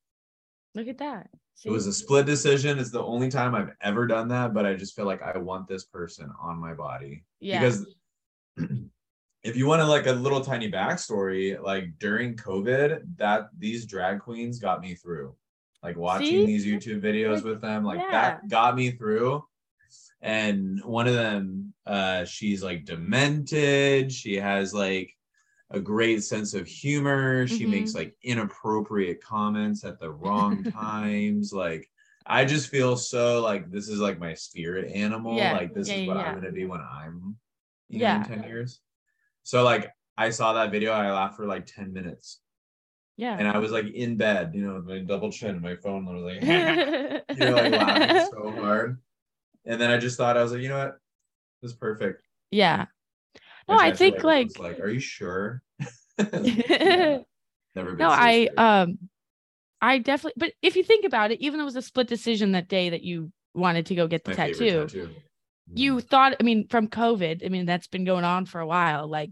Look 0.74 0.88
at 0.88 0.98
that. 0.98 1.28
It 1.64 1.70
was 1.70 1.86
a 1.86 1.92
split 1.92 2.24
decision. 2.24 2.78
It's 2.78 2.90
the 2.90 3.02
only 3.02 3.28
time 3.28 3.54
I've 3.54 3.72
ever 3.82 4.06
done 4.06 4.28
that, 4.28 4.54
but 4.54 4.64
I 4.64 4.74
just 4.74 4.96
feel 4.96 5.04
like 5.04 5.22
I 5.22 5.36
want 5.36 5.68
this 5.68 5.84
person 5.84 6.32
on 6.40 6.58
my 6.58 6.72
body. 6.72 7.24
yeah. 7.40 7.60
Because 7.60 7.86
if 9.42 9.56
you 9.56 9.66
want 9.66 9.80
to 9.80 9.86
like 9.86 10.06
a 10.06 10.12
little 10.12 10.40
tiny 10.40 10.70
backstory, 10.70 11.62
like 11.62 11.98
during 11.98 12.36
COVID, 12.36 13.02
that 13.16 13.48
these 13.58 13.84
drag 13.84 14.20
queens 14.20 14.58
got 14.58 14.80
me 14.80 14.94
through. 14.94 15.34
Like 15.82 15.96
watching 15.96 16.26
See? 16.26 16.46
these 16.46 16.66
YouTube 16.66 17.00
videos 17.00 17.42
with 17.42 17.60
them, 17.60 17.84
like 17.84 18.00
yeah. 18.00 18.10
that 18.10 18.48
got 18.48 18.76
me 18.76 18.90
through. 18.90 19.42
And 20.22 20.82
one 20.84 21.06
of 21.06 21.14
them, 21.14 21.72
uh, 21.86 22.24
she's 22.24 22.62
like 22.62 22.84
demented. 22.84 24.12
She 24.12 24.36
has 24.36 24.74
like 24.74 25.16
a 25.70 25.80
great 25.80 26.22
sense 26.24 26.54
of 26.54 26.66
humor. 26.66 27.46
She 27.46 27.64
Mhm. 27.66 27.70
makes 27.70 27.94
like 27.94 28.16
inappropriate 28.22 29.22
comments 29.22 29.84
at 29.84 29.98
the 29.98 30.10
wrong 30.10 30.64
times. 30.74 31.52
Like 31.52 31.90
I 32.26 32.44
just 32.44 32.68
feel 32.68 32.96
so 32.96 33.40
like 33.40 33.70
this 33.70 33.88
is 33.88 33.98
like 34.00 34.18
my 34.18 34.34
spirit 34.34 34.92
animal. 34.92 35.36
Yeah, 35.38 35.52
Like 35.52 35.74
this 35.74 35.88
yeah, 35.88 35.94
is 35.96 36.06
what 36.06 36.16
yeah. 36.16 36.28
I'm 36.28 36.34
gonna 36.34 36.52
be 36.52 36.66
when 36.66 36.80
I'm 36.80 37.36
you 37.88 38.00
Yeah. 38.00 38.12
know 38.14 38.16
in 38.20 38.24
10 38.24 38.42
years. 38.44 38.80
So 39.42 39.62
like 39.64 39.90
I 40.18 40.30
saw 40.30 40.52
that 40.54 40.70
video, 40.70 40.92
I 40.92 41.10
laughed 41.12 41.36
for 41.36 41.46
like 41.46 41.66
10 41.66 41.92
minutes. 41.92 42.40
yeah. 43.16 43.36
And 43.38 43.48
I 43.48 43.58
was 43.58 43.72
like 43.72 43.86
in 43.86 44.16
bed, 44.16 44.52
you 44.54 44.66
know, 44.66 44.74
with 44.76 44.86
my 44.86 44.98
double 45.00 45.30
chin, 45.32 45.50
and 45.50 45.62
my 45.62 45.76
phone 45.76 46.04
was 46.04 46.22
like, 46.22 46.42
you 47.36 47.46
know, 47.46 47.56
like 47.56 47.72
laughing 47.72 48.18
so 48.18 48.52
hard. 48.60 49.00
And 49.66 49.80
then 49.80 49.90
I 49.90 49.98
just 49.98 50.16
thought, 50.16 50.36
I 50.36 50.42
was 50.42 50.52
like, 50.52 50.62
you 50.62 50.68
know 50.68 50.78
what? 50.78 50.98
This 51.62 51.72
is 51.72 51.76
perfect. 51.76 52.22
yeah. 52.50 52.86
No, 53.68 53.76
I 53.78 53.92
think, 53.92 54.24
like- 54.24 54.58
like, 54.58 54.80
are 54.80 54.88
you 54.88 54.98
sure? 54.98 55.62
no, 55.78 55.86
Yeah, 56.42 57.18
Never 57.76 57.92
been 57.94 58.06
so 58.08 58.10
I 58.10 58.46
scared. 58.46 58.58
um 58.58 58.98
I 59.80 59.98
definitely 59.98 60.32
but 60.36 60.52
if 60.60 60.74
you 60.76 60.82
think 60.82 61.04
about 61.04 61.30
it, 61.30 61.40
even 61.40 61.58
though 61.58 61.64
it 61.64 61.66
was 61.66 61.76
a 61.76 61.82
split 61.82 62.08
decision 62.08 62.52
that 62.52 62.68
day 62.68 62.90
that 62.90 63.02
you 63.02 63.30
wanted 63.54 63.86
to 63.86 63.94
go 63.94 64.06
get 64.08 64.24
the 64.24 64.34
tattoo, 64.34 64.86
tattoo. 64.86 65.10
you 65.72 66.00
thought 66.00 66.34
I 66.40 66.42
mean 66.42 66.66
from 66.68 66.88
COVID, 66.88 67.44
I 67.46 67.48
mean 67.48 67.64
that's 67.66 67.86
been 67.86 68.04
going 68.04 68.24
on 68.24 68.44
for 68.46 68.60
a 68.60 68.66
while. 68.66 69.06
Like 69.08 69.30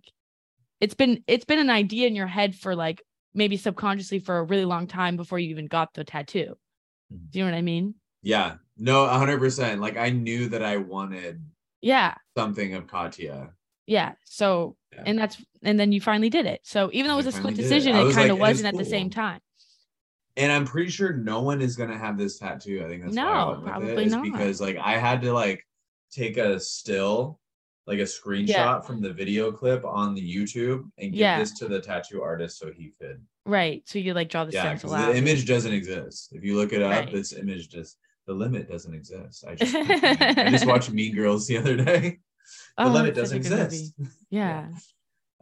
it's 0.81 0.95
been 0.95 1.25
it's 1.27 1.45
been 1.45 1.59
an 1.59 1.71
idea 1.71 2.07
in 2.07 2.15
your 2.15 2.29
head 2.29 2.55
for 2.55 2.77
like 2.77 3.03
maybe 3.35 3.57
subconsciously 3.57 4.21
for 4.21 4.39
a 4.39 4.45
really 4.45 4.65
long 4.65 4.87
time 4.87 5.17
before 5.17 5.39
you 5.41 5.51
even 5.51 5.67
got 5.67 5.93
the 5.95 6.05
tattoo. 6.05 6.55
Mhm. 7.13 7.31
Do 7.33 7.39
you 7.41 7.45
know 7.45 7.51
what 7.51 7.59
I 7.59 7.63
mean? 7.63 7.95
Yeah, 8.23 8.57
no, 8.79 9.07
hundred 9.07 9.39
percent. 9.39 9.81
Like 9.81 9.97
I 9.97 10.11
knew 10.11 10.49
that 10.51 10.63
I 10.63 10.77
wanted 10.79 11.45
Yeah. 11.81 12.15
something 12.37 12.75
of 12.75 12.87
Katya. 12.87 13.51
Yeah. 13.87 14.13
So 14.25 14.77
Yeah. 14.93 15.03
and 15.07 15.19
that's 15.19 15.43
and 15.63 15.79
then 15.79 15.93
you 15.93 16.01
finally 16.01 16.31
did 16.31 16.47
it. 16.47 16.61
So 16.65 16.91
even 16.93 17.09
though 17.09 17.15
it 17.15 17.25
was 17.25 17.27
a 17.27 17.33
split 17.33 17.55
did 17.57 17.61
it. 17.61 17.63
decision, 17.69 17.97
it 17.97 18.13
kind 18.15 18.31
of 18.31 18.37
it's 18.37 18.41
wasn't 18.41 18.69
at 18.69 18.77
the 18.77 18.85
same 18.85 19.11
time. 19.11 19.41
And 20.37 20.53
I'm 20.53 20.65
pretty 20.65 20.91
sure 20.91 21.13
no 21.15 21.43
one 21.43 21.61
is 21.61 21.75
gonna 21.77 21.99
have 21.99 22.17
this 22.17 22.39
tattoo. 22.39 22.83
I 22.85 22.89
think 22.89 23.03
that's 23.03 23.15
No, 23.15 23.61
probably 23.65 24.05
it, 24.05 24.11
not. 24.11 24.23
because 24.23 24.61
like 24.61 24.77
I 24.77 24.97
had 24.97 25.21
to 25.23 25.33
like 25.33 25.67
take 26.13 26.37
a 26.37 26.61
still, 26.61 27.41
like 27.87 27.99
a 27.99 28.03
screenshot 28.03 28.85
from 28.85 29.01
the 29.01 29.13
video 29.13 29.51
clip 29.51 29.85
on 29.85 30.15
the 30.15 30.23
YouTube 30.37 30.85
and 30.99 31.11
give 31.11 31.21
Yeah. 31.21 31.39
this 31.41 31.59
to 31.59 31.67
the 31.69 31.81
tattoo 31.81 32.23
artist 32.23 32.59
so 32.59 32.71
he 32.71 32.93
could. 33.01 33.21
Right. 33.47 33.83
So 33.89 33.99
you 33.99 34.15
like 34.15 34.29
draw 34.29 34.45
the 34.45 34.53
Yeah, 34.53 34.63
stencil 34.63 34.95
out. 34.95 35.13
the 35.13 35.19
image 35.19 35.47
doesn't 35.47 35.73
exist. 35.73 36.29
If 36.33 36.45
you 36.45 36.55
look 36.57 36.73
it 36.73 36.83
up, 36.83 36.91
Right. 37.07 37.11
this 37.13 37.33
image 37.33 37.69
just 37.69 37.99
the 38.29 38.35
limit 38.35 38.69
doesn't 38.71 38.95
exist. 38.95 39.45
I 39.49 39.55
just 39.57 39.75
I 39.75 40.51
just 40.51 40.67
watched 40.73 40.91
Mean 40.93 41.17
Girls 41.17 41.47
the 41.49 41.57
other 41.59 41.77
day. 41.77 42.19
The 42.77 42.85
Oh, 42.85 42.89
limit 42.93 43.15
doesn't 43.15 43.37
exist. 43.39 43.95
Yeah. 44.31 44.69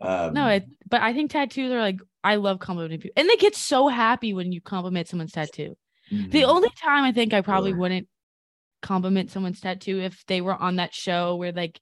Um, 0.00 0.32
No, 0.34 0.46
it 0.48 0.64
but 0.88 1.02
I 1.02 1.12
think 1.12 1.30
tattoos 1.32 1.72
are 1.72 1.80
like 1.80 1.98
I 2.24 2.36
love 2.36 2.58
complimenting 2.60 3.00
people. 3.00 3.20
And 3.20 3.28
they 3.28 3.36
get 3.36 3.54
so 3.56 3.88
happy 3.88 4.32
when 4.32 4.52
you 4.52 4.60
compliment 4.60 5.08
someone's 5.08 5.32
tattoo. 5.32 5.76
The 6.10 6.42
mhm. 6.42 6.44
only 6.48 6.70
time 6.80 7.02
I 7.04 7.12
think 7.12 7.34
I 7.34 7.40
probably 7.40 7.72
Sure. 7.72 7.78
wouldn't 7.80 8.08
compliment 8.82 9.30
someone's 9.32 9.60
tattoo 9.60 9.98
if 10.00 10.24
they 10.26 10.40
were 10.40 10.54
on 10.54 10.76
that 10.76 10.94
show 10.94 11.34
where 11.36 11.50
like 11.52 11.80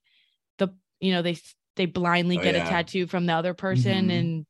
the 0.57 0.69
you 0.99 1.11
know 1.11 1.21
they 1.21 1.37
they 1.75 1.85
blindly 1.85 2.39
Oh, 2.39 2.41
get 2.41 2.55
yeah. 2.55 2.65
a 2.65 2.69
tattoo 2.69 3.05
from 3.05 3.25
the 3.27 3.33
other 3.33 3.53
person 3.53 4.07
Mhm. 4.09 4.19
and 4.19 4.45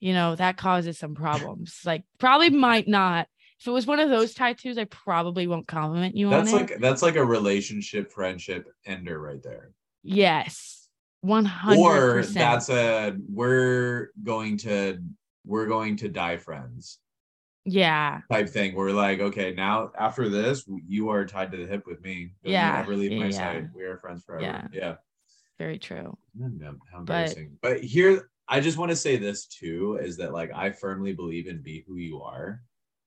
you 0.00 0.12
know 0.14 0.34
that 0.34 0.56
causes 0.56 0.98
some 0.98 1.14
problems. 1.14 1.80
like 1.84 2.02
probably 2.18 2.50
might 2.50 2.88
not. 2.88 3.28
If 3.60 3.66
it 3.66 3.72
was 3.72 3.86
one 3.86 4.00
of 4.00 4.08
those 4.08 4.32
tattoos, 4.32 4.78
I 4.78 4.84
probably 4.84 5.46
won't 5.46 5.68
compliment 5.68 6.16
you 6.16 6.30
that's 6.30 6.50
on 6.52 6.60
like 6.60 6.70
it. 6.70 6.80
that's 6.80 7.02
like 7.02 7.16
a 7.16 7.24
relationship 7.24 8.10
friendship 8.10 8.66
ender 8.86 9.20
right 9.20 9.42
there. 9.42 9.72
Yes. 10.02 10.88
100%. 11.26 11.76
Or 11.76 12.22
that's 12.24 12.70
a 12.70 13.14
we're 13.28 14.08
going 14.22 14.56
to 14.58 14.98
we're 15.44 15.66
going 15.66 15.96
to 15.98 16.08
die 16.08 16.38
friends. 16.38 16.98
Yeah. 17.66 18.20
type 18.32 18.48
thing. 18.48 18.74
We're 18.74 18.92
like, 18.92 19.20
okay, 19.20 19.52
now 19.52 19.90
after 19.98 20.30
this, 20.30 20.64
you 20.88 21.10
are 21.10 21.26
tied 21.26 21.52
to 21.52 21.58
the 21.58 21.66
hip 21.66 21.86
with 21.86 22.02
me. 22.02 22.32
Don't 22.42 22.52
Yeah, 22.54 22.80
ever 22.80 22.96
leave 22.96 23.12
my 23.12 23.26
yeah. 23.26 23.30
side. 23.30 23.70
We 23.74 23.82
are 23.84 23.98
friends 23.98 24.24
forever. 24.24 24.42
Yeah. 24.42 24.66
Yeah. 24.72 24.94
Very 25.58 25.78
true. 25.78 26.16
How 26.40 27.00
But- 27.04 27.36
But 27.60 27.84
here, 27.84 28.30
I 28.48 28.60
just 28.60 28.78
want 28.78 28.90
to 28.90 28.96
say 28.96 29.18
this 29.18 29.44
too: 29.46 29.98
is 30.00 30.16
that 30.16 30.32
like 30.32 30.50
I 30.54 30.70
firmly 30.70 31.12
believe 31.12 31.46
in 31.46 31.60
be 31.60 31.84
who 31.86 31.96
you 31.96 32.22
are. 32.22 32.62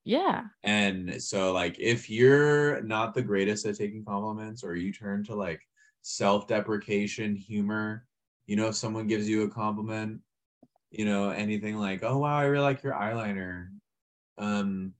Yeah. 0.05 0.49
And 0.63 1.21
so, 1.21 1.51
like, 1.51 1.77
if 1.79 2.09
you're 2.09 2.81
not 2.83 3.13
the 3.13 3.21
greatest 3.21 3.65
at 3.65 3.75
taking 3.75 4.05
compliments, 4.05 4.63
or 4.63 4.75
you 4.75 4.93
turn 4.93 5.23
to 5.25 5.35
like 5.35 5.61
self-deprecation, 6.01 7.35
humor, 7.35 8.07
you 8.47 8.55
know, 8.55 8.67
if 8.69 8.75
someone 8.75 9.07
gives 9.07 9.27
you 9.29 9.43
a 9.43 9.49
compliment, 9.51 10.21
you 10.91 11.05
know, 11.05 11.31
anything 11.31 11.77
like, 11.77 12.03
"Oh 12.03 12.19
wow, 12.19 12.37
I 12.37 12.45
really 12.45 12.63
like 12.63 12.83
your 12.83 12.93
eyeliner," 12.93 13.69
um, 14.39 14.95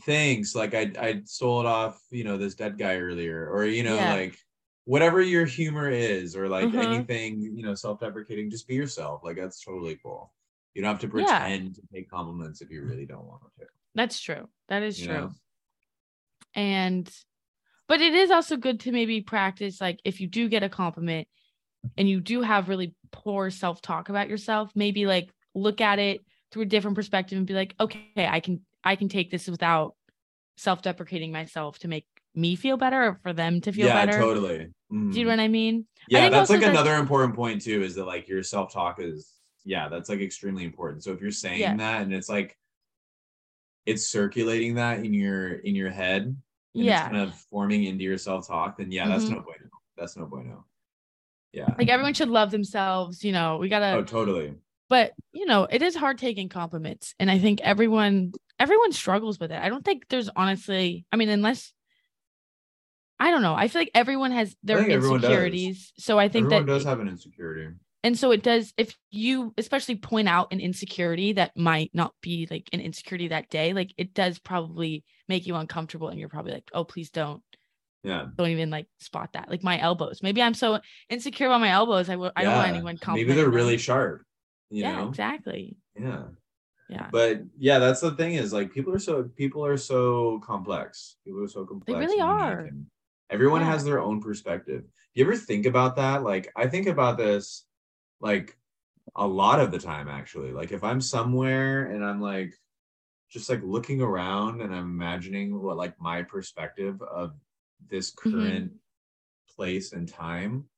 thanks. 0.00 0.54
Like, 0.54 0.74
I 0.74 0.92
I 0.98 1.22
stole 1.24 1.60
it 1.60 1.66
off, 1.66 2.02
you 2.10 2.24
know, 2.24 2.36
this 2.38 2.54
dead 2.54 2.78
guy 2.78 2.96
earlier, 2.96 3.48
or 3.50 3.64
you 3.66 3.82
know, 3.82 4.04
Yeah. 4.04 4.06
like 4.06 4.36
whatever 4.84 5.20
your 5.22 5.46
humor 5.46 5.88
is, 5.90 6.36
or 6.36 6.48
like 6.48 6.74
Mhm. 6.74 6.74
anything, 6.74 7.40
you 7.40 7.62
know, 7.64 7.74
self-deprecating, 7.74 8.50
just 8.50 8.68
be 8.68 8.74
yourself. 8.74 9.22
Like, 9.24 9.36
that's 9.36 9.62
totally 9.64 9.96
cool. 10.02 10.34
You 10.74 10.82
don't 10.82 10.90
have 11.00 11.10
to 11.10 11.18
Yeah. 11.18 11.38
pretend 11.38 11.76
to 11.76 11.82
take 11.92 12.10
compliments 12.10 12.60
if 12.60 12.70
you 12.70 12.82
really 12.84 13.06
don't 13.06 13.24
want 13.26 13.42
to. 13.60 13.66
That's 13.94 14.20
true. 14.20 14.48
That 14.68 14.82
is 14.82 15.00
You 15.00 15.06
true. 15.06 15.14
know? 15.14 15.30
And 16.54 17.10
but 17.88 18.00
it 18.00 18.14
is 18.14 18.30
also 18.30 18.56
good 18.56 18.80
to 18.80 18.92
maybe 18.92 19.20
practice 19.20 19.80
like 19.80 20.00
if 20.04 20.20
you 20.20 20.26
do 20.26 20.48
get 20.48 20.62
a 20.62 20.68
compliment 20.68 21.28
and 21.96 22.08
you 22.08 22.20
do 22.20 22.40
have 22.42 22.68
really 22.68 22.94
poor 23.12 23.50
self-talk 23.50 24.08
about 24.08 24.28
yourself, 24.28 24.70
maybe 24.74 25.06
like 25.06 25.30
look 25.54 25.80
at 25.80 25.98
it 25.98 26.24
through 26.50 26.62
a 26.62 26.66
different 26.66 26.96
perspective 26.96 27.36
and 27.38 27.46
be 27.46 27.54
like, 27.54 27.74
okay, 27.78 28.04
I 28.16 28.40
can 28.40 28.60
I 28.82 28.96
can 28.96 29.08
take 29.08 29.30
this 29.30 29.48
without 29.48 29.94
self-deprecating 30.56 31.32
myself 31.32 31.78
to 31.80 31.88
make 31.88 32.06
me 32.34 32.56
feel 32.56 32.76
better 32.76 33.02
or 33.02 33.20
for 33.22 33.32
them 33.32 33.60
to 33.62 33.72
feel 33.72 33.88
better. 33.88 33.98
yeah, 33.98 34.06
better. 34.06 34.18
totally. 34.18 34.58
Do 34.58 34.64
you 34.94 34.96
Mhm. 34.96 35.24
know 35.24 35.28
what 35.30 35.40
I 35.40 35.48
mean? 35.48 35.86
Yeah, 36.08 36.20
think 36.22 36.32
that's 36.32 36.50
like 36.50 36.60
that- 36.60 36.70
another 36.70 36.94
important 36.96 37.34
point 37.34 37.62
too. 37.62 37.82
Is 37.82 37.94
that 37.96 38.06
like 38.06 38.28
your 38.28 38.42
self 38.42 38.72
talk 38.72 39.00
is 39.00 39.33
yeah, 39.64 39.88
that's 39.88 40.08
like 40.08 40.20
extremely 40.20 40.64
important. 40.64 41.02
So 41.04 41.12
if 41.12 41.20
you're 41.20 41.30
saying 41.30 41.60
Yeah. 41.60 41.76
that 41.76 42.02
and 42.02 42.12
it's 42.12 42.28
like 42.28 42.56
it's 43.86 44.06
circulating 44.06 44.74
that 44.76 45.04
in 45.04 45.12
your 45.12 45.54
in 45.54 45.74
your 45.74 45.90
head, 45.90 46.22
and 46.22 46.38
Yeah. 46.74 47.00
it's 47.00 47.12
kind 47.12 47.16
of 47.28 47.34
forming 47.50 47.84
into 47.84 48.04
your 48.04 48.18
self 48.18 48.46
talk, 48.48 48.78
then 48.78 48.90
yeah, 48.90 49.08
that's 49.08 49.24
Mhm. 49.26 49.30
no 49.36 49.40
bueno. 49.42 49.70
That's 49.96 50.16
no 50.16 50.26
bueno. 50.26 50.64
Yeah. 51.52 51.74
Like 51.78 51.88
everyone 51.88 52.14
should 52.14 52.28
love 52.30 52.50
themselves, 52.50 53.24
you 53.24 53.32
know. 53.32 53.58
We 53.58 53.68
gotta 53.68 53.92
oh, 53.96 54.02
totally. 54.04 54.54
but 54.88 55.12
you 55.32 55.46
know 55.46 55.64
it 55.64 55.82
is 55.82 55.94
hard 55.96 56.18
taking 56.18 56.48
compliments 56.48 57.14
and 57.18 57.30
i 57.30 57.38
think 57.38 57.60
everyone 57.62 58.32
everyone 58.60 58.92
struggles 58.92 59.40
with 59.40 59.50
it 59.50 59.58
i 59.60 59.68
don't 59.70 59.84
think 59.84 60.06
there's 60.08 60.28
honestly 60.36 61.06
i 61.10 61.16
mean 61.16 61.30
unless 61.30 61.72
i 63.18 63.30
don't 63.30 63.40
know 63.42 63.54
i 63.54 63.66
feel 63.66 63.80
like 63.80 63.90
everyone 63.94 64.30
has 64.30 64.54
their 64.62 64.86
insecurities 64.86 65.92
so 65.98 66.18
i 66.18 66.28
think 66.28 66.44
Everyone 66.44 66.66
that 66.66 66.72
does 66.72 66.84
have 66.84 67.00
an 67.00 67.08
insecurity. 67.08 67.74
And 68.04 68.16
so 68.16 68.30
it 68.30 68.42
does 68.44 68.72
if 68.76 68.96
you 69.10 69.52
especially 69.58 69.96
point 69.96 70.28
out 70.28 70.52
an 70.52 70.60
insecurity 70.60 71.32
that 71.32 71.56
might 71.56 71.90
not 71.92 72.12
be 72.20 72.46
like 72.50 72.68
an 72.72 72.80
insecurity 72.80 73.28
that 73.28 73.48
day 73.50 73.72
like 73.72 73.92
it 73.96 74.14
does 74.14 74.38
probably 74.38 75.02
make 75.28 75.46
you 75.46 75.56
uncomfortable 75.56 76.08
and 76.10 76.20
you're 76.20 76.28
probably 76.28 76.52
like 76.52 76.70
oh 76.72 76.84
please 76.84 77.10
don't 77.10 77.42
Yeah. 78.04 78.26
don't 78.36 78.50
even 78.50 78.70
like 78.70 78.86
spot 79.00 79.32
that 79.32 79.48
like 79.50 79.64
my 79.64 79.80
elbows 79.80 80.22
maybe 80.22 80.40
i'm 80.42 80.54
so 80.54 80.78
insecure 81.08 81.46
about 81.48 81.60
my 81.60 81.70
elbows 81.70 82.08
i 82.08 82.12
don't 82.12 82.20
want 82.20 82.38
Yeah. 82.38 82.64
anyone 82.64 82.98
Maybe 83.08 83.32
they're 83.32 83.48
really 83.50 83.78
sharp. 83.78 84.22
You 84.70 84.82
yeah 84.82 84.96
know? 84.96 85.08
exactly 85.08 85.76
Yeah. 85.98 86.24
yeah 86.88 87.08
But 87.10 87.42
yeah, 87.58 87.78
that's 87.78 88.00
the 88.00 88.12
thing 88.12 88.34
is 88.34 88.52
like 88.52 88.72
people 88.72 88.92
are 88.92 88.98
so 89.08 89.14
people 89.42 89.64
are 89.64 89.76
so 89.92 90.40
complex. 90.44 91.16
People 91.24 91.42
are 91.44 91.48
so 91.48 91.64
complex. 91.64 91.86
they 91.92 91.98
really 92.04 92.20
are. 92.20 92.68
Everyone 93.30 93.62
Yeah. 93.62 93.72
has 93.72 93.84
their 93.84 94.00
own 94.00 94.20
perspective. 94.20 94.82
You 95.14 95.24
ever 95.24 95.36
think 95.36 95.64
about 95.72 95.96
that? 95.96 96.22
Like 96.30 96.50
I 96.56 96.66
think 96.72 96.86
about 96.94 97.16
this 97.16 97.64
like 98.24 98.56
a 99.16 99.26
lot 99.28 99.60
of 99.60 99.70
the 99.70 99.78
time 99.78 100.08
actually. 100.08 100.52
Like 100.52 100.72
if 100.72 100.82
I'm 100.82 101.00
somewhere 101.00 101.92
and 101.92 102.04
I'm 102.04 102.20
like 102.20 102.54
just 103.30 103.50
like 103.50 103.62
looking 103.62 104.00
around 104.00 104.62
and 104.62 104.74
I'm 104.74 104.84
imagining 104.86 105.60
what 105.62 105.76
like 105.76 106.00
my 106.00 106.22
perspective 106.22 107.00
of 107.02 107.34
this 107.90 108.12
Mhm. 108.14 108.32
current 108.32 108.72
place 109.54 109.92
and 109.92 110.08
time. 110.08 110.68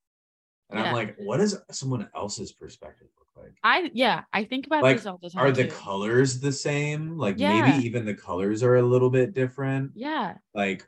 And 0.71 0.81
Yeah. 0.81 0.87
I'm 0.89 0.95
like, 0.95 1.17
what 1.19 1.39
does 1.39 1.57
someone 1.71 2.11
else's 2.15 2.53
perspective 2.53 3.09
look 3.19 3.29
like? 3.45 3.55
I 3.63 3.91
yeah, 3.95 4.25
I 4.33 4.45
think 4.45 4.67
about 4.67 4.83
Like, 4.83 4.97
this 4.97 5.07
all 5.07 5.19
the 5.23 5.31
time. 5.31 5.47
are 5.47 5.53
the 5.53 5.69
colors 5.69 6.41
the 6.41 6.53
same 6.53 7.17
like 7.17 7.39
Yeah. 7.39 7.51
maybe 7.51 7.87
even 7.87 8.05
the 8.05 8.15
colors 8.15 8.63
are 8.65 8.77
a 8.77 8.83
little 8.83 9.11
bit 9.11 9.35
different 9.35 9.93
Yeah. 9.95 10.39
like 10.55 10.87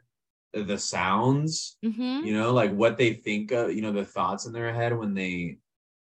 the 0.53 0.79
sounds 0.79 1.77
Mm-hmm. 1.85 2.27
you 2.27 2.35
know 2.35 2.53
like 2.53 2.73
what 2.73 2.97
they 2.99 3.12
think 3.14 3.53
of 3.53 3.73
you 3.73 3.83
know 3.83 3.92
the 3.92 4.05
thoughts 4.05 4.47
in 4.47 4.53
their 4.53 4.73
head 4.73 4.97
when 4.99 5.14
they 5.14 5.59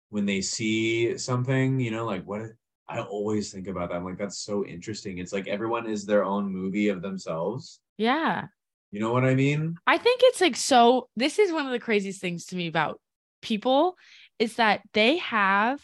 when 0.10 0.26
they 0.26 0.42
see 0.42 1.18
something 1.18 1.80
you 1.80 1.92
know 1.92 2.06
like 2.06 2.24
what 2.26 2.44
i 2.88 3.00
always 3.00 3.52
think 3.52 3.68
about 3.68 3.90
that 3.90 3.96
i'm 3.96 4.06
like 4.06 4.18
that's 4.18 4.38
so 4.40 4.66
interesting 4.66 5.18
it's 5.18 5.34
like 5.34 5.48
everyone 5.48 5.88
is 5.90 6.06
their 6.06 6.24
own 6.24 6.52
movie 6.52 6.90
of 6.90 7.02
themselves 7.02 7.80
Yeah. 7.98 8.46
you 8.92 9.00
know 9.00 9.12
what 9.12 9.26
i 9.26 9.36
mean 9.36 9.76
I 9.88 9.98
think 9.98 10.22
it's 10.24 10.42
like 10.42 10.56
so 10.56 11.10
this 11.16 11.40
is 11.40 11.52
one 11.52 11.66
of 11.66 11.72
the 11.72 11.80
craziest 11.80 12.22
things 12.22 12.46
to 12.48 12.56
me 12.56 12.68
about 12.68 13.00
people 13.42 13.96
is 14.40 14.56
that 14.56 14.82
they 14.94 15.18
have 15.18 15.82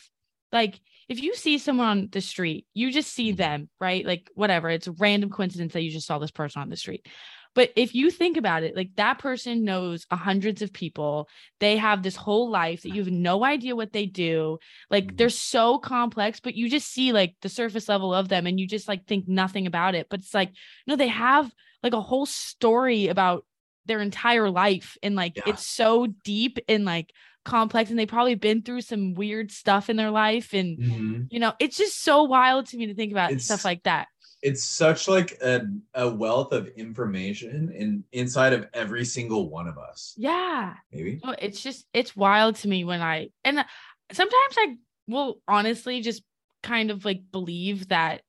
like 0.52 0.80
if 1.08 1.22
you 1.22 1.36
see 1.36 1.58
someone 1.58 1.88
on 1.88 2.08
the 2.12 2.22
street, 2.22 2.66
you 2.74 2.90
just 2.90 3.12
see 3.12 3.34
Mhm. 3.34 3.38
them, 3.38 3.70
right? 3.82 4.06
Like 4.06 4.30
whatever, 4.34 4.70
it's 4.70 4.88
a 4.88 4.94
random 4.94 5.30
coincidence 5.30 5.74
that 5.74 5.82
you 5.82 5.92
just 5.92 6.08
saw 6.08 6.20
this 6.20 6.32
person 6.32 6.62
on 6.62 6.70
the 6.70 6.78
street. 6.78 7.06
But 7.54 7.72
if 7.76 7.94
you 7.94 8.10
think 8.12 8.38
about 8.38 8.64
it, 8.64 8.76
like 8.76 8.92
that 8.96 9.20
person 9.20 9.66
knows 9.66 10.06
hundreds 10.12 10.62
of 10.62 10.72
people. 10.72 11.28
They 11.60 11.78
have 11.78 12.02
this 12.02 12.16
whole 12.16 12.50
life 12.50 12.84
that 12.84 12.94
you 12.96 13.04
have 13.04 13.12
no 13.12 13.44
idea 13.44 13.76
what 13.76 13.92
they 13.92 14.06
do. 14.06 14.58
Like 14.90 15.18
they're 15.18 15.30
so 15.30 15.78
complex, 15.78 16.40
but 16.40 16.56
you 16.56 16.70
just 16.70 16.88
see 16.88 17.12
like 17.12 17.36
the 17.42 17.50
surface 17.50 17.90
level 17.90 18.14
of 18.14 18.30
them 18.30 18.48
and 18.48 18.60
you 18.60 18.68
just 18.68 18.88
like 18.88 19.06
think 19.06 19.28
nothing 19.28 19.68
about 19.68 19.96
it. 19.96 20.08
But 20.10 20.22
it's 20.22 20.34
like, 20.34 20.52
no, 20.88 20.96
they 20.96 21.10
have 21.10 21.52
like 21.84 21.94
a 21.94 22.02
whole 22.02 22.26
story 22.26 23.08
about 23.10 23.46
their 23.86 24.00
entire 24.00 24.50
life 24.50 24.96
and 25.04 25.16
like 25.16 25.36
Yeah. 25.36 25.44
it's 25.48 25.68
so 25.68 26.08
deep 26.24 26.58
and 26.70 26.86
like 26.86 27.12
complex 27.44 27.90
and 27.90 27.98
they 27.98 28.06
probably 28.06 28.36
been 28.36 28.62
through 28.62 28.82
some 28.82 29.16
weird 29.16 29.52
stuff 29.52 29.90
in 29.90 29.96
their 29.98 30.12
life 30.12 30.54
and 30.54 30.78
Mhm. 30.78 31.28
you 31.32 31.40
know 31.40 31.54
it's 31.60 31.76
just 31.76 32.04
so 32.04 32.22
wild 32.22 32.68
to 32.68 32.78
me 32.78 32.86
to 32.86 32.94
think 32.94 33.12
about 33.12 33.32
It's- 33.32 33.46
stuff 33.46 33.66
like 33.66 33.82
that 33.84 34.08
it's 34.42 34.64
such 34.64 35.08
like 35.08 35.38
a, 35.42 35.62
a 35.94 36.10
wealth 36.10 36.52
of 36.52 36.68
information 36.70 37.72
in 37.72 38.04
inside 38.12 38.54
of 38.54 38.68
every 38.74 39.06
single 39.06 39.50
one 39.50 39.68
of 39.68 39.78
us. 39.78 40.14
Yeah. 40.18 40.74
Maybe. 40.92 41.20
No, 41.24 41.36
it's 41.38 41.62
just 41.62 41.86
it's 41.94 42.16
wild 42.16 42.56
to 42.58 42.68
me 42.68 42.84
when 42.84 43.02
i 43.02 43.30
and 43.44 43.64
sometimes 44.12 44.56
i 44.58 44.76
will 45.08 45.42
honestly 45.48 46.02
just 46.02 46.24
kind 46.64 46.92
of 46.92 47.06
like 47.06 47.22
believe 47.32 47.90
that 47.90 48.22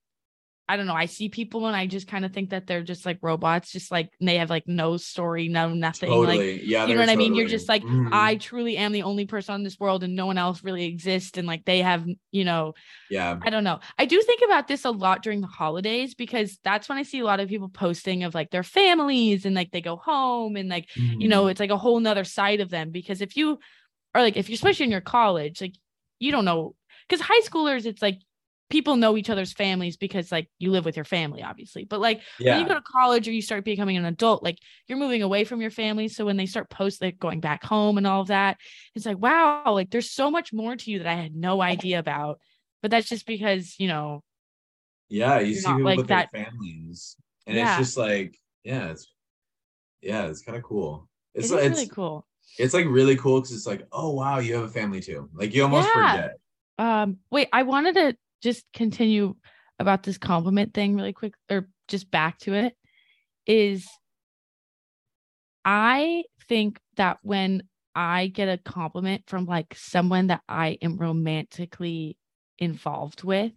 i 0.72 0.76
don't 0.76 0.86
know 0.86 0.94
i 0.94 1.06
see 1.06 1.28
people 1.28 1.66
and 1.66 1.76
i 1.76 1.86
just 1.86 2.08
kind 2.08 2.24
of 2.24 2.32
think 2.32 2.50
that 2.50 2.66
they're 2.66 2.82
just 2.82 3.04
like 3.06 3.18
robots 3.22 3.70
just 3.70 3.90
like 3.90 4.08
they 4.20 4.36
have 4.38 4.50
like 4.50 4.66
no 4.66 4.96
story 4.96 5.48
no 5.48 5.68
nothing 5.74 6.10
like 6.10 6.40
yeah 6.40 6.86
you 6.86 6.94
know 6.94 7.00
they're 7.00 7.06
what 7.06 7.08
I 7.10 7.16
mean? 7.16 7.34
You're 7.34 7.46
just 7.46 7.68
like, 7.68 7.82
Mhm. 7.84 8.08
I 8.12 8.36
truly 8.36 8.76
am 8.76 8.92
the 8.92 9.02
only 9.04 9.26
person 9.26 9.54
on 9.54 9.62
this 9.62 9.78
world 9.78 10.02
and 10.02 10.16
no 10.16 10.26
one 10.26 10.38
else 10.38 10.64
really 10.64 10.84
exists. 10.84 11.38
And 11.38 11.46
like 11.46 11.64
they 11.64 11.80
have, 11.82 12.06
you 12.30 12.44
know, 12.44 12.74
yeah 13.10 13.38
I 13.44 13.50
don't 13.50 13.64
know. 13.64 13.80
I 13.98 14.04
do 14.06 14.20
think 14.22 14.42
about 14.44 14.68
this 14.68 14.84
a 14.84 14.90
lot 14.90 15.22
during 15.22 15.40
the 15.40 15.46
holidays 15.46 16.14
because 16.14 16.58
that's 16.64 16.88
when 16.88 16.98
I 16.98 17.02
see 17.02 17.20
a 17.20 17.24
lot 17.24 17.40
of 17.40 17.48
people 17.48 17.68
posting 17.68 18.24
of 18.24 18.34
like 18.34 18.50
their 18.50 18.62
families 18.62 19.44
and 19.44 19.54
like 19.54 19.70
they 19.72 19.80
go 19.80 19.96
home 19.96 20.56
and 20.56 20.68
like, 20.68 20.88
you 20.96 21.28
know, 21.28 21.44
Mhm. 21.44 21.50
it's 21.52 21.60
like 21.60 21.70
a 21.70 21.76
whole 21.76 22.00
nother 22.00 22.24
side 22.24 22.60
of 22.60 22.70
them. 22.70 22.90
Because 22.90 23.20
if 23.20 23.36
you 23.36 23.58
are 24.14 24.22
like, 24.22 24.36
if 24.36 24.48
you're 24.48 24.54
especially 24.54 24.84
in 24.84 24.90
your 24.92 25.00
college, 25.00 25.60
like 25.60 25.74
you 26.18 26.32
don't 26.32 26.44
know, 26.44 26.74
because 27.08 27.20
high 27.24 27.40
schoolers, 27.40 27.86
it's 27.86 28.02
like 28.02 28.20
people 28.72 28.96
know 28.96 29.16
each 29.16 29.30
other's 29.30 29.52
families 29.52 29.96
because 29.96 30.32
like 30.32 30.48
you 30.58 30.72
live 30.72 30.84
with 30.86 30.96
your 30.96 31.04
family, 31.04 31.42
obviously. 31.44 31.84
But 31.84 32.00
like 32.00 32.22
yeah 32.38 32.54
when 32.54 32.60
you 32.60 32.66
go 32.66 32.74
to 32.74 32.82
college 32.82 33.28
or 33.28 33.32
you 33.32 33.42
start 33.42 33.64
becoming 33.64 33.96
an 33.98 34.06
adult, 34.06 34.42
like 34.42 34.58
you're 34.88 34.98
moving 34.98 35.22
away 35.22 35.44
from 35.44 35.60
your 35.62 35.70
family. 35.70 36.08
So 36.08 36.24
when 36.24 36.38
they 36.38 36.46
start 36.46 36.70
post 36.70 37.02
like 37.02 37.18
going 37.20 37.40
back 37.40 37.64
home 37.64 37.98
and 37.98 38.06
all 38.06 38.22
of 38.22 38.28
that, 38.28 38.58
it's 38.96 39.06
like, 39.06 39.18
wow, 39.18 39.64
like 39.74 39.90
there's 39.90 40.10
so 40.10 40.30
much 40.30 40.52
more 40.52 40.76
to 40.76 40.90
you 40.90 40.98
that 41.00 41.08
I 41.08 41.14
had 41.14 41.36
no 41.36 41.62
idea 41.62 42.00
about. 42.00 42.40
But 42.82 42.90
that's 42.90 43.08
just 43.08 43.26
because, 43.26 43.76
you 43.78 43.88
know, 43.88 44.22
Yeah, 45.08 45.40
you 45.40 45.54
see 45.54 45.66
people 45.74 45.84
like 45.84 45.96
with 45.98 46.08
that- 46.08 46.30
their 46.32 46.44
families, 46.44 47.16
and 47.46 47.56
Yeah. 47.56 47.76
it's 47.76 47.76
just 47.76 47.96
like, 47.98 48.38
yeah, 48.64 48.90
it's 48.90 49.12
yeah, 50.02 50.26
it's 50.26 50.42
kind 50.42 50.56
of 50.58 50.64
cool. 50.64 51.08
it's 51.34 51.44
It's 51.44 51.52
like 51.52 51.64
really 51.70 51.86
it's, 51.86 51.94
cool. 51.94 52.26
it's 52.58 52.74
like 52.74 52.86
really 52.88 53.16
cool 53.16 53.40
because 53.40 53.56
it's 53.56 53.66
like, 53.66 53.86
oh 53.92 54.10
wow, 54.12 54.38
you 54.40 54.54
have 54.54 54.64
a 54.64 54.68
family 54.68 55.00
too. 55.00 55.28
Like 55.34 55.54
you 55.54 55.62
almost 55.64 55.88
Yeah. 55.88 55.92
forget. 55.92 56.38
Um, 56.78 57.18
wait, 57.30 57.48
I 57.52 57.62
wanted 57.64 57.94
to 57.96 58.16
just 58.42 58.64
continue 58.72 59.34
about 59.78 60.02
this 60.02 60.18
compliment 60.18 60.74
thing 60.74 60.96
really 60.96 61.12
quick, 61.12 61.34
or 61.50 61.68
just 61.88 62.10
back 62.10 62.38
to 62.40 62.54
it. 62.54 62.74
Is 63.46 63.88
I 65.64 66.24
think 66.48 66.78
that 66.96 67.18
when 67.22 67.62
I 67.94 68.28
get 68.28 68.48
a 68.48 68.58
compliment 68.58 69.24
from 69.26 69.46
like 69.46 69.74
someone 69.76 70.28
that 70.28 70.42
I 70.48 70.78
am 70.82 70.96
romantically 70.96 72.16
involved 72.58 73.24
with, 73.24 73.52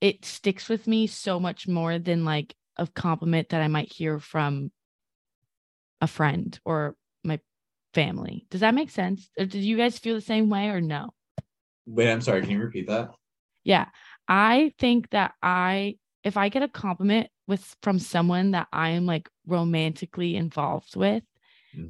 it 0.00 0.24
sticks 0.24 0.68
with 0.68 0.86
me 0.86 1.06
so 1.06 1.40
much 1.40 1.66
more 1.68 1.98
than 1.98 2.24
like 2.24 2.54
a 2.76 2.86
compliment 2.86 3.50
that 3.50 3.60
I 3.60 3.68
might 3.68 3.92
hear 3.92 4.20
from 4.20 4.70
a 6.00 6.06
friend 6.06 6.58
or 6.64 6.94
my 7.24 7.40
family. 7.94 8.46
Does 8.50 8.60
that 8.60 8.74
make 8.74 8.90
sense? 8.90 9.28
Or 9.38 9.44
did 9.44 9.62
you 9.62 9.76
guys 9.76 9.98
feel 9.98 10.14
the 10.14 10.20
same 10.20 10.48
way 10.48 10.68
or 10.68 10.80
no? 10.80 11.10
Wait, 11.86 12.10
I'm 12.10 12.20
sorry. 12.20 12.42
Can 12.42 12.50
you 12.50 12.60
repeat 12.60 12.86
that? 12.86 13.10
Yeah. 13.68 13.88
I 14.28 14.72
think 14.78 15.10
that 15.10 15.34
I 15.42 15.98
if 16.24 16.36
I 16.38 16.48
get 16.48 16.62
a 16.62 16.68
compliment 16.68 17.28
with 17.46 17.76
from 17.82 17.98
someone 17.98 18.52
that 18.52 18.68
I 18.72 18.90
am 18.90 19.06
like 19.06 19.28
romantically 19.46 20.36
involved 20.36 20.96
with, 20.96 21.22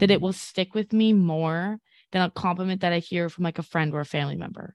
that 0.00 0.10
it 0.10 0.18
Mhm. 0.18 0.22
will 0.22 0.32
stick 0.34 0.74
with 0.74 0.92
me 0.92 1.12
more 1.14 1.78
than 2.12 2.22
a 2.22 2.30
compliment 2.32 2.80
that 2.82 2.92
I 2.92 2.98
hear 3.00 3.30
from 3.30 3.44
like 3.44 3.58
a 3.60 3.62
friend 3.62 3.94
or 3.94 4.00
a 4.00 4.06
family 4.06 4.36
member. 4.36 4.74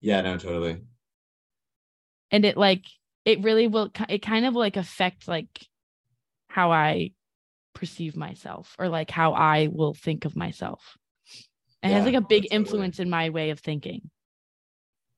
Yeah, 0.00 0.20
no, 0.20 0.38
totally. 0.38 0.84
And 2.30 2.44
it 2.44 2.56
like 2.56 2.84
it 3.24 3.42
really 3.42 3.68
will 3.68 3.90
it 4.08 4.18
kind 4.22 4.44
of 4.46 4.54
like 4.54 4.76
affect 4.76 5.28
like 5.28 5.66
how 6.48 6.72
I 6.72 7.12
perceive 7.74 8.16
myself 8.16 8.76
or 8.78 8.88
like 8.88 9.10
how 9.10 9.34
I 9.34 9.68
will 9.68 9.94
think 9.94 10.24
of 10.24 10.36
myself. 10.36 10.96
It 11.82 11.90
has 11.90 12.04
like 12.04 12.14
a 12.14 12.22
big 12.22 12.48
totally. 12.50 12.52
influence 12.52 12.98
in 13.00 13.10
my 13.10 13.30
way 13.30 13.50
of 13.50 13.60
thinking. 13.60 14.10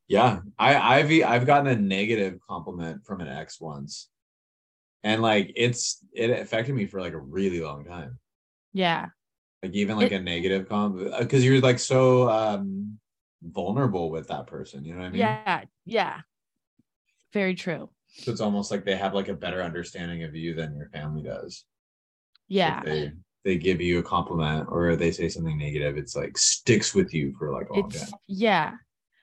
Yeah, 0.09 0.41
I, 0.59 0.99
I've 1.01 1.11
I've 1.25 1.47
gotten 1.47 1.67
a 1.67 1.77
negative 1.77 2.39
compliment 2.49 3.05
from 3.05 3.21
an 3.21 3.29
ex 3.29 3.61
once, 3.61 4.09
and 5.03 5.21
like 5.21 5.53
it's 5.57 6.05
it 6.13 6.31
affected 6.31 6.75
me 6.75 6.87
for 6.87 7.01
like 7.01 7.13
a 7.13 7.19
really 7.19 7.61
long 7.61 7.85
time. 7.85 8.19
Yeah. 8.73 9.07
Like 9.63 9.73
even 9.73 9.97
like 9.97 10.13
a 10.13 10.21
negative 10.21 10.69
comp 10.69 10.99
because 11.19 11.45
you're 11.45 11.61
like 11.61 11.81
so 11.81 12.29
um 12.31 12.99
vulnerable 13.43 14.11
with 14.11 14.29
that 14.29 14.47
person. 14.47 14.85
You 14.85 14.95
know 14.95 15.01
what 15.01 15.07
I 15.07 15.11
mean? 15.11 15.19
Yeah. 15.21 15.65
Yeah. 15.85 16.21
Very 17.33 17.55
true. 17.55 17.91
So 18.07 18.31
it's 18.31 18.41
almost 18.41 18.71
like 18.71 18.85
they 18.85 18.97
have 18.97 19.13
like 19.15 19.29
a 19.29 19.35
better 19.35 19.63
understanding 19.63 20.23
of 20.23 20.35
you 20.37 20.55
than 20.55 20.77
your 20.77 20.89
family 20.91 21.23
does. 21.23 21.65
If 22.49 22.55
Yeah. 22.55 22.83
they 22.85 23.13
they 23.45 23.57
give 23.59 23.81
you 23.81 23.99
a 23.99 24.03
compliment 24.05 24.69
or 24.71 24.95
they 24.95 25.11
say 25.11 25.29
something 25.29 25.59
negative, 25.59 25.97
it's 25.97 26.15
like 26.15 26.39
sticks 26.39 26.95
with 26.95 27.13
you 27.13 27.35
for 27.39 27.53
like 27.53 27.71
all 27.71 27.87
it's 27.89 28.11
time. 28.11 28.21
yeah 28.29 28.73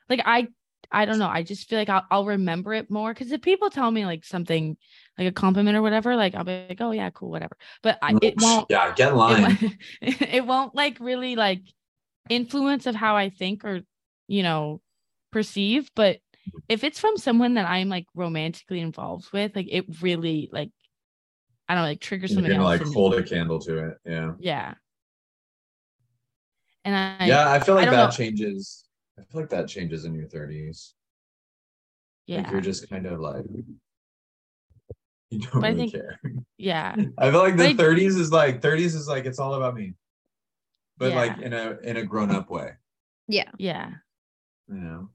like 0.09 0.21
i 0.25 0.47
i 0.93 1.05
don't 1.05 1.19
know 1.19 1.27
i 1.27 1.43
just 1.43 1.67
feel 1.67 1.79
like 1.79 1.89
i'll, 1.89 2.05
I'll 2.11 2.25
remember 2.25 2.73
it 2.73 2.89
more 2.91 3.13
because 3.13 3.31
if 3.31 3.41
people 3.41 3.69
tell 3.69 3.89
me 3.91 4.05
like 4.05 4.23
something 4.23 4.77
like 5.17 5.27
a 5.27 5.31
compliment 5.31 5.75
or 5.75 5.81
whatever 5.81 6.15
like 6.15 6.35
i'll 6.35 6.43
be 6.43 6.65
like 6.69 6.79
oh 6.81 6.91
yeah 6.91 7.09
cool 7.09 7.29
whatever 7.31 7.57
but 7.81 7.97
I, 8.01 8.15
it 8.21 8.35
won't 8.37 8.67
Yeah, 8.69 8.93
get 8.95 9.09
in 9.09 9.15
it, 9.15 9.17
line. 9.17 9.41
won't- 9.41 9.75
it 10.01 10.45
won't 10.45 10.75
like 10.75 10.97
really 10.99 11.35
like 11.35 11.61
influence 12.29 12.85
of 12.85 12.95
how 12.95 13.17
i 13.17 13.29
think 13.29 13.65
or 13.65 13.81
you 14.27 14.43
know 14.43 14.79
perceive 15.31 15.89
but 15.95 16.19
if 16.69 16.83
it's 16.83 16.99
from 16.99 17.17
someone 17.17 17.55
that 17.55 17.67
i'm 17.67 17.89
like 17.89 18.05
romantically 18.15 18.79
involved 18.79 19.31
with 19.33 19.55
like 19.55 19.67
it 19.69 19.85
really 20.01 20.49
like 20.53 20.69
i 21.67 21.73
don't 21.75 21.83
know 21.83 21.89
like 21.89 21.99
triggers 21.99 22.29
You're 22.31 22.35
something 22.37 22.53
gonna 22.53 22.69
else 22.69 22.79
like 22.79 22.93
hold 22.93 23.15
a 23.15 23.23
candle 23.23 23.59
to 23.61 23.87
it. 23.89 23.97
Yeah. 24.05 24.33
yeah 24.39 24.73
and 26.85 26.95
i 26.95 27.27
yeah, 27.27 27.51
I 27.51 27.59
feel 27.59 27.75
like 27.75 27.85
don't 27.85 27.93
that 27.95 28.11
know. 28.11 28.15
changes. 28.15 28.85
I 29.17 29.21
feel 29.23 29.41
like 29.41 29.49
that 29.51 29.67
changes 29.67 30.05
in 30.05 30.13
your 30.15 30.27
30s. 30.27 30.93
yeah 32.27 32.37
Like 32.41 32.51
you're 32.51 32.61
just 32.61 32.89
kind 32.89 33.05
of 33.05 33.19
like 33.19 33.45
you 35.29 35.39
don't 35.39 35.53
But 35.61 35.63
I 35.63 35.67
really 35.69 35.89
think- 35.89 35.93
care. 35.93 36.19
yeah 36.57 36.95
I 37.17 37.31
feel 37.31 37.39
like 37.39 37.57
the 37.57 37.73
But 37.73 37.85
I- 37.85 37.89
30s 37.95 38.17
is 38.19 38.31
like 38.31 38.61
30s 38.61 38.95
is 38.95 39.07
like 39.07 39.25
it's 39.25 39.39
all 39.39 39.53
about 39.55 39.75
me. 39.75 39.93
But 40.97 41.13
like 41.13 41.39
in 41.39 41.53
a 41.53 41.77
in 41.83 41.97
a 41.97 42.03
grown 42.03 42.31
up 42.31 42.49
way, 42.49 42.73
Yeah. 43.27 43.49
yeah 43.57 43.91
you 44.69 44.75
know. 44.75 45.09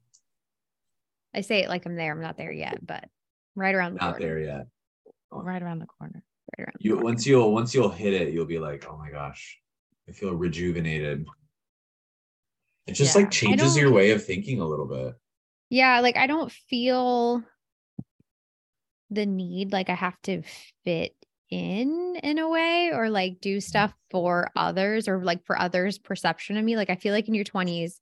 I 1.35 1.41
say 1.43 1.63
it 1.63 1.69
like 1.69 1.87
I'm 1.87 1.95
there. 1.97 2.13
I'm 2.13 2.21
not 2.21 2.37
there 2.37 2.53
yet, 2.53 2.85
but 2.85 3.05
right 3.55 3.75
around 3.75 3.95
the 3.95 4.01
Not 4.01 4.15
corner. 4.19 4.27
there 4.27 4.39
yet. 4.41 4.67
right 5.31 5.63
around 5.63 5.79
the 5.79 5.87
corner 5.87 6.23
Right 6.59 6.65
around 6.67 6.75
the 6.81 6.85
You 6.85 6.95
corner. 6.95 7.05
once 7.05 7.27
you'll 7.27 7.53
once 7.53 7.75
you'll 7.75 7.91
hit 7.91 8.13
it, 8.13 8.33
you'll 8.33 8.45
be 8.47 8.59
like, 8.59 8.87
"Oh 8.91 8.97
my 8.99 9.11
gosh. 9.11 9.59
I 10.09 10.13
feel 10.13 10.35
rejuvenated." 10.35 11.27
It 12.89 12.93
just 12.95 13.15
Yeah. 13.15 13.23
like 13.23 13.31
changes 13.31 13.77
your 13.77 13.93
way 13.93 14.11
of 14.13 14.25
thinking 14.25 14.61
a 14.61 14.67
little 14.67 14.87
bit. 14.87 15.15
Yeah, 15.71 16.01
like 16.01 16.17
I 16.17 16.27
don't 16.27 16.51
feel 16.51 17.45
the 19.11 19.27
need 19.27 19.73
like 19.73 19.91
I 19.91 19.95
have 19.95 20.21
to 20.23 20.43
fit 20.85 21.15
in 21.51 22.17
in 22.23 22.39
a 22.39 22.49
way 22.49 22.91
or 22.93 23.09
like 23.09 23.41
do 23.41 23.61
stuff 23.61 23.95
for 24.11 24.51
others 24.57 25.09
or 25.09 25.23
like 25.23 25.45
for 25.45 25.59
others' 25.59 25.99
perception 25.99 26.57
of 26.57 26.65
me. 26.65 26.77
Like 26.77 26.91
I 26.91 26.97
feel 26.97 27.13
like 27.15 27.29
in 27.29 27.35
your 27.35 27.45
20s, 27.45 28.01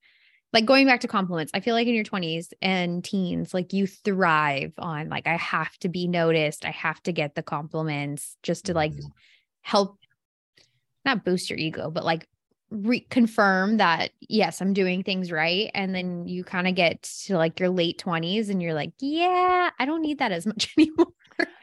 like 0.52 0.64
going 0.66 0.86
back 0.86 1.00
to 1.00 1.08
compliments, 1.08 1.50
I 1.54 1.60
feel 1.60 1.74
like 1.74 1.86
in 1.88 1.94
your 1.94 2.04
20s 2.04 2.54
and 2.62 3.04
teens, 3.04 3.52
like 3.52 3.72
you 3.72 3.86
thrive 3.86 4.72
on 4.78 5.08
like 5.08 5.26
I 5.26 5.36
have 5.36 5.76
to 5.78 5.88
be 5.88 6.06
noticed, 6.08 6.64
I 6.64 6.70
have 6.70 7.02
to 7.02 7.12
get 7.12 7.34
the 7.34 7.42
compliments 7.42 8.36
just 8.42 8.66
to 8.66 8.74
like 8.74 8.92
Mhm. 8.92 9.10
help 9.62 9.98
not 11.04 11.24
boost 11.24 11.50
your 11.50 11.58
ego, 11.58 11.90
but 11.90 12.04
like 12.04 12.28
reconfirm 12.82 13.78
that 13.78 14.10
yes, 14.20 14.60
I'm 14.60 14.72
doing 14.72 15.02
things 15.02 15.32
right. 15.32 15.70
And 15.74 15.94
then 15.94 16.26
you 16.26 16.44
kind 16.44 16.68
of 16.68 16.74
get 16.74 17.02
to 17.26 17.36
like 17.36 17.58
your 17.60 17.68
late 17.70 17.98
20s 17.98 18.48
and 18.48 18.62
you're 18.62 18.74
like, 18.74 18.92
yeah, 19.00 19.70
I 19.78 19.84
don't 19.86 20.02
need 20.02 20.18
that 20.18 20.32
as 20.32 20.46
much 20.46 20.72
anymore. 20.78 21.06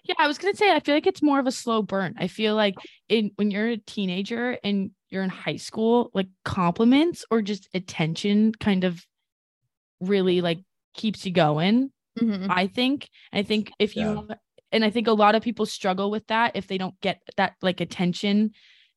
Yeah, 0.04 0.16
I 0.20 0.28
was 0.28 0.38
gonna 0.38 0.56
say 0.56 0.72
I 0.72 0.80
feel 0.80 0.96
like 0.96 1.08
it's 1.08 1.22
more 1.24 1.40
of 1.40 1.48
a 1.48 1.52
slow 1.52 1.82
burn. 1.82 2.16
I 2.18 2.28
feel 2.28 2.56
like 2.56 2.76
in 3.10 3.32
when 3.36 3.52
you're 3.52 3.70
a 3.70 3.78
teenager 3.78 4.58
and 4.64 4.92
you're 5.10 5.24
in 5.24 5.30
high 5.30 5.56
school, 5.56 6.12
like 6.14 6.28
compliments 6.46 7.26
or 7.32 7.42
just 7.42 7.70
attention 7.74 8.52
kind 8.54 8.84
of 8.84 9.04
really 10.00 10.42
like 10.42 10.60
keeps 10.94 11.26
you 11.26 11.32
going. 11.32 11.92
Mhm. 12.20 12.48
I 12.50 12.68
think. 12.68 13.10
I 13.32 13.44
think 13.44 13.72
if 13.80 13.96
you 13.96 14.28
and 14.72 14.84
I 14.86 14.90
think 14.90 15.08
a 15.08 15.14
lot 15.14 15.36
of 15.36 15.42
people 15.44 15.66
struggle 15.66 16.12
with 16.12 16.28
that 16.28 16.52
if 16.56 16.68
they 16.68 16.78
don't 16.78 17.00
get 17.02 17.22
that 17.38 17.54
like 17.62 17.82
attention 17.82 18.52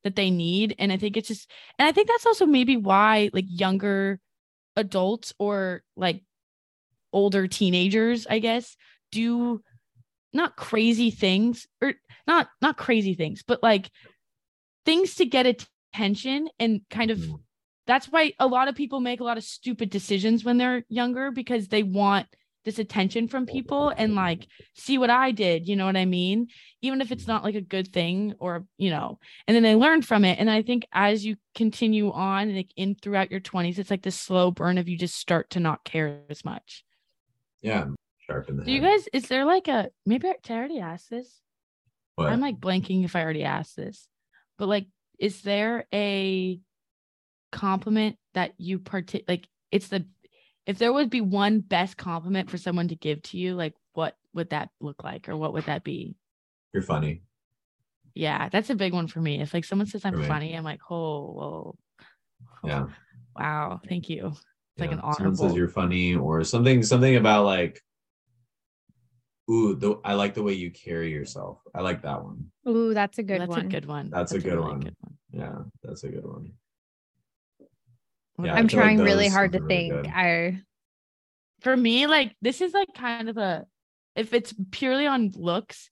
that 0.06 0.16
they 0.16 0.30
need. 0.30 0.76
And 0.78 0.92
I 0.92 0.96
think 0.96 1.18
it's 1.18 1.28
just 1.28 1.50
and 1.78 1.88
I 1.88 1.92
think 1.92 2.08
that's 2.08 2.26
also 2.26 2.46
maybe 2.46 2.76
why 2.78 3.30
like 3.34 3.46
younger 3.48 4.20
adults 4.76 5.34
or 5.38 5.82
like 5.96 6.22
older 7.12 7.48
teenagers, 7.48 8.26
I 8.28 8.38
guess, 8.38 8.76
do 9.12 9.62
not 10.32 10.56
crazy 10.56 11.10
things 11.10 11.66
or 11.82 11.94
not 12.26 12.48
not 12.62 12.78
crazy 12.78 13.14
things, 13.14 13.42
but 13.46 13.62
like 13.62 13.90
things 14.84 15.16
to 15.16 15.26
get 15.26 15.46
attention 15.94 16.48
and 16.58 16.82
kind 16.90 17.10
of 17.10 17.18
Mhm. 17.18 17.40
that's 17.86 18.08
why 18.08 18.32
a 18.38 18.46
lot 18.46 18.68
of 18.68 18.74
people 18.74 19.00
make 19.00 19.20
a 19.20 19.24
lot 19.24 19.38
of 19.38 19.44
stupid 19.44 19.90
decisions 19.90 20.44
when 20.44 20.58
they're 20.58 20.84
younger 20.88 21.30
because 21.30 21.68
they 21.68 21.82
want 21.82 22.26
this 22.66 22.78
attention 22.78 23.28
from 23.28 23.46
people 23.46 23.88
and 23.96 24.14
like 24.14 24.46
see 24.74 24.98
what 24.98 25.08
I 25.08 25.30
did, 25.30 25.66
you 25.66 25.76
know 25.76 25.86
what 25.86 25.96
I 25.96 26.04
mean? 26.04 26.48
Even 26.82 27.00
if 27.00 27.12
it's 27.12 27.26
not 27.26 27.44
like 27.44 27.54
a 27.54 27.62
good 27.62 27.92
thing 27.92 28.34
or, 28.38 28.66
you 28.76 28.90
know, 28.90 29.18
and 29.46 29.54
then 29.54 29.62
they 29.62 29.76
learn 29.76 30.02
from 30.02 30.24
it. 30.24 30.38
And 30.38 30.50
I 30.50 30.62
think 30.62 30.84
as 30.92 31.24
you 31.24 31.36
continue 31.54 32.12
on 32.12 32.54
like 32.54 32.70
in 32.76 32.96
throughout 32.96 33.30
your 33.30 33.40
20s, 33.40 33.78
it's 33.78 33.90
like 33.90 34.02
this 34.02 34.18
slow 34.18 34.50
burn 34.50 34.76
of 34.76 34.88
you 34.88 34.98
just 34.98 35.16
start 35.16 35.48
to 35.50 35.60
not 35.60 35.84
care 35.84 36.20
as 36.28 36.44
much. 36.44 36.84
Yeah, 37.62 37.86
sharpen 38.26 38.56
the 38.58 38.64
Do 38.64 38.72
you 38.72 38.80
guys, 38.80 39.08
is 39.12 39.28
there 39.28 39.44
like 39.44 39.68
a 39.68 39.88
maybe 40.04 40.28
I 40.28 40.34
already 40.50 40.80
asked 40.80 41.08
this? 41.08 41.40
What? 42.16 42.28
I'm 42.28 42.40
like 42.40 42.58
blanking 42.58 43.04
if 43.04 43.14
I 43.14 43.22
already 43.22 43.44
asked 43.44 43.76
this, 43.76 44.08
but 44.58 44.68
like, 44.68 44.86
is 45.18 45.42
there 45.42 45.86
a 45.94 46.60
compliment 47.52 48.16
that 48.34 48.52
you 48.58 48.80
part 48.80 49.14
like 49.28 49.48
it's 49.70 49.88
the 49.88 50.04
if 50.66 50.78
there 50.78 50.92
would 50.92 51.10
be 51.10 51.20
one 51.20 51.60
best 51.60 51.96
compliment 51.96 52.50
for 52.50 52.58
someone 52.58 52.88
to 52.88 52.96
give 52.96 53.22
to 53.22 53.38
you, 53.38 53.54
like 53.54 53.74
what 53.94 54.16
would 54.34 54.50
that 54.50 54.70
look 54.80 55.02
like 55.04 55.28
or 55.28 55.36
what 55.36 55.52
would 55.52 55.64
that 55.66 55.84
be? 55.84 56.16
You're 56.74 56.82
funny. 56.82 57.22
Yeah, 58.14 58.48
that's 58.48 58.70
a 58.70 58.74
big 58.74 58.92
one 58.92 59.08
for 59.08 59.20
me. 59.20 59.40
If 59.40 59.54
like 59.54 59.64
someone 59.64 59.86
says 59.86 60.04
I'm 60.04 60.14
For 60.14 60.20
me. 60.20 60.26
funny, 60.26 60.54
I'm 60.54 60.64
like, 60.64 60.80
oh, 60.90 61.32
whoa, 61.32 61.78
oh, 62.64 62.68
Yeah. 62.68 62.86
wow, 63.36 63.80
thank 63.88 64.08
you. 64.08 64.28
It's 64.28 64.80
like 64.80 64.90
yeah. 64.90 65.00
an 65.06 65.12
Someone 65.14 65.36
says 65.36 65.54
you're 65.54 65.68
funny 65.68 66.14
or 66.16 66.42
something 66.44 66.82
something 66.82 67.16
about 67.16 67.44
like 67.46 67.80
ooh 69.50 69.74
the, 69.76 69.98
i 70.04 70.12
like 70.14 70.34
the 70.34 70.42
way 70.42 70.52
you 70.52 70.70
carry 70.70 71.10
yourself 71.12 71.60
i 71.74 71.80
like 71.80 72.02
that 72.02 72.22
one 72.22 72.50
Ooh, 72.68 72.92
that's 72.92 73.16
a 73.18 73.22
good 73.22 73.40
that's 73.40 73.48
one. 73.48 73.68
That's 73.68 73.74
a 73.74 73.80
good 73.80 73.86
one. 73.86 74.10
That's 74.10 74.32
a 74.32 74.38
good 74.40 74.54
really 74.54 74.60
one. 74.72 74.80
good 74.80 74.94
one. 75.00 75.14
yeah 75.32 75.56
that's 75.82 76.02
a 76.04 76.08
good 76.08 76.24
one 76.26 76.42
What 76.42 76.65
Yeah, 78.42 78.54
I'm 78.54 78.68
feel 78.68 78.80
like 78.80 78.86
trying 78.86 78.98
really 78.98 79.28
hard 79.28 79.52
to 79.52 79.60
really 79.60 79.68
think. 79.68 79.92
good. 79.92 80.06
I 80.06 80.62
for 81.60 81.76
me, 81.76 82.06
like 82.06 82.34
this 82.42 82.60
is 82.60 82.72
like 82.72 82.88
kind 82.94 83.28
of 83.28 83.36
a 83.36 83.66
if 84.14 84.32
it's 84.32 84.54
purely 84.70 85.06
on 85.06 85.32
looks, 85.34 85.90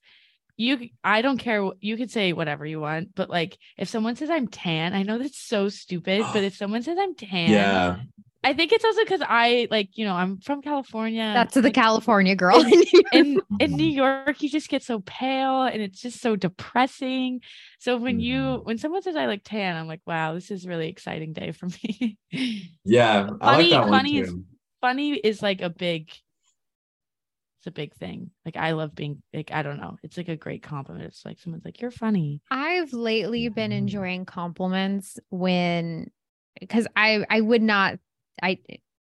you 0.57 0.89
I 1.03 1.21
don't 1.21 1.37
care 1.37 1.63
what 1.63 1.77
you 1.81 1.97
could 1.97 2.11
say 2.11 2.33
whatever 2.33 2.65
you 2.65 2.79
want, 2.79 3.15
but 3.15 3.29
like 3.29 3.57
if 3.77 3.89
someone 3.89 4.15
says 4.15 4.29
I'm 4.29 4.47
tan, 4.47 4.93
I 4.93 5.03
know 5.03 5.17
that's 5.17 5.39
so 5.39 5.69
stupid, 5.69 6.25
but 6.33 6.43
if 6.43 6.55
someone 6.55 6.83
says 6.83 6.97
I'm 6.99 7.15
tan, 7.15 7.49
yeah 7.49 7.97
I 8.45 8.53
think 8.53 8.71
it's 8.71 8.85
also 8.85 9.01
because 9.03 9.21
I 9.27 9.67
like, 9.71 9.97
you 9.97 10.05
know, 10.05 10.13
I'm 10.13 10.37
from 10.39 10.61
California. 10.61 11.31
that's 11.33 11.55
the 11.55 11.71
California 11.71 12.35
girl. 12.35 12.63
in 12.71 12.83
in 13.11 13.41
in 13.59 13.71
New 13.75 13.87
York, 13.89 14.41
you 14.43 14.49
just 14.49 14.69
get 14.69 14.83
so 14.83 14.99
pale 15.01 15.63
and 15.63 15.81
it's 15.81 15.99
just 16.01 16.21
so 16.21 16.35
depressing. 16.35 17.41
So 17.79 17.97
when 17.97 18.19
you 18.19 18.37
Mhm. 18.39 18.65
when 18.65 18.77
someone 18.77 19.01
says 19.01 19.15
I 19.15 19.25
look 19.25 19.41
tan, 19.43 19.75
I'm 19.75 19.87
like, 19.87 20.01
wow, 20.05 20.33
this 20.35 20.51
is 20.51 20.65
a 20.65 20.69
really 20.69 20.87
exciting 20.89 21.33
day 21.33 21.51
for 21.51 21.67
me. 21.67 22.17
yeah 22.85 23.27
i 23.41 23.57
like 23.57 23.69
Funny- 23.71 23.71
one 23.73 23.89
funny 23.89 24.17
is- 24.19 24.33
Funny 24.81 25.13
is 25.15 25.41
like 25.41 25.61
a 25.61 25.69
big 25.71 26.09
It's 27.59 27.67
a 27.67 27.71
big 27.71 27.95
thing. 27.95 28.29
Like 28.45 28.57
I 28.57 28.71
love 28.73 28.93
being 28.93 29.23
like 29.33 29.49
I 29.51 29.63
don't 29.63 29.77
know. 29.79 29.97
It's 30.03 30.17
like 30.17 30.29
a 30.29 30.35
great 30.35 30.61
compliment. 30.61 31.05
It's 31.05 31.25
like 31.25 31.39
someone's 31.39 31.65
like 31.65 31.81
you're 31.81 31.89
funny. 31.89 32.41
I've 32.51 32.93
lately 32.93 33.49
been 33.49 33.71
Mhm. 33.71 33.77
enjoying 33.77 34.25
compliments 34.25 35.17
when 35.31 36.11
because 36.59 36.85
I 36.95 37.25
I 37.29 37.41
would 37.41 37.63
not 37.63 37.97
I 38.41 38.59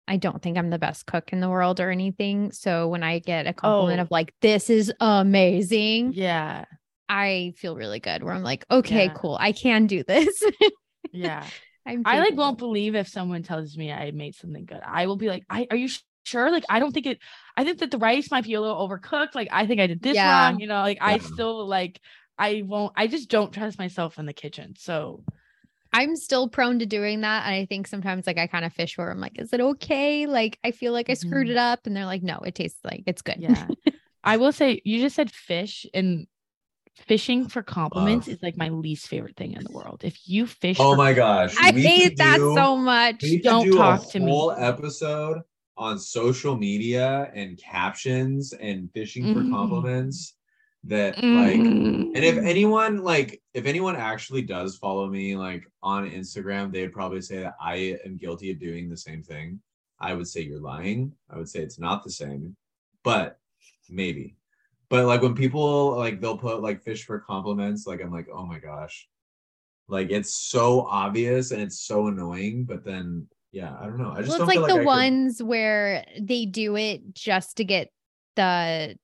I 0.09 0.17
don't 0.19 0.41
think 0.41 0.57
I'm 0.57 0.71
the 0.71 0.79
best 0.79 1.07
cook 1.07 1.33
in 1.33 1.41
the 1.41 1.49
world 1.49 1.81
or 1.81 1.91
anything. 1.91 2.53
So 2.53 2.89
when 2.89 3.03
I 3.03 3.19
get 3.19 3.47
a 3.47 3.53
compliment 3.53 3.99
Oh. 3.99 4.03
of 4.03 4.11
like 4.11 4.33
this 4.41 4.71
is 4.71 4.93
amazing, 5.01 6.13
Yeah. 6.15 6.65
I 7.09 7.55
feel 7.57 7.77
really 7.77 8.01
good 8.01 8.23
where 8.23 8.33
I'm 8.35 8.43
like, 8.43 8.65
okay, 8.71 9.07
Yeah. 9.07 9.15
cool. 9.17 9.37
I 9.41 9.53
can 9.53 9.87
do 9.87 10.03
this. 10.05 10.43
Yeah. 11.13 11.45
I'm 11.87 12.03
I 12.05 12.19
like 12.19 12.37
won't 12.37 12.59
believe 12.59 12.95
if 12.95 13.09
someone 13.09 13.43
tells 13.43 13.77
me 13.77 13.93
I 13.93 14.11
made 14.11 14.35
something 14.35 14.65
good. 14.65 14.81
I 14.85 15.07
will 15.07 15.17
be 15.17 15.29
like, 15.29 15.45
I 15.49 15.67
are 15.71 15.77
you 15.77 15.89
sure? 16.25 16.51
Like 16.51 16.65
I 16.69 16.79
don't 16.81 16.93
think 16.93 17.07
it 17.07 17.19
I 17.57 17.65
think 17.65 17.79
that 17.79 17.91
the 17.91 17.99
rice 17.99 18.31
might 18.31 18.45
be 18.45 18.55
a 18.55 18.61
little 18.61 18.89
overcooked. 18.89 19.35
Like 19.35 19.49
I 19.53 19.67
think 19.67 19.81
I 19.81 19.87
did 19.87 20.03
this 20.03 20.17
Yeah. 20.17 20.51
wrong. 20.51 20.59
You 20.61 20.67
know, 20.67 20.81
like 20.81 20.99
I 21.01 21.19
still 21.19 21.67
like 21.67 22.01
I 22.39 22.63
won't 22.67 22.93
I 22.97 23.07
just 23.07 23.29
don't 23.31 23.53
trust 23.53 23.79
myself 23.79 24.19
in 24.19 24.27
the 24.27 24.33
kitchen. 24.33 24.75
So 24.77 25.23
I'm 25.97 26.15
still 26.17 26.49
prone 26.49 26.79
to 26.81 26.87
doing 26.87 27.23
that. 27.23 27.47
And 27.47 27.55
I 27.55 27.65
think 27.67 27.87
sometimes 27.87 28.27
like 28.27 28.39
I 28.39 28.47
kind 28.47 28.65
of 28.65 28.73
fish 28.73 28.99
where 28.99 29.11
I'm 29.11 29.21
like, 29.21 29.41
is 29.41 29.53
it 29.53 29.61
okay? 29.61 30.27
Like 30.27 30.59
I 30.63 30.71
feel 30.71 30.93
like 30.93 31.09
I 31.11 31.15
screwed 31.15 31.47
Mhm. 31.49 31.53
it 31.53 31.57
up. 31.57 31.87
And 31.87 31.97
they're 31.97 32.05
like, 32.05 32.23
no, 32.23 32.39
it 32.41 32.55
tastes 32.55 32.81
like 32.85 33.03
it's 33.07 33.23
good. 33.23 33.37
yeah. 33.39 33.69
I 34.25 34.37
will 34.37 34.53
say 34.53 34.81
you 34.85 35.01
just 35.01 35.17
said 35.17 35.31
fish 35.31 35.87
and 35.95 36.27
fishing 36.97 37.47
for 37.49 37.63
compliments 37.63 38.27
Love. 38.27 38.37
is 38.37 38.43
like 38.43 38.57
my 38.57 38.71
least 38.71 39.07
favorite 39.09 39.37
thing 39.37 39.53
in 39.53 39.63
the 39.65 39.71
world. 39.71 40.01
If 40.03 40.19
you 40.29 40.47
fish 40.47 40.79
Oh 40.81 40.93
for 40.93 40.97
my 40.97 41.13
gosh. 41.13 41.55
I 41.61 41.71
we 41.73 41.83
hate 41.83 42.17
that 42.19 42.37
do- 42.39 42.55
so 42.57 42.77
much. 42.77 43.23
We 43.23 43.39
Don't 43.41 43.65
do 43.65 43.77
talk 43.77 44.03
a 44.05 44.09
to 44.13 44.21
me. 44.21 44.31
whole 44.31 44.53
episode 44.53 45.43
on 45.77 45.99
social 45.99 46.57
media 46.57 47.31
and 47.35 47.59
captions 47.59 48.53
and 48.55 48.91
fishing 48.93 49.33
for 49.35 49.41
Mhm. 49.43 49.51
compliments 49.51 50.35
that 50.89 51.17
like 51.17 51.57
Mm. 51.57 52.13
and 52.15 52.25
if 52.25 52.37
anyone 52.39 53.03
like 53.03 53.43
if 53.55 53.67
anyone 53.67 53.97
actually 53.97 54.43
does 54.43 54.77
follow 54.77 55.07
me 55.09 55.37
like 55.37 55.71
on 55.83 56.09
Instagram, 56.11 56.73
they'd 56.73 56.93
probably 56.93 57.21
say 57.21 57.39
that 57.41 57.55
I 57.61 57.99
am 58.05 58.17
guilty 58.17 58.51
of 58.53 58.59
doing 58.61 58.89
the 58.89 58.97
same 58.97 59.23
thing. 59.23 59.61
I 59.99 60.13
would 60.15 60.29
say 60.29 60.43
you're 60.43 60.61
lying. 60.61 61.13
I 61.31 61.37
would 61.39 61.49
say 61.49 61.61
it's 61.61 61.79
not 61.79 62.05
the 62.05 62.11
same, 62.11 62.55
but 63.03 63.39
maybe. 63.89 64.37
But 64.89 65.07
like 65.07 65.23
when 65.23 65.35
people 65.35 65.97
like 65.97 66.21
they'll 66.21 66.39
put 66.39 66.63
like 66.63 66.83
fish 66.83 67.05
for 67.05 67.19
compliments, 67.19 67.87
like 67.87 68.01
I'm 68.03 68.13
like, 68.13 68.29
oh 68.33 68.47
my 68.47 68.59
gosh. 68.59 69.09
Like 69.89 70.11
it's 70.11 70.35
so 70.35 70.83
obvious 70.83 71.51
and 71.53 71.63
it's 71.63 71.81
so 71.81 72.09
annoying, 72.09 72.65
but 72.65 72.85
then 72.85 73.27
yeah, 73.53 73.75
I 73.81 73.85
don't 73.87 73.99
know. 73.99 74.13
I 74.13 74.19
just 74.23 74.29
well, 74.31 74.39
don't 74.39 74.49
it's 74.49 74.53
feel 74.55 74.63
like 74.63 74.71
like 74.71 74.75
the 74.75 74.75
I 74.75 74.79
could- 74.79 74.87
ones 74.87 75.43
where 75.43 76.05
they 76.21 76.45
do 76.47 76.77
it 76.77 77.15
just 77.15 77.57
to 77.57 77.65
get 77.65 77.91
the 78.37 78.97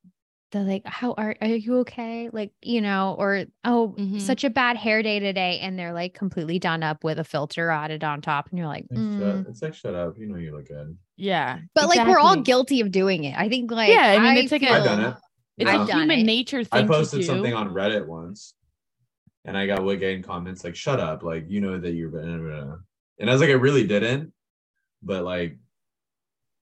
the 0.53 0.61
like 0.61 0.87
how 0.87 1.13
are 1.15 1.35
are 1.41 1.49
you 1.49 1.79
okay 1.79 2.29
like 2.33 2.53
you 2.63 2.81
know 2.81 3.17
or 3.19 3.45
oh 3.65 3.95
Mhm. 3.99 4.21
such 4.21 4.45
a 4.45 4.51
bad 4.51 4.77
hair 4.77 5.03
day 5.03 5.19
today 5.19 5.59
and 5.61 5.79
they're 5.79 5.93
like 5.95 6.15
completely 6.15 6.59
done 6.59 6.83
up 6.83 7.03
with 7.05 7.19
a 7.19 7.25
filter 7.25 7.71
added 7.71 8.05
on 8.05 8.21
top 8.21 8.49
and 8.51 8.59
you're 8.59 8.69
like 8.69 8.87
Like, 8.91 9.01
mm. 9.01 9.19
shut, 9.19 9.47
it's 9.49 9.63
like 9.63 9.75
shut 9.75 9.95
up. 9.95 10.17
You 10.19 10.29
know 10.29 10.37
you 10.37 10.55
look 10.55 10.69
good. 10.69 10.97
yeah. 11.17 11.59
but 11.75 11.89
like 11.89 12.07
we're 12.07 12.19
all 12.19 12.37
guilty 12.37 12.81
of 12.83 12.91
doing 12.93 13.25
it 13.25 13.35
i 13.37 13.49
think 13.49 13.71
like 13.71 13.89
Yeah, 13.91 14.17
I 14.19 14.19
mean, 14.35 14.37
it's 14.45 14.53
like 14.53 14.63
a- 14.63 14.71
I've 14.71 14.85
done 14.85 15.01
it. 15.01 15.15
It's 15.59 15.71
Yeah. 15.71 15.77
a 15.77 15.81
I've 15.83 15.89
done 15.89 15.99
human 16.01 16.21
it. 16.21 16.25
nature 16.25 16.63
I 16.71 16.83
posted 16.85 17.21
to 17.21 17.27
do. 17.27 17.33
something 17.33 17.53
on 17.55 17.71
Reddit 17.75 18.07
once, 18.07 18.55
and 19.45 19.57
I 19.57 19.67
got 19.67 19.85
getting 19.99 20.23
comments 20.23 20.65
like 20.65 20.75
"Shut 20.75 20.99
up!" 20.99 21.23
Like 21.23 21.45
you 21.49 21.61
know 21.61 21.79
that 21.79 21.91
you're, 21.93 22.09
blah, 22.09 22.23
blah, 22.23 22.37
blah. 22.39 22.77
and 23.19 23.29
I 23.29 23.33
was 23.33 23.41
like, 23.43 23.51
I 23.51 23.55
really 23.55 23.87
didn't, 23.87 24.33
but 25.03 25.25
like, 25.25 25.59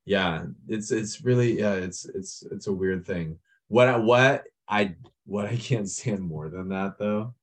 yeah, 0.06 0.44
it's 0.68 0.90
it's 0.90 1.22
really 1.22 1.58
yeah, 1.60 1.74
it's 1.74 2.04
it's 2.04 2.42
it's 2.50 2.66
a 2.66 2.72
weird 2.72 3.06
thing. 3.06 3.38
What 3.70 3.86
I, 3.88 3.96
what 3.96 4.44
I 4.68 4.96
what 5.26 5.46
I 5.46 5.56
can't 5.68 5.88
stand 5.88 6.20
more 6.20 6.50
than 6.50 6.68
that 6.70 6.98
though 6.98 7.34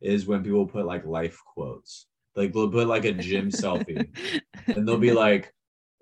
is 0.00 0.26
when 0.26 0.44
people 0.44 0.66
put 0.66 0.86
like 0.86 1.04
life 1.04 1.42
quotes, 1.52 2.06
like 2.36 2.52
they'll 2.52 2.70
put 2.70 2.86
like 2.86 3.04
a 3.04 3.12
gym 3.12 3.50
selfie, 3.50 4.08
and 4.68 4.88
they'll 4.88 4.96
be 4.98 5.12
like. 5.12 5.52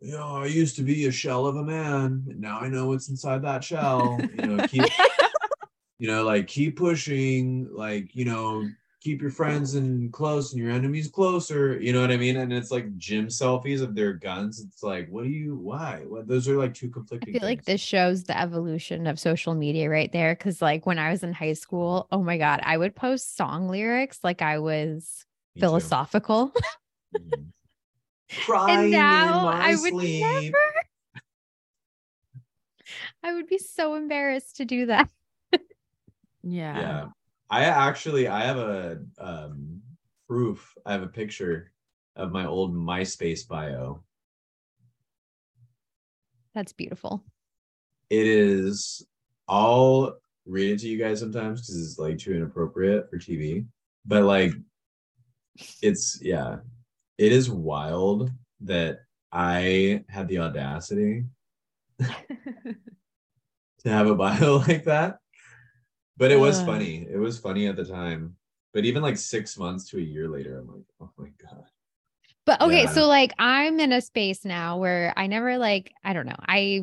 You 0.05 0.11
know, 0.11 0.39
I 0.39 0.47
used 0.47 0.75
to 0.77 0.83
be 0.83 1.07
a 1.07 1.13
shell 1.13 1.47
of 1.47 1.55
a 1.55 1.63
man. 1.63 2.25
and 2.29 2.41
Now 2.41 2.59
I 2.59 2.67
know 2.69 2.89
what's 2.89 3.09
inside 3.09 3.43
that 3.43 3.63
shell. 3.63 4.19
You 4.35 4.49
know, 4.49 4.67
keep 4.67 4.85
you 6.01 6.09
know, 6.09 6.25
like 6.25 6.49
keep 6.49 6.77
pushing, 6.77 7.69
like, 7.71 8.13
you 8.13 8.25
know, 8.25 8.69
keep 9.03 9.21
your 9.21 9.31
friends 9.31 9.75
and 9.75 10.13
close 10.13 10.53
and 10.53 10.63
your 10.63 10.71
enemies 10.71 11.09
closer. 11.09 11.79
You 11.81 11.93
know 11.93 12.01
what 12.01 12.13
I 12.13 12.17
mean? 12.17 12.37
And 12.37 12.53
it's 12.53 12.71
like 12.71 12.97
gym 12.97 13.27
selfies 13.27 13.83
of 13.83 13.95
their 13.97 14.13
guns. 14.13 14.61
It's 14.61 14.83
like, 14.83 15.09
what 15.09 15.25
do 15.25 15.31
you 15.31 15.57
why? 15.57 16.05
What 16.07 16.29
those 16.29 16.49
are 16.49 16.57
like 16.57 16.73
two 16.75 16.87
I 16.87 16.93
conflicting 16.93 17.33
feel 17.33 17.43
like 17.43 17.65
this 17.65 17.81
shows 17.81 18.25
the 18.25 18.39
evolution 18.39 19.07
of 19.09 19.19
social 19.19 19.55
media 19.55 19.91
right 19.91 20.11
there. 20.13 20.35
Cause 20.37 20.63
like 20.63 20.87
when 20.87 20.99
I 20.99 21.11
was 21.11 21.25
in 21.25 21.33
high 21.33 21.55
school, 21.55 22.07
oh 22.13 22.23
my 22.23 22.39
God, 22.39 22.61
I 22.63 22.77
would 22.77 22.95
post 22.95 23.37
song 23.37 23.69
lyrics 23.69 24.21
like 24.23 24.41
I 24.41 24.59
was 24.61 25.27
Me 25.57 25.61
too. 25.61 25.67
philosophical. 25.67 26.53
Mhm. 27.15 27.49
Crying 28.39 28.91
now 28.93 29.37
in 29.39 29.43
my 29.45 29.65
I 29.67 29.71
would 29.77 29.93
sleep. 29.93 30.23
never. 30.23 30.59
I 33.23 33.35
would 33.35 33.47
be 33.47 33.59
so 33.59 33.95
embarrassed 33.95 34.57
to 34.57 34.65
do 34.65 34.87
that. 34.87 35.11
yeah. 35.53 35.61
Yeah. 36.43 37.05
I 37.53 37.65
actually 37.65 38.27
I 38.29 38.41
have 38.45 38.57
a 38.59 38.99
um 39.19 39.83
proof. 40.29 40.75
I 40.87 40.93
have 40.93 41.03
a 41.03 41.07
picture 41.21 41.71
of 42.17 42.33
my 42.33 42.47
old 42.47 42.75
MySpace 42.75 43.47
bio. 43.47 44.03
That's 46.55 46.73
beautiful. 46.73 47.25
it 48.11 48.27
is 48.27 49.07
i'll 49.49 50.19
read 50.47 50.73
it 50.73 50.79
to 50.81 50.89
you 50.89 50.99
guys 50.99 51.21
sometimes 51.21 51.61
because 51.61 51.81
it's 51.83 51.99
like 51.99 52.19
too 52.19 52.35
inappropriate 52.35 53.09
for 53.11 53.19
tv 53.19 53.67
but 54.05 54.23
like 54.25 54.53
it's 55.83 56.19
yeah 56.23 56.59
it 57.19 57.33
is 57.33 57.51
wild 57.51 58.31
that 58.61 59.01
i 59.33 60.05
had 60.09 60.29
the 60.29 60.39
audacity 60.39 61.25
to 61.99 62.07
have 63.87 64.07
a 64.07 64.15
bio 64.15 64.57
like 64.69 64.85
that 64.85 65.19
but 66.17 66.31
it 66.31 66.39
was 66.39 66.59
Ugh. 66.61 66.67
funny 66.67 67.07
it 67.11 67.19
was 67.19 67.39
funny 67.39 67.67
at 67.67 67.77
the 67.77 67.85
time 67.85 68.37
but 68.73 68.85
even 68.85 69.03
like 69.03 69.17
six 69.17 69.59
months 69.59 69.89
to 69.91 69.99
a 69.99 70.01
year 70.01 70.29
later 70.29 70.59
i'm 70.59 70.69
like 70.69 70.85
oh 71.01 71.11
my 71.19 71.29
god 71.41 71.65
But 72.45 72.61
okay, 72.61 72.83
Yeah. 72.83 72.93
so 72.93 73.07
like 73.07 73.33
I'm 73.39 73.79
in 73.81 73.93
a 73.93 74.01
space 74.01 74.45
now 74.45 74.79
where 74.79 75.13
I 75.17 75.27
never 75.29 75.59
like, 75.59 75.93
I 76.03 76.13
don't 76.13 76.27
know, 76.27 76.37
I 76.41 76.83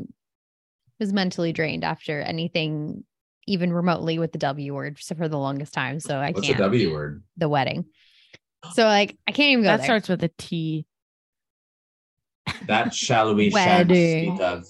was 0.99 1.11
mentally 1.11 1.51
drained 1.51 1.83
after 1.83 2.21
anything 2.21 3.03
even 3.45 3.73
remotely 3.73 4.19
with 4.19 4.31
the 4.31 4.37
W 4.39 4.73
word 4.73 4.99
for 4.99 5.27
the 5.27 5.37
longest 5.37 5.73
time. 5.73 5.99
So 5.99 6.17
I 6.17 6.31
what's 6.31 6.47
can't 6.47 6.57
the 6.57 6.63
w 6.63 6.91
word 6.91 7.23
the 7.35 7.49
wedding. 7.49 7.85
So 8.73 8.83
like 8.85 9.17
I 9.27 9.31
can't 9.31 9.51
even 9.51 9.63
go 9.63 9.69
That 9.69 9.77
there. 9.77 9.85
starts 9.85 10.07
with 10.09 10.23
a 10.23 10.31
T. 10.37 10.85
that 12.67 12.93
shall 12.93 13.33
we 13.35 13.49
shall 13.49 13.63
Wedding. 13.83 14.37
speak 14.37 14.41
of 14.41 14.65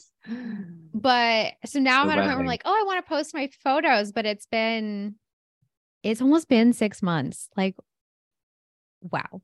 but 1.01 1.53
so 1.65 1.79
now 1.79 2.01
I'm 2.03 2.09
at 2.09 2.17
a 2.17 2.21
point 2.21 2.31
where 2.33 2.39
I'm 2.39 2.45
like, 2.45 2.61
oh, 2.65 2.73
I 2.79 2.83
want 2.85 3.03
to 3.05 3.09
post 3.09 3.33
my 3.33 3.49
photos, 3.63 4.11
but 4.11 4.25
it's 4.25 4.45
been 4.45 5.15
it's 6.03 6.21
almost 6.21 6.47
been 6.47 6.73
six 6.73 7.01
months. 7.01 7.49
Like, 7.57 7.75
wow. 9.01 9.41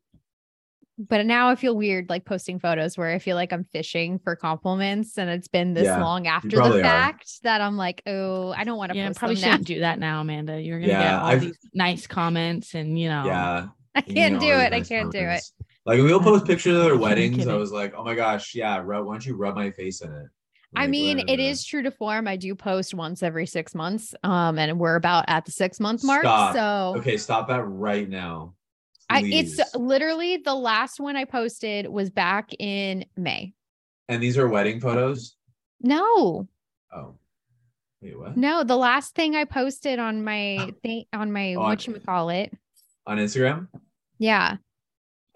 But 0.98 1.26
now 1.26 1.50
I 1.50 1.56
feel 1.56 1.76
weird 1.76 2.10
like 2.10 2.24
posting 2.24 2.58
photos 2.58 2.98
where 2.98 3.12
I 3.12 3.20
feel 3.20 3.36
like 3.36 3.52
I'm 3.52 3.66
fishing 3.66 4.18
for 4.18 4.38
compliments 4.38 5.18
and 5.18 5.30
it's 5.30 5.50
been 5.50 5.74
this 5.74 5.88
Yeah, 5.88 6.02
long 6.02 6.26
after 6.26 6.48
the 6.48 6.56
probably 6.56 6.80
are. 6.80 6.84
fact 6.84 7.44
that 7.44 7.60
I'm 7.60 7.76
like, 7.76 8.02
oh, 8.08 8.52
I 8.56 8.64
don't 8.64 8.78
want 8.78 8.94
to 8.94 8.98
Yeah, 8.98 9.08
post 9.08 9.20
probably 9.20 9.36
them 9.36 9.44
shouldn't 9.44 9.68
do 9.68 9.80
that 9.82 10.00
now, 10.00 10.22
Amanda. 10.22 10.62
You're 10.62 10.80
gonna 10.80 10.94
get 10.94 11.14
all 11.16 11.26
I've- 11.28 11.48
these 11.48 11.58
nice 11.74 12.08
comments, 12.08 12.76
and 12.76 12.98
you 12.98 13.10
know, 13.10 13.26
yeah 13.26 13.68
I 13.96 14.02
can't 14.02 14.36
know, 14.36 14.40
do 14.40 14.48
it. 14.54 14.72
these 14.72 14.86
I 14.86 14.96
can't 14.96 15.12
do 15.12 15.18
it. 15.20 15.24
comments. 15.24 15.54
Like 15.86 16.00
we'll 16.00 16.22
post 16.22 16.46
pictures 16.46 16.78
of 16.78 16.84
their 16.84 16.98
weddings. 17.08 17.46
I 17.48 17.56
was 17.56 17.72
like, 17.74 17.94
oh 17.98 18.06
my 18.06 18.16
gosh, 18.16 18.56
yeah, 18.56 18.82
rub, 18.82 19.06
why 19.06 19.16
don't 19.16 19.26
you 19.26 19.36
rub 19.36 19.56
my 19.56 19.72
face 19.72 20.00
in 20.02 20.14
it? 20.14 20.28
I 20.76 20.88
mean, 20.88 21.20
it 21.28 21.40
is 21.40 21.64
true 21.64 21.82
to 21.84 21.92
form. 21.92 22.28
I 22.28 22.36
do 22.38 22.56
post 22.56 22.94
once 22.94 23.24
every 23.24 23.46
six 23.46 23.74
months. 23.76 24.14
Um, 24.24 24.58
and 24.60 24.80
we're 24.80 24.96
about 24.96 25.26
at 25.28 25.46
the 25.46 25.52
six 25.52 25.80
month 25.80 26.04
mark. 26.04 26.22
Stop. 26.24 26.54
So 26.56 27.00
Okay, 27.00 27.18
stop 27.18 27.48
that 27.48 27.64
right 27.64 28.08
now. 28.10 28.54
I, 29.10 29.22
it's 29.24 29.60
literally 29.76 30.38
the 30.38 30.56
last 30.56 31.00
one 31.00 31.16
I 31.16 31.26
posted 31.26 31.88
was 31.88 32.10
back 32.10 32.50
in 32.58 33.06
May. 33.16 33.54
and 34.10 34.22
these 34.22 34.38
are 34.38 34.48
wedding 34.48 34.80
photos. 34.80 35.36
No, 35.82 36.48
Oh, 36.96 37.16
wait, 38.02 38.18
what? 38.18 38.36
no, 38.36 38.64
the 38.64 38.78
last 38.78 39.14
thing 39.14 39.36
I 39.36 39.46
posted 39.46 40.00
on 40.00 40.24
my 40.24 40.72
thing 40.84 41.06
on 41.14 41.32
my 41.32 41.54
Oh, 41.54 41.60
what 41.62 41.86
you 41.86 41.94
call 42.00 42.30
it. 42.30 42.52
On 43.06 43.18
Instagram? 43.18 43.68
Yeah. 44.18 44.58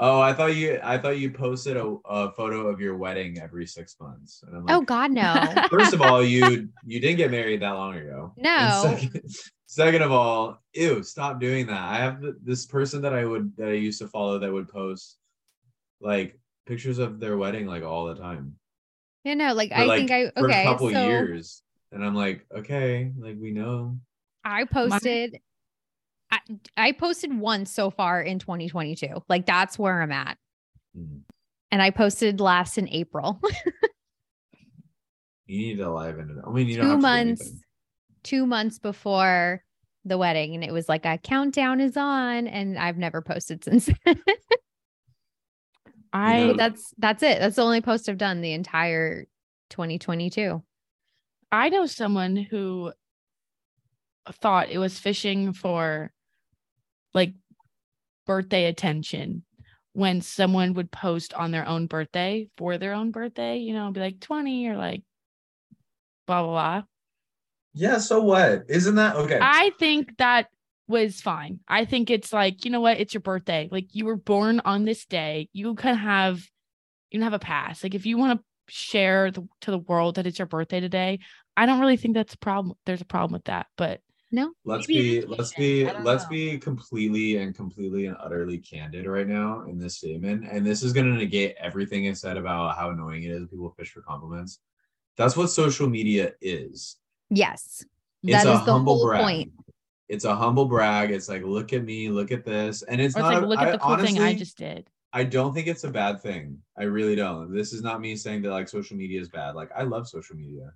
Oh, 0.01 0.21
I 0.21 0.31
thought 0.31 0.55
you. 0.55 0.79
I 0.81 0.97
thought 0.97 1.17
you 1.19 1.29
posted 1.29 1.75
a, 1.75 1.97
a 2.05 2.31
photo 2.31 2.67
of 2.67 2.79
your 2.79 2.95
wedding 2.95 3.39
every 3.39 3.65
six 3.67 3.97
months. 3.99 4.43
And 4.47 4.55
I'm 4.55 4.63
oh, 4.63 4.65
like, 4.65 4.75
oh 4.77 4.81
God, 4.81 5.11
no. 5.11 5.67
first 5.69 5.93
of 5.93 6.01
all, 6.01 6.23
you 6.23 6.69
you 6.85 7.01
didn't 7.01 7.17
get 7.17 7.31
married 7.31 7.61
that 7.61 7.71
long 7.71 7.95
ago. 7.97 8.33
No. 8.37 8.81
Second, 8.83 9.21
second 9.65 10.01
of 10.01 10.13
all, 10.13 10.61
ew, 10.73 11.03
stop 11.03 11.41
doing 11.41 11.67
that. 11.67 11.81
I 11.81 11.97
have 11.97 12.23
this 12.41 12.65
person 12.65 13.01
that 13.01 13.13
I 13.13 13.25
would 13.25 13.55
that 13.57 13.67
I 13.67 13.73
used 13.73 13.99
to 13.99 14.07
follow 14.07 14.39
that 14.39 14.51
would 14.51 14.69
post 14.69 15.17
like 15.99 16.39
pictures 16.65 16.97
of 16.97 17.19
their 17.19 17.37
wedding 17.37 17.67
like 17.67 17.83
all 17.83 18.05
the 18.05 18.15
time. 18.15 18.55
you 19.25 19.35
know, 19.35 19.53
like 19.53 19.69
For, 19.69 19.79
I 19.79 19.83
like, 19.83 19.97
think 20.07 20.11
I 20.11 20.31
for 20.39 20.49
a 20.49 20.63
couple 20.63 20.91
so 20.91 21.07
years. 21.07 21.61
And 21.91 22.05
I'm 22.05 22.15
like, 22.15 22.45
okay, 22.55 23.11
like 23.17 23.35
we 23.37 23.51
know. 23.51 23.99
I 24.45 24.63
posted 24.63 25.39
I, 26.31 26.39
I 26.77 26.91
posted 26.91 27.37
once 27.37 27.71
so 27.71 27.89
far 27.89 28.21
in 28.21 28.39
2022. 28.39 29.23
Like 29.29 29.45
that's 29.45 29.79
where 29.79 30.01
I'm 30.01 30.11
at. 30.11 30.37
Hmm. 30.95 31.19
And 31.71 31.81
I 31.81 31.89
posted 31.91 32.39
last 32.39 32.77
in 32.77 32.87
April. 32.89 33.41
You 35.49 35.57
need 35.57 35.77
to 35.77 35.89
liven 35.91 36.29
it. 36.29 36.47
I 36.47 36.51
mean, 36.51 36.67
you 36.67 36.77
don't 36.77 36.85
two 36.85 36.95
do 36.97 37.01
months 37.01 37.51
two 38.21 38.45
months 38.45 38.77
before 38.77 39.63
the 40.05 40.15
wedding 40.15 40.53
and 40.53 40.63
it 40.63 40.71
was 40.71 40.87
like 40.87 41.05
a 41.07 41.17
countdown 41.17 41.81
is 41.81 41.97
on 41.97 42.45
and 42.47 42.77
I've 42.77 42.99
never 42.99 43.19
posted 43.23 43.63
since. 43.63 43.89
I 46.13 46.43
know- 46.43 46.53
that's 46.53 46.93
that's 46.99 47.23
it. 47.23 47.39
That's 47.39 47.55
the 47.55 47.63
only 47.63 47.81
post 47.81 48.07
I've 48.07 48.19
done 48.19 48.41
the 48.41 48.53
entire 48.53 49.25
2022. 49.71 50.61
I 51.51 51.69
know 51.69 51.87
someone 51.87 52.35
who 52.35 52.93
thought 54.31 54.69
it 54.69 54.77
was 54.77 54.99
fishing 54.99 55.53
for 55.53 56.11
like 57.13 57.33
birthday 58.25 58.65
attention 58.65 59.43
when 59.93 60.21
someone 60.21 60.73
would 60.73 60.91
post 60.91 61.33
on 61.33 61.51
their 61.51 61.67
own 61.67 61.87
birthday 61.87 62.47
for 62.57 62.77
their 62.77 62.93
own 62.93 63.11
birthday, 63.11 63.57
you 63.57 63.73
know, 63.73 63.91
be 63.91 63.99
like 63.99 64.19
20 64.19 64.67
or 64.67 64.77
like 64.77 65.03
blah 66.27 66.43
blah 66.43 66.51
blah. 66.51 66.83
Yeah, 67.73 67.97
so 67.97 68.21
what? 68.21 68.65
Isn't 68.67 68.95
that 68.95 69.15
okay? 69.15 69.39
I 69.41 69.71
think 69.79 70.17
that 70.17 70.47
was 70.87 71.21
fine. 71.21 71.59
I 71.67 71.85
think 71.85 72.09
it's 72.09 72.33
like, 72.33 72.65
you 72.65 72.71
know 72.71 72.81
what, 72.81 72.99
it's 72.99 73.13
your 73.13 73.21
birthday. 73.21 73.69
Like 73.71 73.93
you 73.93 74.05
were 74.05 74.15
born 74.15 74.61
on 74.65 74.85
this 74.85 75.05
day. 75.05 75.49
You 75.53 75.75
can 75.75 75.95
have 75.95 76.37
you 77.09 77.19
can 77.19 77.23
have 77.23 77.33
a 77.33 77.39
pass. 77.39 77.83
Like 77.83 77.95
if 77.95 78.05
you 78.05 78.17
want 78.17 78.39
to 78.39 78.45
share 78.73 79.31
the, 79.31 79.47
to 79.61 79.71
the 79.71 79.77
world 79.79 80.15
that 80.15 80.27
it's 80.27 80.39
your 80.39 80.45
birthday 80.45 80.79
today, 80.79 81.19
I 81.57 81.65
don't 81.65 81.79
really 81.79 81.97
think 81.97 82.15
that's 82.15 82.33
a 82.33 82.39
problem. 82.39 82.75
There's 82.85 83.01
a 83.01 83.05
problem 83.05 83.33
with 83.33 83.45
that. 83.45 83.67
But 83.77 84.01
No. 84.31 84.51
let's 84.65 84.87
maybe 84.87 85.21
be 85.21 85.25
let's 85.25 85.53
be 85.53 85.85
let's 86.03 86.23
know. 86.25 86.29
be 86.29 86.57
completely 86.59 87.37
and 87.37 87.55
completely 87.55 88.05
and 88.05 88.15
utterly 88.19 88.59
candid 88.59 89.07
right 89.07 89.27
now 89.27 89.61
in 89.63 89.79
this 89.79 89.97
statement 89.97 90.45
and 90.49 90.65
this 90.65 90.83
is 90.83 90.93
going 90.93 91.07
to 91.11 91.17
negate 91.17 91.55
everything 91.59 92.07
i 92.07 92.13
said 92.13 92.37
about 92.37 92.77
how 92.77 92.91
annoying 92.91 93.23
it 93.23 93.31
is 93.31 93.39
when 93.39 93.47
people 93.47 93.71
fish 93.77 93.91
for 93.91 94.01
compliments 94.01 94.59
that's 95.17 95.35
what 95.35 95.47
social 95.47 95.89
media 95.89 96.33
is 96.41 96.97
Yes. 97.31 97.83
it's 98.23 98.43
That 98.43 98.45
a 98.45 98.63
the 98.65 98.71
humble 98.71 98.97
whole 98.97 99.07
brag 99.07 99.23
point. 99.23 99.51
it's 100.09 100.25
a 100.25 100.35
humble 100.35 100.65
brag 100.65 101.09
it's 101.11 101.27
like 101.29 101.43
look 101.43 101.73
at 101.73 101.83
me 101.83 102.09
look 102.09 102.31
at 102.31 102.45
this 102.45 102.83
and 102.83 103.01
it's 103.01 103.15
it's 103.15 103.17
not 103.21 103.33
like 103.33 103.43
a- 103.43 103.45
look 103.47 103.59
at 103.59 103.67
I- 103.67 103.71
the 103.71 103.77
cool 103.79 103.97
thing 103.97 104.19
I 104.19 104.33
just 104.35 104.57
did. 104.57 104.89
I 105.11 105.23
don't 105.23 105.55
think 105.55 105.65
it's 105.65 105.83
a 105.85 105.89
bad 105.89 106.21
thing. 106.21 106.59
I 106.77 106.83
really 106.83 107.15
don't. 107.15 107.51
This 107.51 107.73
is 107.73 107.81
not 107.81 107.99
me 107.99 108.15
saying 108.15 108.43
that 108.43 108.51
like 108.51 108.69
social 108.69 108.95
media 108.95 109.19
is 109.19 109.27
bad. 109.27 109.55
Like 109.55 109.71
I 109.75 109.81
love 109.81 110.07
social 110.07 110.35
media. 110.35 110.71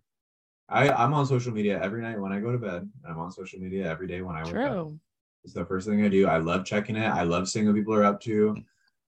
I 0.73 0.89
I'm 0.89 1.13
on 1.13 1.25
social 1.25 1.53
media 1.53 1.81
every 1.81 2.01
night 2.01 2.19
when 2.19 2.33
I 2.33 2.39
go 2.39 2.51
to 2.51 2.57
bed. 2.57 2.89
I'm 3.07 3.19
on 3.19 3.31
social 3.31 3.59
media 3.59 3.89
every 3.89 4.07
day 4.07 4.21
when 4.21 4.35
I 4.35 4.43
wake 4.45 4.55
up. 4.55 4.61
True. 4.61 4.99
It's 5.43 5.53
the 5.53 5.65
first 5.65 5.87
thing 5.87 6.03
I 6.03 6.09
do. 6.09 6.27
I 6.27 6.37
love 6.37 6.65
checking 6.65 6.95
it. 6.95 7.05
I 7.07 7.23
love 7.23 7.49
seeing 7.49 7.65
what 7.67 7.75
people 7.75 7.93
are 7.93 8.05
up 8.05 8.21
to. 8.21 8.57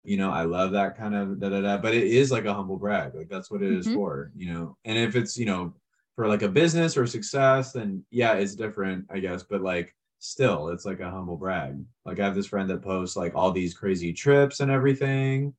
You 0.03 0.17
know, 0.17 0.31
I 0.31 0.43
love 0.43 0.71
that 0.73 0.97
kind 0.97 1.15
of 1.15 1.39
da 1.39 1.49
da 1.49 1.61
da. 1.61 1.77
But 1.77 1.93
it 1.93 2.03
is 2.07 2.31
like 2.31 2.45
a 2.45 2.53
humble 2.53 2.77
brag. 2.77 3.15
Like 3.15 3.29
that's 3.29 3.51
what 3.51 3.61
it 3.61 3.71
is 3.71 3.87
Mhm. 3.87 3.93
for. 3.93 4.31
You 4.35 4.53
know, 4.53 4.77
and 4.85 4.97
if 4.97 5.15
it's 5.15 5.37
you 5.37 5.45
know 5.45 5.73
for 6.15 6.27
like 6.27 6.41
a 6.43 6.49
business 6.49 6.97
or 6.97 7.07
success, 7.07 7.73
then 7.73 8.05
yeah, 8.11 8.33
it's 8.33 8.55
different, 8.55 9.05
I 9.09 9.19
guess. 9.19 9.43
But 9.43 9.61
like 9.61 9.95
still, 10.19 10.69
it's 10.69 10.85
like 10.85 10.99
a 11.01 11.11
humble 11.11 11.37
brag. 11.37 11.77
Like 12.05 12.19
I 12.19 12.25
have 12.25 12.35
this 12.35 12.47
friend 12.47 12.69
that 12.69 12.81
posts 12.81 13.15
like 13.15 13.35
all 13.35 13.51
these 13.51 13.73
crazy 13.73 14.13
trips 14.13 14.59
and 14.59 14.71
everything, 14.71 15.53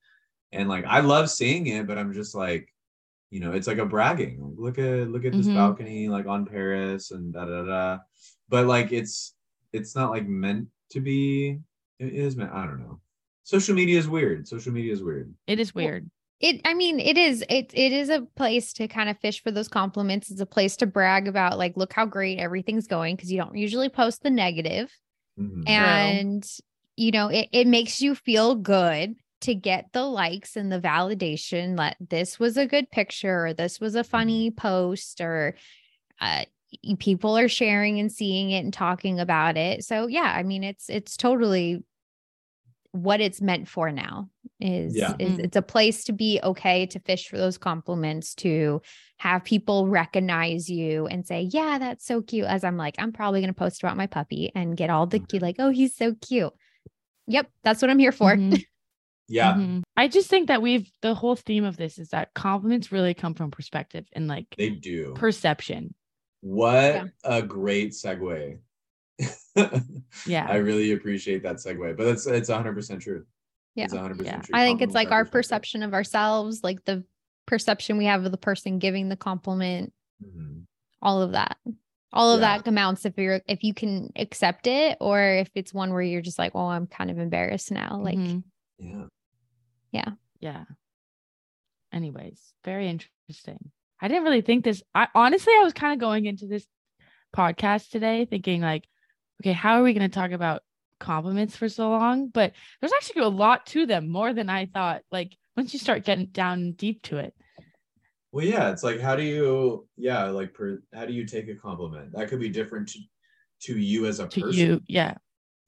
and 0.52 0.68
like 0.68 0.84
I 0.86 1.00
love 1.00 1.30
seeing 1.30 1.66
it. 1.68 1.86
But 1.86 1.98
I'm 1.98 2.12
just 2.12 2.34
like, 2.34 2.73
you 3.30 3.40
know, 3.40 3.52
it's 3.52 3.66
like 3.66 3.78
a 3.78 3.86
bragging. 3.86 4.40
Like, 4.40 4.58
look 4.58 4.78
at 4.78 5.08
look 5.10 5.24
at 5.24 5.32
this 5.32 5.46
Mhm. 5.46 5.54
balcony 5.54 6.08
like 6.08 6.26
on 6.26 6.46
Paris 6.46 7.10
and 7.10 7.32
da 7.32 7.44
da 7.44 7.62
da. 7.64 7.98
But 8.48 8.66
like 8.66 8.92
it's 8.92 9.34
it's 9.72 9.94
not 9.96 10.10
like 10.10 10.26
meant 10.26 10.68
to 10.90 11.00
be. 11.00 11.58
It 11.98 12.12
is 12.14 12.36
meant. 12.36 12.52
I 12.52 12.66
don't 12.66 12.80
know. 12.80 13.00
Social 13.44 13.74
media 13.74 13.98
is 13.98 14.08
weird. 14.08 14.46
Social 14.48 14.72
media 14.72 14.92
is 14.92 15.02
weird. 15.02 15.32
It 15.46 15.58
is 15.60 15.74
Well, 15.74 15.84
weird. 15.86 16.10
It 16.40 16.60
I 16.64 16.74
mean, 16.74 17.00
it 17.00 17.16
is 17.16 17.42
it 17.48 17.70
it 17.74 17.92
is 17.92 18.08
a 18.10 18.22
place 18.36 18.72
to 18.74 18.88
kind 18.88 19.08
of 19.08 19.18
fish 19.18 19.42
for 19.42 19.50
those 19.50 19.68
compliments. 19.68 20.30
It's 20.30 20.40
a 20.40 20.46
place 20.46 20.76
to 20.78 20.86
brag 20.86 21.26
about 21.28 21.58
like 21.58 21.76
look 21.76 21.92
how 21.92 22.06
great 22.06 22.38
everything's 22.38 22.86
going 22.86 23.16
because 23.16 23.30
you 23.32 23.38
don't 23.38 23.56
usually 23.56 23.88
post 23.88 24.22
the 24.22 24.30
negative. 24.30 24.90
Mhm. 25.40 25.68
And 25.68 26.46
you 26.96 27.10
know, 27.10 27.28
it, 27.28 27.48
it 27.52 27.66
makes 27.66 28.00
you 28.00 28.14
feel 28.14 28.54
good 28.54 29.16
to 29.44 29.54
get 29.54 29.92
the 29.92 30.02
likes 30.04 30.56
and 30.56 30.70
the 30.70 30.80
validation 30.80 31.76
that 31.76 31.96
this 32.00 32.38
was 32.38 32.56
a 32.56 32.66
good 32.66 32.90
picture 32.90 33.46
or 33.46 33.54
this 33.54 33.80
was 33.80 33.94
a 33.94 34.04
funny 34.04 34.50
post 34.50 35.20
or 35.20 35.54
uh 36.20 36.44
people 36.98 37.38
are 37.38 37.48
sharing 37.48 38.00
and 38.00 38.10
seeing 38.10 38.50
it 38.50 38.64
and 38.64 38.72
talking 38.74 39.20
about 39.20 39.56
it. 39.56 39.84
So 39.84 40.06
yeah, 40.08 40.32
I 40.36 40.42
mean 40.42 40.64
it's 40.64 40.90
it's 40.90 41.16
totally 41.16 41.84
what 42.92 43.20
it's 43.20 43.40
meant 43.40 43.68
for 43.68 43.90
now 43.90 44.28
is, 44.60 44.94
Yeah. 44.94 45.14
is 45.18 45.38
Mm. 45.38 45.44
it's 45.44 45.56
a 45.56 45.62
place 45.62 46.04
to 46.04 46.12
be 46.12 46.38
okay 46.42 46.86
to 46.86 47.00
fish 47.00 47.28
for 47.28 47.36
those 47.36 47.58
compliments 47.58 48.34
to 48.36 48.82
have 49.18 49.42
people 49.42 49.88
recognize 49.88 50.70
you 50.70 51.06
and 51.06 51.26
say 51.26 51.48
yeah 51.50 51.78
that's 51.78 52.06
so 52.06 52.22
cute 52.22 52.46
as 52.46 52.62
i'm 52.62 52.76
like 52.76 52.94
i'm 52.98 53.10
probably 53.12 53.40
going 53.40 53.52
to 53.52 53.58
post 53.58 53.82
about 53.82 53.96
my 53.96 54.06
puppy 54.06 54.52
and 54.54 54.76
get 54.76 54.90
all 54.90 55.06
the 55.06 55.18
cute 55.18 55.42
like 55.42 55.56
oh 55.58 55.70
he's 55.70 55.96
so 55.96 56.14
cute 56.20 56.52
yep 57.26 57.48
that's 57.64 57.82
what 57.82 57.90
i'm 57.90 57.98
here 57.98 58.12
for 58.12 58.36
Mhm, 58.36 58.64
Yeah, 59.28 59.54
mhm. 59.54 59.82
I 59.96 60.08
just 60.08 60.28
think 60.28 60.48
that 60.48 60.60
we've 60.62 60.90
the 61.00 61.14
whole 61.14 61.34
theme 61.36 61.64
of 61.64 61.76
this 61.76 61.98
is 61.98 62.08
that 62.10 62.34
compliments 62.34 62.92
really 62.92 63.14
come 63.14 63.34
from 63.34 63.50
perspective 63.50 64.06
and 64.12 64.28
like 64.28 64.46
they 64.58 64.70
do. 64.70 65.14
perception. 65.16 65.94
What 66.42 66.74
Yeah. 66.94 67.04
a 67.24 67.42
great 67.42 67.92
segue. 67.92 68.58
Yeah. 70.26 70.46
I 70.48 70.56
really 70.56 70.92
appreciate 70.92 71.42
that 71.44 71.56
segue, 71.56 71.96
but 71.96 72.06
it's 72.06 72.26
it's 72.26 72.48
100 72.48 72.74
percent 72.74 73.02
true. 73.02 73.24
Yeah. 73.74 73.84
it's 73.84 73.94
100 73.94 74.16
Yeah. 74.18 74.22
percent 74.36 74.44
true. 74.44 74.56
i 74.58 74.64
think 74.64 74.82
it's 74.82 74.94
like 74.94 75.10
our 75.10 75.24
perception 75.24 75.82
of 75.82 75.94
ourselves 75.94 76.62
like 76.62 76.84
the 76.84 77.02
perception 77.46 77.96
we 77.98 78.04
have 78.04 78.24
of 78.24 78.30
the 78.30 78.38
person 78.38 78.78
giving 78.78 79.08
the 79.08 79.16
compliment 79.16 79.92
Mhm. 80.24 80.64
all 81.02 81.20
of 81.22 81.32
that 81.32 81.56
all 82.12 82.30
of 82.32 82.40
Yeah. 82.40 82.58
that 82.58 82.68
amounts 82.68 83.04
if 83.04 83.18
you're 83.18 83.40
if 83.48 83.64
you 83.64 83.74
can 83.74 84.12
accept 84.16 84.66
it 84.68 84.96
or 85.00 85.20
if 85.20 85.50
it's 85.56 85.74
one 85.74 85.90
where 85.92 86.02
you're 86.02 86.22
just 86.22 86.38
like 86.38 86.52
oh, 86.54 86.66
i'm 86.68 86.86
kind 86.86 87.10
of 87.10 87.18
embarrassed 87.18 87.72
now 87.72 87.98
like 88.00 88.16
Mhm, 88.16 88.44
Yeah, 88.78 89.04
yeah. 89.92 90.10
Yeah. 90.40 90.64
Anyways, 91.92 92.40
very 92.64 92.88
interesting. 92.88 93.70
I 94.00 94.08
didn't 94.08 94.24
really 94.24 94.42
think 94.42 94.64
this. 94.64 94.82
I 94.94 95.08
honestly, 95.14 95.54
I 95.56 95.62
was 95.62 95.72
kind 95.72 95.94
of 95.94 96.00
going 96.00 96.26
into 96.26 96.46
this 96.46 96.66
podcast 97.34 97.88
today 97.88 98.26
thinking 98.26 98.60
like, 98.60 98.86
okay, 99.40 99.52
how 99.52 99.78
are 99.78 99.82
we 99.82 99.94
going 99.94 100.10
to 100.10 100.14
talk 100.14 100.32
about 100.32 100.62
compliments 101.00 101.56
for 101.56 101.68
so 101.68 101.88
long? 101.90 102.28
But 102.28 102.52
there's 102.80 102.92
actually 102.92 103.22
a 103.22 103.28
lot 103.28 103.64
to 103.66 103.86
them, 103.86 104.10
more 104.10 104.34
than 104.34 104.50
I 104.50 104.66
thought. 104.66 105.02
Like 105.10 105.36
once 105.56 105.72
you 105.72 105.78
start 105.78 106.04
getting 106.04 106.26
down 106.26 106.72
deep 106.72 107.02
to 107.04 107.18
it. 107.18 107.34
Well, 108.32 108.44
yeah, 108.44 108.70
it's 108.70 108.82
like 108.82 109.00
how 109.00 109.14
do 109.14 109.22
you, 109.22 109.86
yeah, 109.96 110.24
like 110.24 110.52
per, 110.52 110.82
how 110.92 111.06
do 111.06 111.12
you 111.12 111.24
take 111.24 111.48
a 111.48 111.54
compliment? 111.54 112.12
That 112.12 112.28
could 112.28 112.40
be 112.40 112.48
different 112.48 112.88
to, 112.88 112.98
to 113.62 113.78
you 113.78 114.06
as 114.06 114.18
a 114.18 114.26
To 114.26 114.40
person. 114.40 114.58
you, 114.58 114.80
yeah, 114.88 115.14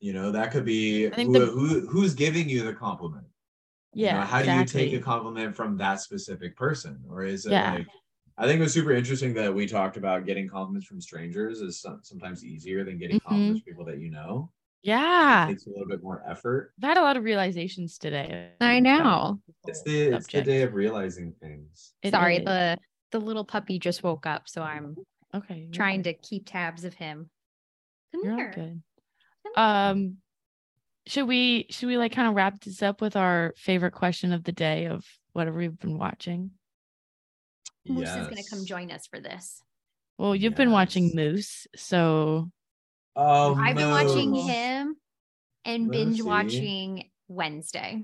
You 0.01 0.13
know, 0.13 0.31
that 0.33 0.51
could 0.53 0.65
be 0.65 1.05
who, 1.05 1.33
the- 1.33 1.47
who 1.47 1.87
who's 1.89 2.15
giving 2.15 2.49
you 2.49 2.65
the 2.65 2.75
compliment. 2.75 3.27
You 3.95 4.05
yeah. 4.07 4.15
know, 4.21 4.27
how 4.27 4.41
exactly. 4.41 4.81
do 4.81 4.85
you 4.89 4.91
take 4.91 5.01
a 5.01 5.05
compliment 5.05 5.57
from 5.57 5.77
that 5.79 6.01
specific 6.01 6.57
person, 6.57 7.03
or 7.09 7.23
is 7.25 7.47
it 7.47 7.53
Yeah. 7.53 7.75
like? 7.75 7.87
I 8.37 8.47
think 8.47 8.61
it 8.61 8.63
was 8.65 8.75
super 8.75 8.93
interesting 8.93 9.33
that 9.35 9.55
we 9.55 9.67
talked 9.67 9.97
about 9.97 10.27
getting 10.27 10.47
compliments 10.47 10.87
from 10.87 11.01
strangers 11.01 11.63
is 11.63 11.81
some, 11.81 12.01
sometimes 12.03 12.45
easier 12.45 12.85
than 12.85 12.99
getting 12.99 13.17
Mhm. 13.19 13.23
compliments 13.23 13.61
from 13.63 13.65
people 13.73 13.85
that 13.87 13.99
you 13.99 14.11
know. 14.11 14.53
Yeah, 14.83 15.47
It 15.47 15.53
takes 15.53 15.67
a 15.67 15.71
little 15.71 15.87
bit 15.89 16.03
more 16.03 16.23
effort. 16.29 16.75
I've 16.83 16.89
had 16.91 16.99
a 16.99 17.01
lot 17.01 17.17
of 17.17 17.25
realizations 17.25 17.97
today. 17.97 18.53
I 18.61 18.79
know. 18.79 19.41
It's 19.67 19.83
the 19.83 20.11
whole 20.11 20.15
it's 20.19 20.27
the 20.27 20.43
day 20.43 20.63
of 20.63 20.75
realizing 20.75 21.33
things. 21.41 21.95
It 22.03 22.11
sorry 22.11 22.37
is. 22.37 22.45
the 22.45 22.79
the 23.13 23.21
little 23.21 23.45
puppy 23.45 23.79
just 23.79 24.03
woke 24.03 24.27
up 24.27 24.49
so 24.49 24.63
i'm 24.63 24.97
okay, 25.33 25.69
trying 25.73 26.03
good. 26.03 26.21
to 26.21 26.29
keep 26.29 26.45
tabs 26.47 26.85
of 26.85 26.93
him 26.95 27.31
come 28.13 28.25
You're 28.25 28.37
here 28.37 28.53
good. 28.55 28.55
Come 28.55 28.65
here. 28.65 28.83
Um, 29.57 30.17
should 31.07 31.27
we 31.29 31.67
should 31.71 31.87
we 31.87 31.97
like 31.99 32.13
kind 32.13 32.29
of 32.29 32.35
wrap 32.35 32.61
this 32.61 32.83
up 32.83 33.01
with 33.01 33.17
our 33.17 33.55
favorite 33.57 33.93
question 33.93 34.33
of 34.33 34.45
the 34.45 34.53
day 34.53 34.87
of 34.87 35.05
whatever 35.33 35.59
we've 35.59 35.79
been 35.79 35.99
watching? 35.99 36.51
moose 37.89 38.09
is 38.09 38.27
going 38.27 38.43
to 38.43 38.51
come 38.51 38.65
join 38.67 38.91
us 38.91 39.07
for 39.07 39.21
this 39.21 39.63
Well, 40.19 40.35
you've 40.35 40.57
been 40.57 40.73
watching 40.73 41.13
Moose, 41.15 41.67
so 41.77 42.51
Oh, 43.15 43.55
i've 43.55 43.77
been 43.77 43.91
watching 43.91 44.35
him 44.35 44.97
and 45.65 45.91
binge 45.91 46.21
watching 46.21 47.09
wednesday 47.29 48.03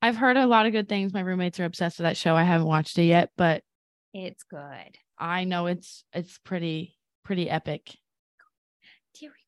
I've 0.00 0.16
heard 0.16 0.36
a 0.36 0.46
lot 0.46 0.64
of 0.66 0.70
good 0.70 0.88
things. 0.88 1.12
My 1.12 1.20
roommates 1.20 1.58
are 1.58 1.64
obsessed 1.64 1.98
with 1.98 2.04
that 2.04 2.16
show. 2.16 2.36
I 2.36 2.44
haven't 2.44 2.68
watched 2.68 2.96
it 2.98 3.04
yet, 3.06 3.30
but 3.36 3.64
it's 4.14 4.44
good 4.44 4.96
I 5.18 5.44
know 5.44 5.66
it's 5.66 6.04
it's 6.12 6.38
pretty 6.38 6.96
pretty 7.24 7.50
epic. 7.50 7.96
here 9.12 9.30
we 9.30 9.36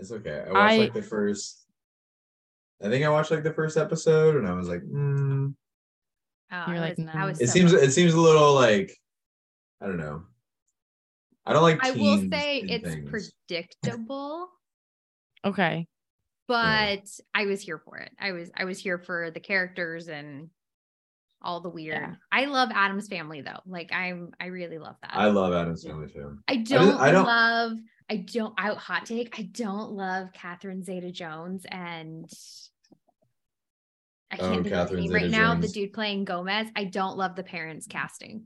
It's 0.00 0.12
okay. 0.12 0.44
I 0.48 0.52
watched 0.52 0.72
I- 0.72 0.76
like 0.78 0.94
the 0.94 1.02
first. 1.02 1.66
I 2.82 2.88
think 2.88 3.04
I 3.04 3.10
watched 3.10 3.30
like 3.30 3.42
the 3.42 3.52
first 3.52 3.76
episode, 3.76 4.36
and 4.36 4.48
I 4.48 4.54
was 4.54 4.66
like, 4.68 4.80
mm. 4.80 5.52
oh, 6.50 6.64
You're 6.66 6.76
I 6.76 6.80
like, 6.80 6.96
was, 6.96 7.06
no. 7.14 7.26
it 7.28 7.36
so 7.36 7.44
seems 7.46 7.72
hooked. 7.72 7.84
it 7.84 7.90
seems 7.92 8.14
a 8.14 8.20
little 8.20 8.54
like, 8.54 8.90
I 9.82 9.86
don't 9.86 9.98
know. 9.98 10.22
I 11.44 11.52
don't 11.52 11.62
like. 11.62 11.84
I 11.84 11.90
will 11.90 12.26
say 12.30 12.60
it's 12.60 12.88
things. 12.88 13.10
predictable, 13.48 14.48
Okay. 15.44 15.86
but 16.48 17.02
I 17.34 17.44
was 17.46 17.60
here 17.60 17.78
for 17.84 17.98
it. 17.98 18.12
I 18.18 18.32
was 18.32 18.50
I 18.56 18.64
was 18.64 18.78
here 18.78 18.98
for 18.98 19.30
the 19.30 19.40
characters 19.40 20.08
and 20.08 20.48
all 21.42 21.60
the 21.60 21.70
weird. 21.70 21.96
Yeah. 22.00 22.14
I 22.32 22.46
love 22.46 22.70
Addams 22.72 23.08
family 23.08 23.42
though. 23.42 23.60
Like 23.66 23.92
I'm 23.92 24.30
I 24.40 24.46
really 24.46 24.78
love 24.78 24.96
that. 25.02 25.12
I 25.14 25.26
love 25.26 25.52
Addams 25.52 25.84
family 25.84 26.08
too. 26.08 26.38
I 26.48 26.56
don't, 26.56 26.98
I 26.98 27.10
don't- 27.10 27.26
love 27.26 27.72
I 28.10 28.16
don't 28.16 28.52
I 28.58 28.74
hot 28.74 29.06
take. 29.06 29.38
I 29.38 29.42
don't 29.42 29.92
love 29.92 30.32
Catherine 30.32 30.82
Zeta 30.82 31.12
Jones 31.12 31.64
and 31.70 32.28
I 34.32 34.36
Oh, 34.40 34.50
can't 34.50 34.64
think 34.64 34.74
of 34.74 34.90
his 34.90 34.98
name 34.98 35.12
right 35.12 35.30
now. 35.30 35.54
The 35.54 35.68
dude 35.68 35.92
playing 35.92 36.24
Gomez. 36.24 36.68
I 36.74 36.84
don't 36.84 37.16
love 37.16 37.36
the 37.36 37.44
parents 37.44 37.86
casting. 37.86 38.44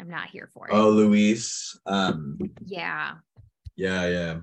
I'm 0.00 0.08
not 0.08 0.28
here 0.30 0.50
for 0.54 0.68
it. 0.68 0.72
Oh, 0.74 0.88
Luis. 0.90 1.78
Um. 1.86 2.38
Yeah. 2.64 3.14
Yeah, 3.76 4.06
yeah. 4.08 4.36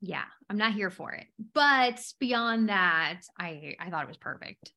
Yeah. 0.00 0.24
I'm 0.48 0.56
not 0.56 0.72
here 0.72 0.90
for 0.90 1.12
it. 1.12 1.26
But 1.54 2.04
beyond 2.18 2.70
that, 2.70 3.20
I 3.38 3.76
I 3.78 3.88
thought 3.90 4.04
it 4.04 4.08
was 4.08 4.16
perfect. 4.16 4.72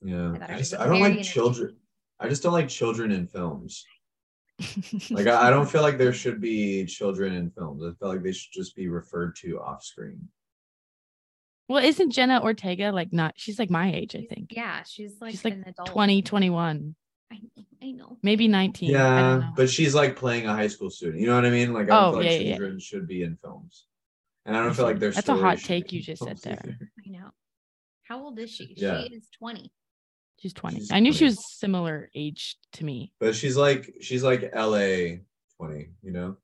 Yeah. 0.00 0.34
I 0.40 0.54
I 0.54 0.58
just 0.58 0.74
I 0.74 0.86
don't 0.86 1.00
like 1.00 1.22
children. 1.22 1.76
I 2.20 2.28
just 2.28 2.44
don't 2.44 2.52
like 2.52 2.68
children 2.68 3.10
in 3.10 3.26
films. 3.26 3.84
Like 5.10 5.26
I, 5.26 5.48
I 5.48 5.50
don't 5.50 5.68
feel 5.68 5.82
like 5.82 5.98
there 5.98 6.12
should 6.12 6.40
be 6.40 6.86
children 6.86 7.34
in 7.34 7.50
films. 7.50 7.82
I 7.82 7.92
feel 7.98 8.08
like 8.08 8.22
they 8.22 8.32
should 8.32 8.52
just 8.52 8.74
be 8.74 8.88
referred 8.88 9.36
to 9.36 9.60
off 9.60 9.82
screen. 9.84 10.28
well, 11.68 11.84
isn't 11.84 12.10
Jenna 12.10 12.40
Ortega 12.42 12.90
like 12.92 13.12
not? 13.12 13.34
She's 13.36 13.58
like 13.58 13.70
my 13.70 13.92
age, 13.92 14.16
I 14.16 14.24
think. 14.32 14.52
Yeah, 14.52 14.82
she's 14.84 15.20
like 15.20 15.32
She's 15.32 15.44
like 15.44 15.54
an 15.54 15.64
adult. 15.66 15.88
20, 15.88 16.22
21, 16.22 16.94
I, 17.32 17.38
I 17.82 17.90
know. 17.92 18.16
maybe 18.22 18.48
19. 18.48 18.88
I 18.88 18.98
Yeah, 18.98 19.20
don't 19.30 19.40
know. 19.40 19.52
but 19.56 19.68
she's 19.68 19.94
like 19.94 20.16
playing 20.16 20.46
a 20.46 20.54
high 20.54 20.68
school 20.68 20.88
student. 20.90 21.20
You 21.20 21.26
know 21.26 21.34
what 21.34 21.44
I 21.44 21.50
mean? 21.50 21.72
Like 21.74 21.90
I 21.90 21.98
Oh, 21.98 22.12
don't 22.12 22.12
feel 22.12 22.22
like 22.22 22.30
yeah, 22.30 22.38
yeah, 22.38 22.48
yeah. 22.50 22.56
children 22.56 22.78
should 22.80 23.06
be 23.06 23.22
in 23.24 23.36
films. 23.42 23.84
And 24.46 24.56
I 24.56 24.60
don't 24.62 24.70
I 24.70 24.74
feel 24.74 24.84
like 24.86 24.98
there's 25.00 25.16
That's 25.16 25.28
a 25.28 25.34
hot 25.36 25.58
take 25.58 25.92
you 25.92 26.00
just 26.00 26.22
said 26.24 26.38
there. 26.38 26.58
either. 26.64 26.78
I 27.06 27.10
know. 27.10 27.30
How 28.04 28.20
old 28.22 28.38
is 28.38 28.50
she? 28.50 28.72
Yeah. 28.76 29.02
She 29.02 29.14
is 29.14 29.28
20. 29.38 29.70
She's 30.38 30.52
20. 30.52 30.78
She's 30.80 30.90
I 30.92 31.00
knew 31.00 31.12
she 31.12 31.24
was 31.24 31.38
similar 31.58 32.10
age 32.14 32.56
to 32.74 32.84
me. 32.84 33.12
But 33.20 33.34
she's 33.34 33.56
like 33.56 33.94
she's 34.00 34.22
like 34.22 34.54
LA 34.54 35.18
20, 35.58 35.88
you 36.02 36.12
know? 36.12 36.36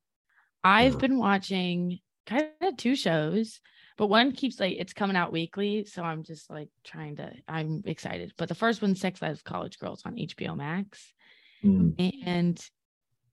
I've 0.65 0.99
been 0.99 1.19
watching 1.19 1.99
kind 2.27 2.49
of 2.63 2.77
two 2.77 2.95
shows, 2.97 3.61
but 3.99 4.07
one 4.07 4.33
keeps 4.33 4.59
like 4.61 4.77
it's 4.79 4.93
coming 4.93 5.17
out 5.17 5.33
weekly. 5.33 5.85
So 5.85 6.03
I'm 6.03 6.23
just 6.23 6.49
like 6.49 6.69
trying 6.85 7.17
to, 7.17 7.33
I'm 7.49 7.83
excited. 7.85 8.33
But 8.39 8.49
the 8.49 8.55
first 8.55 8.81
one, 8.81 8.95
Sex 8.95 9.21
Lives 9.21 9.43
College 9.43 9.79
Girls 9.79 10.03
on 10.07 10.15
HBO 10.17 10.57
Max. 10.57 11.13
And 11.99 12.61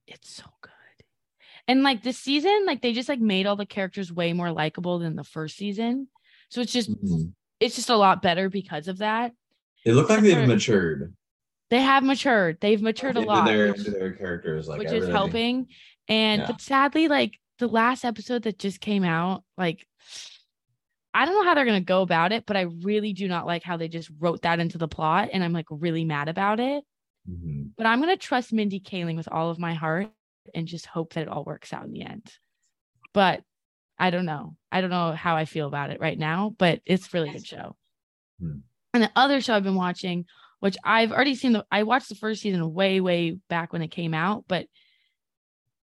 it's 0.08 0.30
so 0.30 0.46
good. 0.62 0.72
And 1.68 1.84
like 1.84 2.02
this 2.04 2.18
season, 2.18 2.66
like 2.66 2.82
they 2.82 2.94
just 2.94 3.10
like 3.10 3.20
made 3.22 3.46
all 3.46 3.56
the 3.56 3.66
characters 3.66 4.12
way 4.12 4.34
more 4.34 4.52
likable 4.52 5.00
than 5.00 5.16
the 5.16 5.24
first 5.24 5.56
season. 5.56 6.08
So 6.50 6.62
it's 6.62 6.74
just, 6.74 6.90
Mhm. 6.92 7.34
it's 7.60 7.76
just 7.76 7.90
a 7.92 7.96
lot 7.96 8.22
better 8.24 8.50
because 8.50 8.88
of 8.88 8.98
that. 9.00 9.34
They 9.86 9.92
look 9.92 10.10
like 10.10 10.22
they've 10.22 10.34
for- 10.38 10.48
matured 10.48 11.16
They 11.70 11.82
have 11.82 12.04
matured. 12.04 12.58
They've 12.62 12.82
matured 12.82 13.16
a 13.18 13.22
lot. 13.22 13.46
their 13.46 13.72
which- 13.74 13.84
their 13.86 14.14
characters, 14.14 14.68
like 14.68 14.80
which 14.80 14.88
is 14.88 15.02
really- 15.02 15.12
helping. 15.12 15.68
And 16.08 16.42
Yeah. 16.42 16.48
but 16.48 16.62
sadly, 16.62 17.08
like 17.08 17.40
the 17.60 17.68
last 17.68 18.04
episode 18.06 18.44
that 18.44 18.58
just 18.60 18.82
came 18.82 19.04
out, 19.04 19.44
like 19.58 19.86
I 21.14 21.26
don't 21.26 21.34
know 21.36 21.44
how 21.44 21.56
they're 21.56 21.66
gonna 21.66 21.82
go 21.82 22.02
about 22.04 22.32
it, 22.32 22.46
but 22.46 22.56
I 22.56 22.62
really 22.62 23.14
do 23.14 23.28
not 23.28 23.46
like 23.48 23.64
how 23.64 23.78
they 23.78 23.88
just 23.88 24.10
wrote 24.20 24.44
that 24.44 24.60
into 24.60 24.78
the 24.78 24.88
plot, 24.88 25.30
and 25.34 25.44
I'm 25.44 25.54
like 25.54 25.66
really 25.70 26.06
mad 26.06 26.30
about 26.30 26.60
it. 26.60 26.84
Mhm. 27.30 27.72
But 27.78 27.86
I'm 27.88 28.00
gonna 28.00 28.16
trust 28.18 28.54
Mindy 28.54 28.80
Kaling 28.80 29.16
with 29.18 29.28
all 29.32 29.50
of 29.50 29.60
my 29.60 29.74
heart 29.74 30.12
and 30.54 30.68
just 30.68 30.86
hope 30.86 31.14
that 31.14 31.24
it 31.24 31.28
all 31.28 31.44
works 31.44 31.74
out 31.74 31.86
in 31.86 31.92
the 31.92 32.04
end. 32.04 32.32
But 33.14 33.44
I 33.98 34.12
don't 34.12 34.26
know. 34.26 34.56
I 34.72 34.82
don't 34.82 34.90
know 34.92 35.12
how 35.12 35.36
I 35.36 35.46
feel 35.46 35.68
about 35.68 35.90
it 35.90 36.00
right 36.00 36.18
now, 36.18 36.56
but 36.58 36.82
it's 36.86 37.08
a 37.08 37.10
really 37.14 37.32
good 37.32 37.46
show. 37.46 37.76
Hmm. 38.40 38.60
And 38.94 39.04
the 39.04 39.12
other 39.16 39.42
show 39.42 39.56
I've 39.56 39.64
been 39.64 39.76
watching, 39.76 40.26
which 40.60 40.78
I've 40.84 41.12
already 41.12 41.36
seen 41.36 41.54
the 41.54 41.66
I 41.72 41.84
watched 41.84 42.10
the 42.10 42.16
first 42.16 42.42
season 42.42 42.74
way, 42.74 43.02
way 43.02 43.38
back 43.50 43.74
when 43.74 43.82
it 43.82 43.90
came 43.90 44.14
out, 44.14 44.46
but 44.48 44.68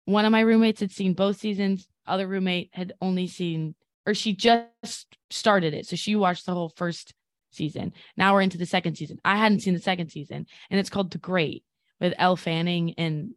one 0.06 0.26
of 0.26 0.32
my 0.32 0.42
roommates 0.42 0.82
had 0.82 0.92
seen 0.92 1.14
both 1.14 1.38
seasons. 1.38 1.88
Other 2.06 2.28
roommate 2.28 2.72
had 2.74 2.94
only 3.02 3.28
seen 3.28 3.76
or 4.06 4.14
she 4.14 4.34
just 4.34 5.08
started 5.30 5.74
it. 5.74 5.86
So 5.86 5.96
she 5.96 6.16
watched 6.16 6.46
the 6.46 6.54
whole 6.54 6.74
first 6.76 7.14
season. 7.52 7.94
Now 8.18 8.34
we're 8.34 8.42
into 8.42 8.58
the 8.58 8.66
second 8.66 8.96
season. 8.96 9.20
I 9.24 9.38
hadn't 9.38 9.62
seen 9.62 9.74
the 9.74 9.80
second 9.80 10.10
season, 10.10 10.46
and 10.70 10.80
it's 10.80 10.90
called 10.90 11.12
The 11.12 11.18
Great 11.18 11.64
with 12.00 12.14
Elle 12.18 12.36
Fanning 12.36 12.96
and 12.98 13.32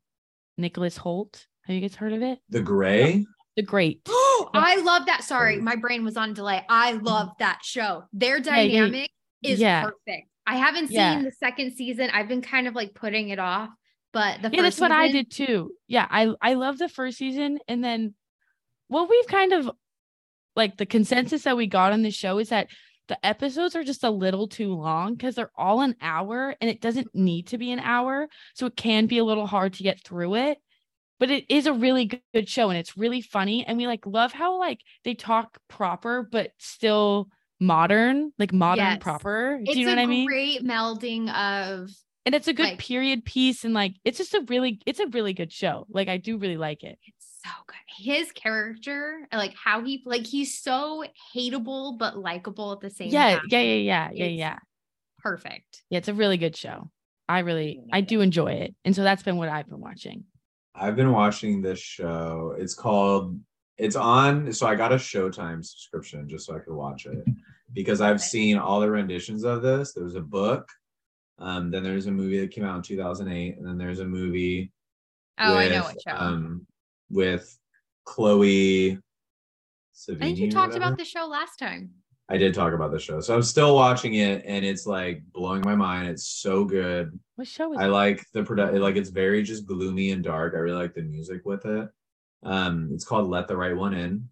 Nicholas 0.56 0.98
Hoult. 0.98 1.46
Have 1.66 1.74
you 1.74 1.80
guys 1.80 1.94
heard 1.94 2.12
of 2.12 2.22
it? 2.22 2.38
The 2.48 2.60
gray? 2.60 3.24
The 3.56 3.62
Great. 3.62 4.02
I 4.08 4.82
love 4.84 5.06
that. 5.06 5.24
Sorry, 5.24 5.60
my 5.60 5.76
brain 5.76 6.04
was 6.04 6.16
on 6.16 6.34
delay. 6.34 6.64
I 6.68 6.92
love 6.92 7.30
that 7.38 7.60
show. 7.62 8.04
Their 8.12 8.38
Yeah, 8.38 8.60
yeah, 8.60 8.80
dynamic 8.80 9.10
is 9.44 9.60
yeah. 9.60 9.84
perfect. 9.84 10.28
I 10.46 10.56
haven't 10.56 10.88
seen 10.88 10.96
Yeah. 10.96 11.22
the 11.22 11.32
second 11.32 11.72
season. 11.74 12.10
I've 12.12 12.28
been 12.28 12.42
kind 12.42 12.68
of 12.68 12.74
like 12.74 12.94
putting 12.94 13.30
it 13.30 13.38
off, 13.38 13.70
but 14.12 14.42
the 14.42 14.50
yeah, 14.52 14.62
that's 14.62 14.76
first 14.76 14.80
what 14.80 14.92
I 14.92 15.10
did 15.10 15.30
too. 15.30 15.72
Yeah, 15.88 16.06
I 16.10 16.34
I 16.40 16.54
love 16.54 16.78
the 16.78 16.88
first 16.88 17.18
season, 17.18 17.58
and 17.68 17.82
then 17.82 18.14
what 18.88 19.08
we've 19.08 19.26
kind 19.26 19.52
of 19.52 19.70
like 20.56 20.76
the 20.76 20.86
consensus 20.86 21.42
that 21.44 21.56
we 21.56 21.66
got 21.66 21.92
on 21.92 22.02
the 22.02 22.10
show 22.10 22.38
is 22.38 22.50
that 22.50 22.68
the 23.08 23.24
episodes 23.26 23.76
are 23.76 23.84
just 23.84 24.04
a 24.04 24.10
little 24.10 24.48
too 24.48 24.74
long 24.74 25.14
because 25.14 25.34
they're 25.34 25.50
all 25.56 25.80
an 25.80 25.96
hour, 26.00 26.54
and 26.60 26.70
it 26.70 26.80
doesn't 26.80 27.14
need 27.14 27.48
to 27.48 27.58
be 27.58 27.70
an 27.72 27.80
hour, 27.80 28.28
so 28.54 28.66
it 28.66 28.76
can 28.76 29.06
be 29.06 29.18
a 29.18 29.24
little 29.24 29.46
hard 29.46 29.74
to 29.74 29.82
get 29.82 30.02
through 30.02 30.34
it. 30.36 30.58
But 31.20 31.30
it 31.30 31.44
is 31.48 31.66
a 31.66 31.72
really 31.72 32.22
good 32.32 32.48
show, 32.48 32.70
and 32.70 32.78
it's 32.78 32.96
really 32.96 33.20
funny, 33.20 33.64
and 33.66 33.78
we 33.78 33.86
like 33.86 34.06
love 34.06 34.32
how 34.32 34.58
like 34.58 34.80
they 35.04 35.14
talk 35.14 35.58
proper 35.68 36.22
but 36.30 36.50
still 36.58 37.28
modern, 37.60 38.32
like 38.38 38.52
modern 38.52 38.84
Yes. 38.84 38.98
proper. 39.00 39.58
Do 39.58 39.70
It's 39.70 39.76
you 39.78 39.86
know 39.86 39.92
what 39.92 39.98
I 39.98 40.06
mean? 40.06 40.26
great 40.26 40.62
melding 40.64 41.28
of 41.34 41.90
and 42.26 42.34
it's 42.34 42.48
a 42.48 42.52
good 42.54 42.62
like- 42.64 42.78
period 42.78 43.24
piece 43.24 43.64
and 43.64 43.74
like 43.74 43.94
it's 44.04 44.18
just 44.18 44.34
a 44.34 44.44
really 44.48 44.80
it's 44.86 45.00
a 45.00 45.06
really 45.08 45.34
good 45.34 45.52
show 45.52 45.86
like 45.90 46.08
i 46.08 46.16
do 46.16 46.38
really 46.38 46.56
like 46.56 46.82
it 46.82 46.98
it's 47.06 47.26
so 47.44 47.50
good. 47.66 47.76
His 47.98 48.32
character, 48.32 49.28
like 49.30 49.54
how 49.62 49.84
he 49.84 50.02
like 50.06 50.26
he's 50.26 50.58
so 50.58 51.04
hateable 51.36 51.98
but 51.98 52.16
likable 52.18 52.72
at 52.72 52.80
the 52.80 52.88
same 52.90 53.10
yeah 53.10 53.36
time. 53.36 53.42
yeah 53.50 53.60
yeah 53.60 53.74
yeah 53.74 54.10
yeah 54.12 54.24
It's- 54.24 54.38
yeah 54.38 54.58
Perfect. 55.18 55.82
yeah 55.90 55.98
it's 55.98 56.08
a 56.08 56.14
really 56.14 56.36
good 56.38 56.56
show 56.56 56.90
i 57.28 57.40
really 57.40 57.80
i 57.92 58.00
do 58.00 58.20
enjoy 58.22 58.52
it 58.52 58.74
and 58.84 58.96
so 58.96 59.02
that's 59.02 59.22
been 59.22 59.36
what 59.36 59.48
i've 59.48 59.68
been 59.68 59.80
watching 59.80 60.24
I've 60.76 60.96
been 60.96 61.12
watching 61.12 61.62
this 61.62 61.78
show. 61.78 62.56
It's 62.58 62.74
called 62.74 63.38
it's 63.76 63.96
on 63.96 64.52
so 64.52 64.66
I 64.66 64.74
got 64.74 64.92
a 64.92 64.96
Showtime 64.96 65.64
subscription 65.64 66.28
just 66.28 66.46
so 66.46 66.54
I 66.54 66.60
could 66.60 66.74
watch 66.74 67.06
it 67.06 67.24
because 67.72 68.00
I've 68.00 68.20
seen 68.20 68.56
all 68.56 68.80
the 68.80 68.90
renditions 68.90 69.44
of 69.44 69.62
this. 69.62 69.92
There 69.92 70.04
was 70.04 70.14
a 70.14 70.20
book, 70.20 70.68
um, 71.38 71.70
then 71.70 71.82
there's 71.82 72.06
a 72.06 72.12
movie 72.12 72.40
that 72.40 72.52
came 72.52 72.64
out 72.64 72.76
in 72.76 72.82
2008, 72.82 73.58
and 73.58 73.66
then 73.66 73.78
there's 73.78 74.00
a 74.00 74.04
movie 74.04 74.70
Oh, 75.38 75.56
I 75.56 75.68
know 75.68 75.76
with, 75.76 75.84
what 75.84 76.02
show. 76.02 76.16
Um, 76.16 76.66
with 77.10 77.58
Chloe 78.04 78.98
Savini. 79.94 80.16
I 80.16 80.18
think 80.18 80.38
you 80.38 80.50
talked 80.50 80.74
about 80.74 80.96
the 80.96 81.04
show 81.04 81.26
last 81.26 81.58
time. 81.58 81.90
I 82.28 82.38
did 82.38 82.54
talk 82.54 82.72
about 82.72 82.90
the 82.90 82.98
show, 82.98 83.20
so 83.20 83.34
I'm 83.34 83.42
still 83.42 83.74
watching 83.74 84.14
it, 84.14 84.44
and 84.46 84.64
it's 84.64 84.86
like 84.86 85.22
blowing 85.32 85.62
my 85.62 85.74
mind. 85.74 86.08
It's 86.08 86.26
so 86.26 86.64
good. 86.64 87.18
what 87.36 87.46
show 87.46 87.72
is 87.74 87.78
I 87.78 87.86
it? 87.86 87.88
like 87.88 88.24
the 88.32 88.42
product. 88.44 88.74
Like 88.74 88.96
it's 88.96 89.10
very 89.10 89.42
just 89.42 89.66
gloomy 89.66 90.12
and 90.12 90.24
dark. 90.24 90.54
I 90.54 90.58
really 90.58 90.78
like 90.78 90.94
the 90.94 91.02
music 91.02 91.42
with 91.44 91.66
it. 91.66 91.88
Um, 92.44 92.90
it's 92.92 93.04
called 93.04 93.28
Let 93.28 93.48
the 93.48 93.56
Right 93.56 93.76
One 93.76 93.94
In. 93.94 94.28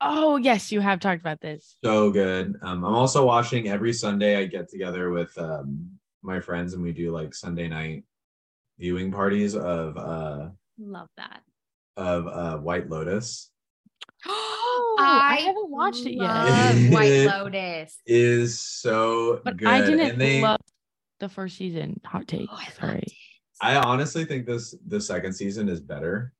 oh 0.00 0.36
yes 0.36 0.70
you 0.70 0.80
have 0.80 1.00
talked 1.00 1.20
about 1.20 1.40
this 1.40 1.76
So 1.84 2.10
good. 2.10 2.54
Um, 2.62 2.84
I'm 2.84 2.94
also 2.94 3.24
watching 3.26 3.68
every 3.68 3.92
Sunday. 3.92 4.36
I 4.36 4.46
get 4.46 4.68
together 4.70 5.10
with 5.10 5.36
um 5.38 5.90
my 6.22 6.40
friends 6.40 6.74
and 6.74 6.82
we 6.82 6.92
do 6.92 7.10
like 7.10 7.34
Sunday 7.34 7.68
night 7.68 8.04
viewing 8.78 9.10
parties 9.12 9.54
of 9.56 9.96
uh 9.96 10.48
Love 10.78 11.08
that. 11.16 11.42
of 11.96 12.26
uh 12.28 12.58
White 12.58 12.88
Lotus. 12.88 13.50
Oh, 14.70 14.96
I 15.00 15.36
haven't 15.36 15.70
watched 15.70 16.06
it 16.06 16.14
yet. 16.14 16.92
White 16.92 17.24
Lotus. 17.26 17.98
Is 18.06 18.58
so 18.60 19.40
but 19.44 19.56
good. 19.56 19.68
i 19.68 19.80
didn't 19.80 20.00
and 20.12 20.20
they, 20.20 20.40
love 20.42 20.60
the 21.20 21.28
first 21.28 21.56
season 21.56 22.00
hot 22.04 22.26
take 22.28 22.48
Oh, 22.50 22.56
I 22.60 22.68
sorry. 22.72 23.04
I 23.60 23.76
honestly 23.76 24.24
think 24.24 24.46
this 24.46 24.74
the 24.86 25.00
second 25.00 25.32
season 25.34 25.68
is 25.68 25.80
better. 25.80 26.32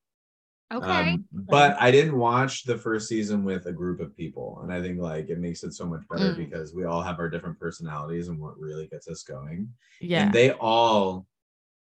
Okay. 0.70 0.86
Um, 1.14 1.24
but 1.32 1.80
I 1.80 1.90
didn't 1.90 2.18
watch 2.18 2.64
the 2.64 2.76
first 2.76 3.08
season 3.08 3.42
with 3.42 3.64
a 3.66 3.72
group 3.72 4.00
of 4.00 4.14
people, 4.14 4.60
and 4.62 4.70
I 4.72 4.82
think 4.82 5.00
like 5.00 5.30
it 5.30 5.38
makes 5.38 5.62
it 5.64 5.72
so 5.72 5.86
much 5.86 6.02
better 6.10 6.34
Mm. 6.34 6.36
because 6.36 6.74
we 6.74 6.84
all 6.84 7.00
have 7.02 7.18
our 7.18 7.30
different 7.30 7.58
personalities 7.58 8.28
and 8.28 8.38
what 8.38 8.58
really 8.58 8.86
gets 8.86 9.08
us 9.08 9.22
going. 9.22 9.72
yeah 10.00 10.24
And 10.24 10.32
they 10.32 10.50
all 10.52 11.26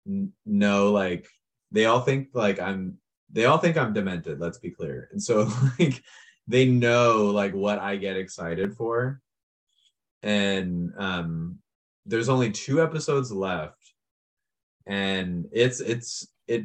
n- 0.07 0.31
know 0.45 0.91
like 0.91 1.27
they 1.71 1.85
all 1.85 1.99
think 2.01 2.29
like 2.33 2.59
I'm 2.59 2.97
they 3.29 3.45
all 3.45 3.57
think 3.57 3.75
I'm 3.77 3.93
demented, 3.93 4.39
let's 4.39 4.57
be 4.59 4.71
clear. 4.71 5.09
And 5.11 5.21
so 5.21 5.49
like 5.79 6.01
they 6.47 6.65
know 6.65 7.27
like 7.27 7.53
what 7.53 7.79
I 7.79 7.97
get 7.97 8.15
excited 8.17 8.75
for. 8.75 9.21
And 10.23 10.93
um 10.97 11.59
there's 12.05 12.29
only 12.29 12.51
two 12.51 12.81
episodes 12.81 13.31
left 13.31 13.93
and 14.85 15.47
it's 15.51 15.79
it's 15.81 16.27
it 16.47 16.63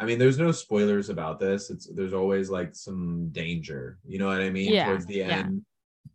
I 0.00 0.06
mean, 0.06 0.18
there's 0.18 0.38
no 0.38 0.50
spoilers 0.50 1.10
about 1.10 1.38
this. 1.38 1.68
It's 1.68 1.86
there's 1.86 2.14
always 2.14 2.48
like 2.48 2.74
some 2.74 3.28
danger. 3.32 3.98
You 4.06 4.18
know 4.18 4.28
what 4.28 4.40
I 4.40 4.48
mean? 4.48 4.72
Yeah, 4.72 4.86
Towards 4.86 5.04
the 5.04 5.16
yeah. 5.16 5.40
end, 5.40 5.62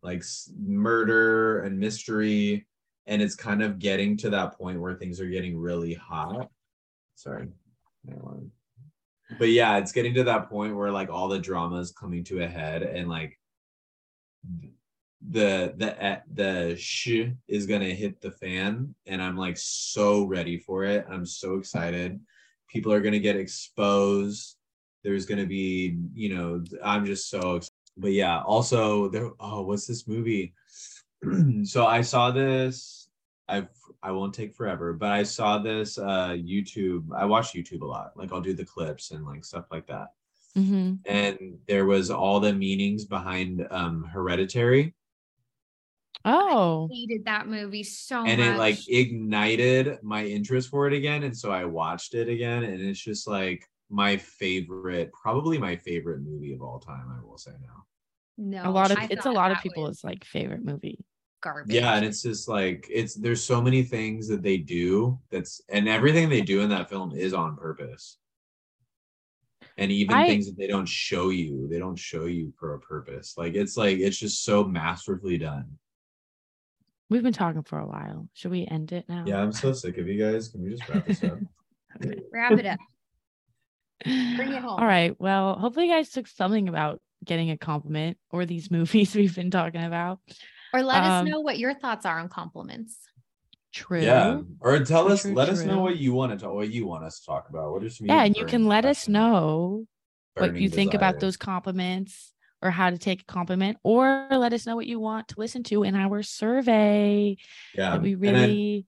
like 0.01 0.19
s- 0.19 0.51
murder 0.59 1.59
and 1.61 1.79
mystery, 1.79 2.65
and 3.05 3.21
it's 3.21 3.35
kind 3.35 3.61
of 3.61 3.77
getting 3.77 4.17
to 4.17 4.31
that 4.31 4.57
point 4.57 4.81
where 4.81 4.95
things 4.95 5.21
are 5.21 5.29
getting 5.29 5.55
really 5.55 5.93
hot. 5.93 6.49
Sorry. 7.13 7.47
But 9.37 9.49
yeah, 9.49 9.77
it's 9.77 9.91
getting 9.91 10.15
to 10.15 10.23
that 10.23 10.49
point 10.49 10.75
where 10.75 10.91
like 10.91 11.09
all 11.09 11.27
the 11.27 11.37
drama 11.39 11.77
is 11.77 11.91
coming 11.91 12.23
to 12.25 12.41
a 12.41 12.47
head, 12.47 12.81
and 12.81 13.07
like 13.07 13.39
the 15.29 15.73
the 15.77 16.21
the 16.33 16.75
sh 16.75 17.29
is 17.47 17.67
gonna 17.67 17.85
hit 17.85 18.19
the 18.19 18.31
fan, 18.31 18.95
and 19.05 19.21
I'm 19.21 19.37
like 19.37 19.57
so 19.57 20.23
ready 20.23 20.57
for 20.57 20.85
it. 20.85 21.05
I'm 21.07 21.25
so 21.27 21.57
excited. 21.57 22.19
People 22.75 22.91
are 22.91 22.99
gonna 22.99 23.19
get 23.19 23.37
exposed. 23.37 24.57
There's 25.01 25.25
gonna 25.25 25.45
be, 25.45 25.97
you 26.13 26.35
know, 26.35 26.61
I'm 26.83 27.05
just 27.05 27.29
so 27.29 27.55
excited. 27.55 27.71
But 27.95 28.11
yeah, 28.11 28.41
also 28.41 29.07
there. 29.07 29.31
Oh, 29.39 29.61
what's 29.61 29.87
this 29.87 30.09
movie? 30.09 30.53
so 31.63 31.87
I 31.87 32.01
saw 32.01 32.31
this. 32.31 33.07
I've 33.47 33.69
I 34.03 34.11
won't 34.11 34.33
take 34.33 34.53
forever, 34.53 34.91
but 34.91 35.09
I 35.09 35.23
saw 35.23 35.57
this 35.57 35.97
uh 35.97 36.31
YouTube. 36.31 37.05
I 37.15 37.23
watch 37.23 37.53
YouTube 37.53 37.81
a 37.81 37.85
lot. 37.85 38.11
Like 38.17 38.33
I'll 38.33 38.41
do 38.41 38.53
the 38.53 38.65
clips 38.65 39.11
and 39.11 39.25
like 39.25 39.45
stuff 39.45 39.67
like 39.71 39.87
that. 39.87 40.07
hmm 40.53 40.95
And 41.05 41.39
there 41.69 41.85
was 41.85 42.11
all 42.11 42.41
the 42.41 42.51
meanings 42.51 43.05
behind 43.05 43.65
um 43.71 44.03
Hereditary. 44.03 44.93
Oh, 46.25 46.89
I 46.91 46.95
hated 46.95 47.25
that 47.25 47.47
movie 47.47 47.83
so 47.83 48.25
and 48.25 48.39
much. 48.39 48.55
it 48.55 48.57
like 48.57 48.89
ignited 48.89 49.99
my 50.01 50.25
interest 50.25 50.69
for 50.69 50.87
it 50.87 50.93
again 50.93 51.23
and 51.23 51.37
so 51.37 51.51
i 51.51 51.63
watched 51.65 52.15
it 52.15 52.27
again 52.27 52.63
and 52.63 52.81
it's 52.81 52.99
just 52.99 53.27
like 53.27 53.63
my 53.89 54.17
favorite 54.17 55.11
probably 55.13 55.57
my 55.59 55.75
favorite 55.75 56.21
movie 56.21 56.53
of 56.53 56.61
all 56.61 56.79
time 56.79 57.05
i 57.15 57.23
will 57.23 57.37
say 57.37 57.51
now 57.61 57.85
no, 58.37 58.69
a 58.69 58.71
lot 58.71 58.91
of 58.91 58.97
I 58.97 59.07
it's 59.09 59.25
a 59.25 59.31
lot 59.31 59.51
of 59.51 59.57
that 59.57 59.63
people's 59.63 60.03
like 60.03 60.25
favorite 60.25 60.65
movie. 60.65 60.99
garbage. 61.41 61.73
yeah 61.73 61.95
and 61.95 62.03
it's 62.05 62.23
just 62.23 62.49
like 62.49 62.87
it's 62.91 63.13
there's 63.13 63.43
so 63.43 63.61
many 63.61 63.83
things 63.83 64.27
that 64.27 64.41
they 64.41 64.57
do 64.57 65.19
that's 65.31 65.61
and 65.69 65.87
everything 65.87 66.27
they 66.27 66.41
do 66.41 66.61
in 66.61 66.69
that 66.69 66.89
film 66.89 67.11
is 67.15 67.33
on 67.33 67.55
purpose 67.55 68.17
and 69.77 69.91
even 69.91 70.15
I- 70.15 70.27
things 70.27 70.47
that 70.47 70.57
they 70.57 70.67
don't 70.67 70.87
show 70.87 71.29
you 71.29 71.67
they 71.69 71.79
don't 71.79 71.95
show 71.99 72.25
you 72.25 72.51
for 72.57 72.73
a 72.73 72.79
purpose 72.79 73.35
like 73.37 73.53
it's 73.53 73.77
like 73.77 73.99
it's 73.99 74.17
just 74.17 74.43
so 74.43 74.63
masterfully 74.63 75.37
done 75.37 75.77
We've 77.09 77.23
been 77.23 77.33
talking 77.33 77.63
for 77.63 77.79
a 77.79 77.87
while. 77.87 78.27
Should 78.33 78.51
we 78.51 78.65
end 78.65 78.91
it 78.91 79.07
now? 79.07 79.23
yeah 79.27 79.41
i'm 79.41 79.51
so 79.51 79.73
sick 79.73 79.97
of 79.97 80.07
you 80.07 80.23
guys 80.23 80.47
can 80.49 80.63
we 80.63 80.69
just 80.71 80.87
wrap 80.89 81.05
this 81.05 81.23
up 81.23 81.39
wrap 82.33 82.51
it 82.53 82.65
up. 82.65 82.79
Bring 84.03 84.51
it 84.51 84.61
home. 84.61 84.79
All 84.79 84.85
right. 84.85 85.15
Well, 85.19 85.57
hopefully 85.57 85.87
you 85.87 85.93
guys 85.93 86.09
took 86.09 86.27
something 86.27 86.67
about 86.67 87.01
getting 87.23 87.49
a 87.49 87.57
compliment 87.57 88.17
or 88.29 88.45
these 88.45 88.69
movies 88.77 89.15
we've 89.15 89.33
been 89.33 89.49
talking 89.49 89.83
about. 89.83 90.19
Or 90.73 90.83
let 90.83 91.01
us 91.03 91.21
Um, 91.21 91.29
know 91.29 91.39
what 91.39 91.57
your 91.57 91.73
thoughts 91.73 92.05
are 92.05 92.19
on 92.19 92.27
compliments. 92.27 92.97
True. 93.73 94.01
Yeah, 94.01 94.41
or 94.59 94.79
tell 94.83 95.05
True, 95.05 95.13
us, 95.13 95.21
true, 95.21 95.33
let 95.33 95.49
us 95.49 95.63
know 95.63 95.79
what 95.79 95.97
you 95.97 96.13
want 96.13 96.33
to 96.33 96.37
talk, 96.37 96.53
what 96.53 96.69
you 96.71 96.85
want 96.85 97.05
us 97.05 97.19
to 97.21 97.25
talk 97.25 97.49
about. 97.49 97.71
What 97.71 97.83
are 97.83 97.89
some? 97.89 98.05
of 98.05 98.09
Yeah, 98.09 98.23
and 98.25 98.35
you 98.35 98.45
can 98.45 98.65
let 98.67 98.85
us 98.85 99.07
know 99.07 99.85
what 100.35 100.47
burning 100.49 100.61
you 100.61 100.69
think 100.69 100.93
about 100.93 101.19
those 101.21 101.37
compliments 101.37 102.33
or 102.65 102.71
how 102.71 102.89
to 102.89 102.97
take 102.97 103.21
a 103.21 103.25
compliment, 103.25 103.77
or 103.83 104.27
let 104.31 104.53
us 104.53 104.65
know 104.65 104.75
what 104.75 104.87
you 104.87 104.99
want 104.99 105.27
to 105.29 105.35
listen 105.39 105.63
to 105.63 105.83
in 105.83 105.95
our 105.95 106.23
survey 106.23 107.37
Yeah, 107.75 107.97
we 107.99 108.11
I- 108.15 108.17
really 108.17 108.85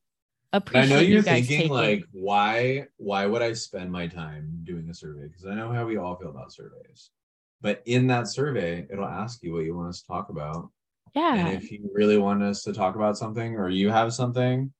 I, 0.53 0.57
appreciate. 0.57 0.89
know 0.89 0.99
you 1.01 1.13
you're 1.13 1.21
guys 1.23 1.47
thinking 1.47 1.57
taking. 1.57 1.73
like, 1.73 2.05
why, 2.11 2.87
why 2.97 3.25
would 3.25 3.41
I 3.41 3.53
spend 3.53 3.91
my 3.91 4.07
time 4.07 4.61
doing 4.63 4.89
a 4.89 4.93
survey? 4.93 5.27
Because 5.27 5.45
I 5.45 5.53
know 5.55 5.71
how 5.71 5.85
we 5.85 5.97
all 5.97 6.15
feel 6.15 6.29
about 6.29 6.51
surveys. 6.53 7.11
But 7.61 7.81
in 7.85 8.07
that 8.07 8.27
survey, 8.27 8.85
it'll 8.91 9.05
ask 9.05 9.41
you 9.43 9.53
what 9.53 9.65
you 9.65 9.75
want 9.75 9.89
us 9.89 10.01
to 10.01 10.07
talk 10.07 10.29
about, 10.29 10.69
yeah, 11.15 11.33
and 11.35 11.49
if 11.63 11.71
you 11.71 11.89
really 11.93 12.17
want 12.17 12.43
us 12.43 12.63
to 12.63 12.73
talk 12.73 12.95
about 12.95 13.17
something, 13.17 13.55
or 13.55 13.69
you 13.69 13.89
have 13.89 14.13
something, 14.13 14.71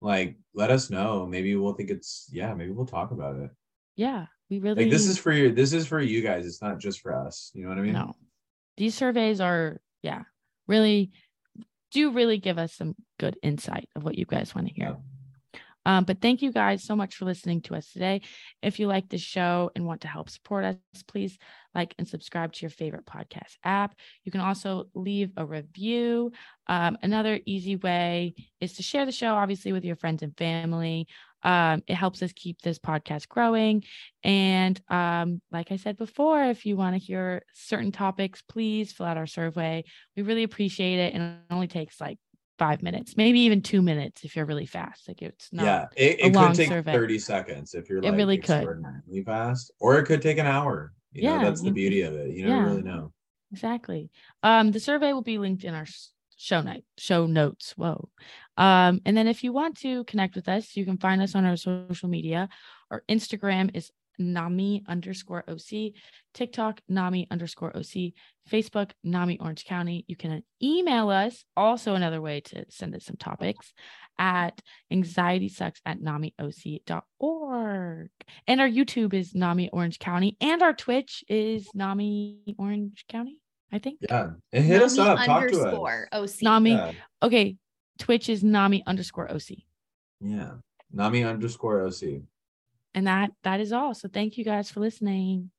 like 0.00 0.36
let 0.54 0.70
us 0.70 0.90
know. 0.90 1.26
Maybe 1.26 1.56
we'll 1.56 1.74
think 1.74 1.90
it's 1.90 2.28
yeah. 2.32 2.52
Maybe 2.54 2.70
we'll 2.72 2.86
talk 2.86 3.10
about 3.12 3.36
it. 3.36 3.50
yeah, 3.96 4.26
we 4.52 4.58
really 4.58 4.84
Like 4.84 4.92
this 4.92 5.06
is 5.06 5.16
for 5.16 5.32
you. 5.32 5.50
This 5.50 5.72
is 5.72 5.86
for 5.86 5.98
you 5.98 6.20
guys. 6.20 6.44
It's 6.46 6.60
not 6.60 6.78
just 6.78 7.00
for 7.00 7.14
us. 7.14 7.50
You 7.54 7.62
know 7.62 7.70
what 7.70 7.78
I 7.78 7.82
mean? 7.82 7.94
no. 7.94 8.14
These 8.76 8.94
surveys 8.94 9.40
are 9.40 9.80
yeah, 10.02 10.22
really 10.68 11.12
do 11.90 12.12
really 12.12 12.36
give 12.36 12.58
us 12.58 12.74
some 12.74 12.94
good 13.18 13.38
insight 13.42 13.88
of 13.96 14.04
what 14.04 14.16
you 14.16 14.26
guys 14.26 14.54
want 14.54 14.68
to 14.68 14.74
hear. 14.74 14.96
Um, 15.86 16.04
but 16.04 16.20
thank 16.20 16.42
you 16.42 16.52
guys 16.52 16.84
so 16.84 16.94
much 16.94 17.16
for 17.16 17.24
listening 17.24 17.62
to 17.62 17.74
us 17.74 17.90
today. 17.90 18.20
If 18.62 18.78
you 18.78 18.86
like 18.86 19.08
the 19.08 19.18
show 19.18 19.70
and 19.74 19.86
want 19.86 20.02
to 20.02 20.08
help 20.08 20.28
support 20.28 20.64
us, 20.64 20.76
please 21.06 21.38
like 21.74 21.94
and 21.98 22.06
subscribe 22.08 22.52
to 22.52 22.60
your 22.62 22.70
favorite 22.70 23.06
podcast 23.06 23.56
app. 23.64 23.94
You 24.24 24.32
can 24.32 24.40
also 24.40 24.88
leave 24.94 25.30
a 25.36 25.44
review. 25.44 26.32
Um, 26.66 26.98
another 27.02 27.40
easy 27.46 27.76
way 27.76 28.34
is 28.60 28.74
to 28.74 28.82
share 28.82 29.06
the 29.06 29.12
show, 29.12 29.34
obviously, 29.34 29.72
with 29.72 29.84
your 29.84 29.96
friends 29.96 30.22
and 30.22 30.36
family. 30.36 31.06
Um, 31.42 31.82
it 31.88 31.94
helps 31.94 32.22
us 32.22 32.32
keep 32.32 32.60
this 32.62 32.78
podcast 32.78 33.28
growing. 33.28 33.82
And 34.22 34.80
um, 34.88 35.40
like 35.50 35.72
I 35.72 35.76
said 35.76 35.96
before, 35.96 36.44
if 36.44 36.64
you 36.66 36.76
want 36.76 36.94
to 36.94 36.98
hear 37.04 37.42
certain 37.52 37.90
topics, 37.90 38.42
please 38.42 38.92
fill 38.92 39.06
out 39.06 39.16
our 39.16 39.26
survey. 39.26 39.84
We 40.16 40.22
really 40.22 40.44
appreciate 40.44 40.98
it. 41.00 41.14
And 41.14 41.22
it 41.22 41.52
only 41.52 41.66
takes 41.66 42.00
like 42.00 42.18
five 42.58 42.80
minutes, 42.80 43.16
maybe 43.16 43.40
even 43.40 43.60
two 43.60 43.82
minutes 43.82 44.22
if 44.22 44.36
you're 44.36 44.44
really 44.46 44.66
fast. 44.66 45.08
Like 45.08 45.20
it's 45.20 45.48
not. 45.52 45.64
yeah, 45.64 45.86
it, 45.96 46.20
a 46.20 46.26
it 46.26 46.34
long 46.34 46.48
could 46.48 46.56
take 46.58 46.68
survey. 46.68 46.92
30 46.92 47.18
seconds 47.18 47.74
if 47.74 47.88
you're 47.90 47.98
It 47.98 48.04
like 48.04 48.16
really 48.16 48.38
could. 48.38 48.84
fast, 49.26 49.72
or 49.80 49.98
it 49.98 50.04
could 50.04 50.22
take 50.22 50.38
an 50.38 50.46
hour. 50.46 50.92
You 51.12 51.24
know, 51.24 51.36
Yeah, 51.36 51.44
that's 51.44 51.62
the 51.62 51.70
beauty 51.70 52.02
of 52.02 52.14
it. 52.14 52.30
You 52.30 52.46
never 52.46 52.56
yeah. 52.56 52.64
really 52.64 52.82
know. 52.82 53.12
Exactly. 53.52 54.10
Um, 54.42 54.70
the 54.70 54.80
survey 54.80 55.12
will 55.12 55.22
be 55.22 55.38
linked 55.38 55.64
in 55.64 55.74
our 55.74 55.86
show 56.36 56.60
night 56.60 56.84
show 56.98 57.26
notes. 57.26 57.74
Whoa. 57.76 58.08
Um, 58.56 59.00
and 59.04 59.16
then 59.16 59.28
if 59.28 59.44
you 59.44 59.52
want 59.52 59.78
to 59.78 60.04
connect 60.04 60.34
with 60.34 60.48
us, 60.48 60.76
you 60.76 60.84
can 60.84 60.98
find 60.98 61.22
us 61.22 61.34
on 61.34 61.44
our 61.44 61.56
social 61.56 62.08
media. 62.08 62.48
Our 62.90 63.02
Instagram 63.08 63.70
is 63.74 63.90
Nami 64.18 64.82
underscore 64.88 65.44
OC, 65.48 65.92
TikTok 66.34 66.80
Nami 66.88 67.26
underscore 67.30 67.76
OC, 67.76 68.12
Facebook 68.50 68.90
Nami 69.04 69.38
Orange 69.40 69.64
County. 69.64 70.04
You 70.08 70.16
can 70.16 70.42
email 70.62 71.10
us, 71.10 71.44
also 71.56 71.94
another 71.94 72.20
way 72.20 72.40
to 72.40 72.64
send 72.68 72.94
us 72.94 73.04
some 73.04 73.16
topics 73.16 73.72
at 74.18 74.60
anxiety 74.90 75.48
sucks 75.48 75.80
at 75.86 76.00
namioc.org. 76.00 76.90
And 78.46 78.60
our 78.60 78.68
YouTube 78.68 79.14
is 79.14 79.34
Nami 79.34 79.68
Orange 79.70 79.98
County, 79.98 80.36
and 80.40 80.62
our 80.62 80.72
Twitch 80.72 81.24
is 81.28 81.68
Nami 81.74 82.38
Orange 82.58 83.04
County, 83.08 83.40
I 83.72 83.78
think. 83.78 84.00
Yeah, 84.08 84.30
and 84.52 84.64
hit 84.64 84.82
us 84.82 84.96
Nami 84.96 85.10
up. 85.10 85.26
Talk 85.26 85.48
to 85.48 85.62
us. 85.62 86.08
OC. 86.12 86.42
Nami. 86.42 86.70
Yeah, 86.72 86.92
Okay. 87.22 87.56
Twitch 87.98 88.28
is 88.28 88.42
Nami 88.42 88.82
underscore 88.86 89.30
OC. 89.30 89.58
yeah. 90.20 90.52
Nami 90.94 91.24
underscore 91.24 91.86
OC. 91.86 92.20
And 92.94 93.06
that 93.06 93.32
that 93.42 93.60
is 93.60 93.72
all. 93.72 93.94
So 93.94 94.08
thank 94.08 94.36
you 94.36 94.44
guys 94.44 94.70
for 94.70 94.80
listening. 94.80 95.50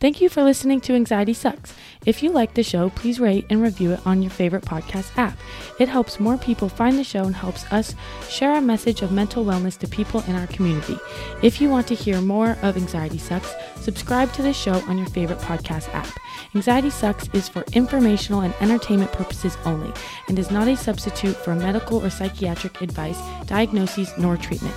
Thank 0.00 0.20
you 0.20 0.28
for 0.28 0.44
listening 0.44 0.80
to 0.82 0.94
Anxiety 0.94 1.34
Sucks. 1.34 1.74
If 2.06 2.22
you 2.22 2.30
like 2.30 2.54
the 2.54 2.62
show, 2.62 2.90
please 2.90 3.18
rate 3.18 3.44
and 3.50 3.60
review 3.60 3.90
it 3.92 4.06
on 4.06 4.22
your 4.22 4.30
favorite 4.30 4.64
podcast 4.64 5.10
app. 5.18 5.36
It 5.80 5.88
helps 5.88 6.20
more 6.20 6.38
people 6.38 6.68
find 6.68 6.96
the 6.96 7.02
show 7.02 7.24
and 7.24 7.34
helps 7.34 7.64
us 7.72 7.96
share 8.28 8.54
a 8.54 8.60
message 8.60 9.02
of 9.02 9.10
mental 9.10 9.44
wellness 9.44 9.76
to 9.78 9.88
people 9.88 10.22
in 10.28 10.36
our 10.36 10.46
community. 10.46 10.96
If 11.42 11.60
you 11.60 11.68
want 11.68 11.88
to 11.88 11.96
hear 11.96 12.20
more 12.20 12.56
of 12.62 12.76
Anxiety 12.76 13.18
Sucks, 13.18 13.52
subscribe 13.74 14.32
to 14.34 14.42
the 14.42 14.52
show 14.52 14.74
on 14.86 14.98
your 14.98 15.08
favorite 15.08 15.40
podcast 15.40 15.92
app. 15.92 16.08
Anxiety 16.54 16.90
Sucks 16.90 17.28
is 17.32 17.48
for 17.48 17.64
informational 17.72 18.42
and 18.42 18.54
entertainment 18.60 19.10
purposes 19.10 19.58
only 19.64 19.92
and 20.28 20.38
is 20.38 20.52
not 20.52 20.68
a 20.68 20.76
substitute 20.76 21.36
for 21.36 21.56
medical 21.56 22.04
or 22.04 22.10
psychiatric 22.10 22.80
advice, 22.82 23.20
diagnoses, 23.46 24.12
nor 24.16 24.36
treatment. 24.36 24.76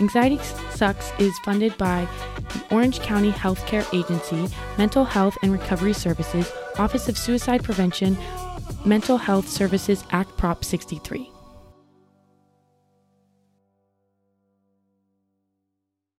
Anxiety 0.00 0.38
Sucks 0.70 1.12
is 1.18 1.38
funded 1.40 1.76
by 1.76 2.08
the 2.52 2.74
Orange 2.74 3.00
County 3.00 3.30
Healthcare 3.30 3.86
Agency, 3.94 4.52
Mental 4.78 5.04
Health 5.04 5.36
and 5.42 5.52
Recovery 5.52 5.92
Services, 5.92 6.50
Office 6.78 7.08
of 7.08 7.18
Suicide 7.18 7.62
Prevention, 7.62 8.16
Mental 8.84 9.18
Health 9.18 9.48
Services 9.48 10.04
Act 10.10 10.36
Prop 10.38 10.64
63. 10.64 11.30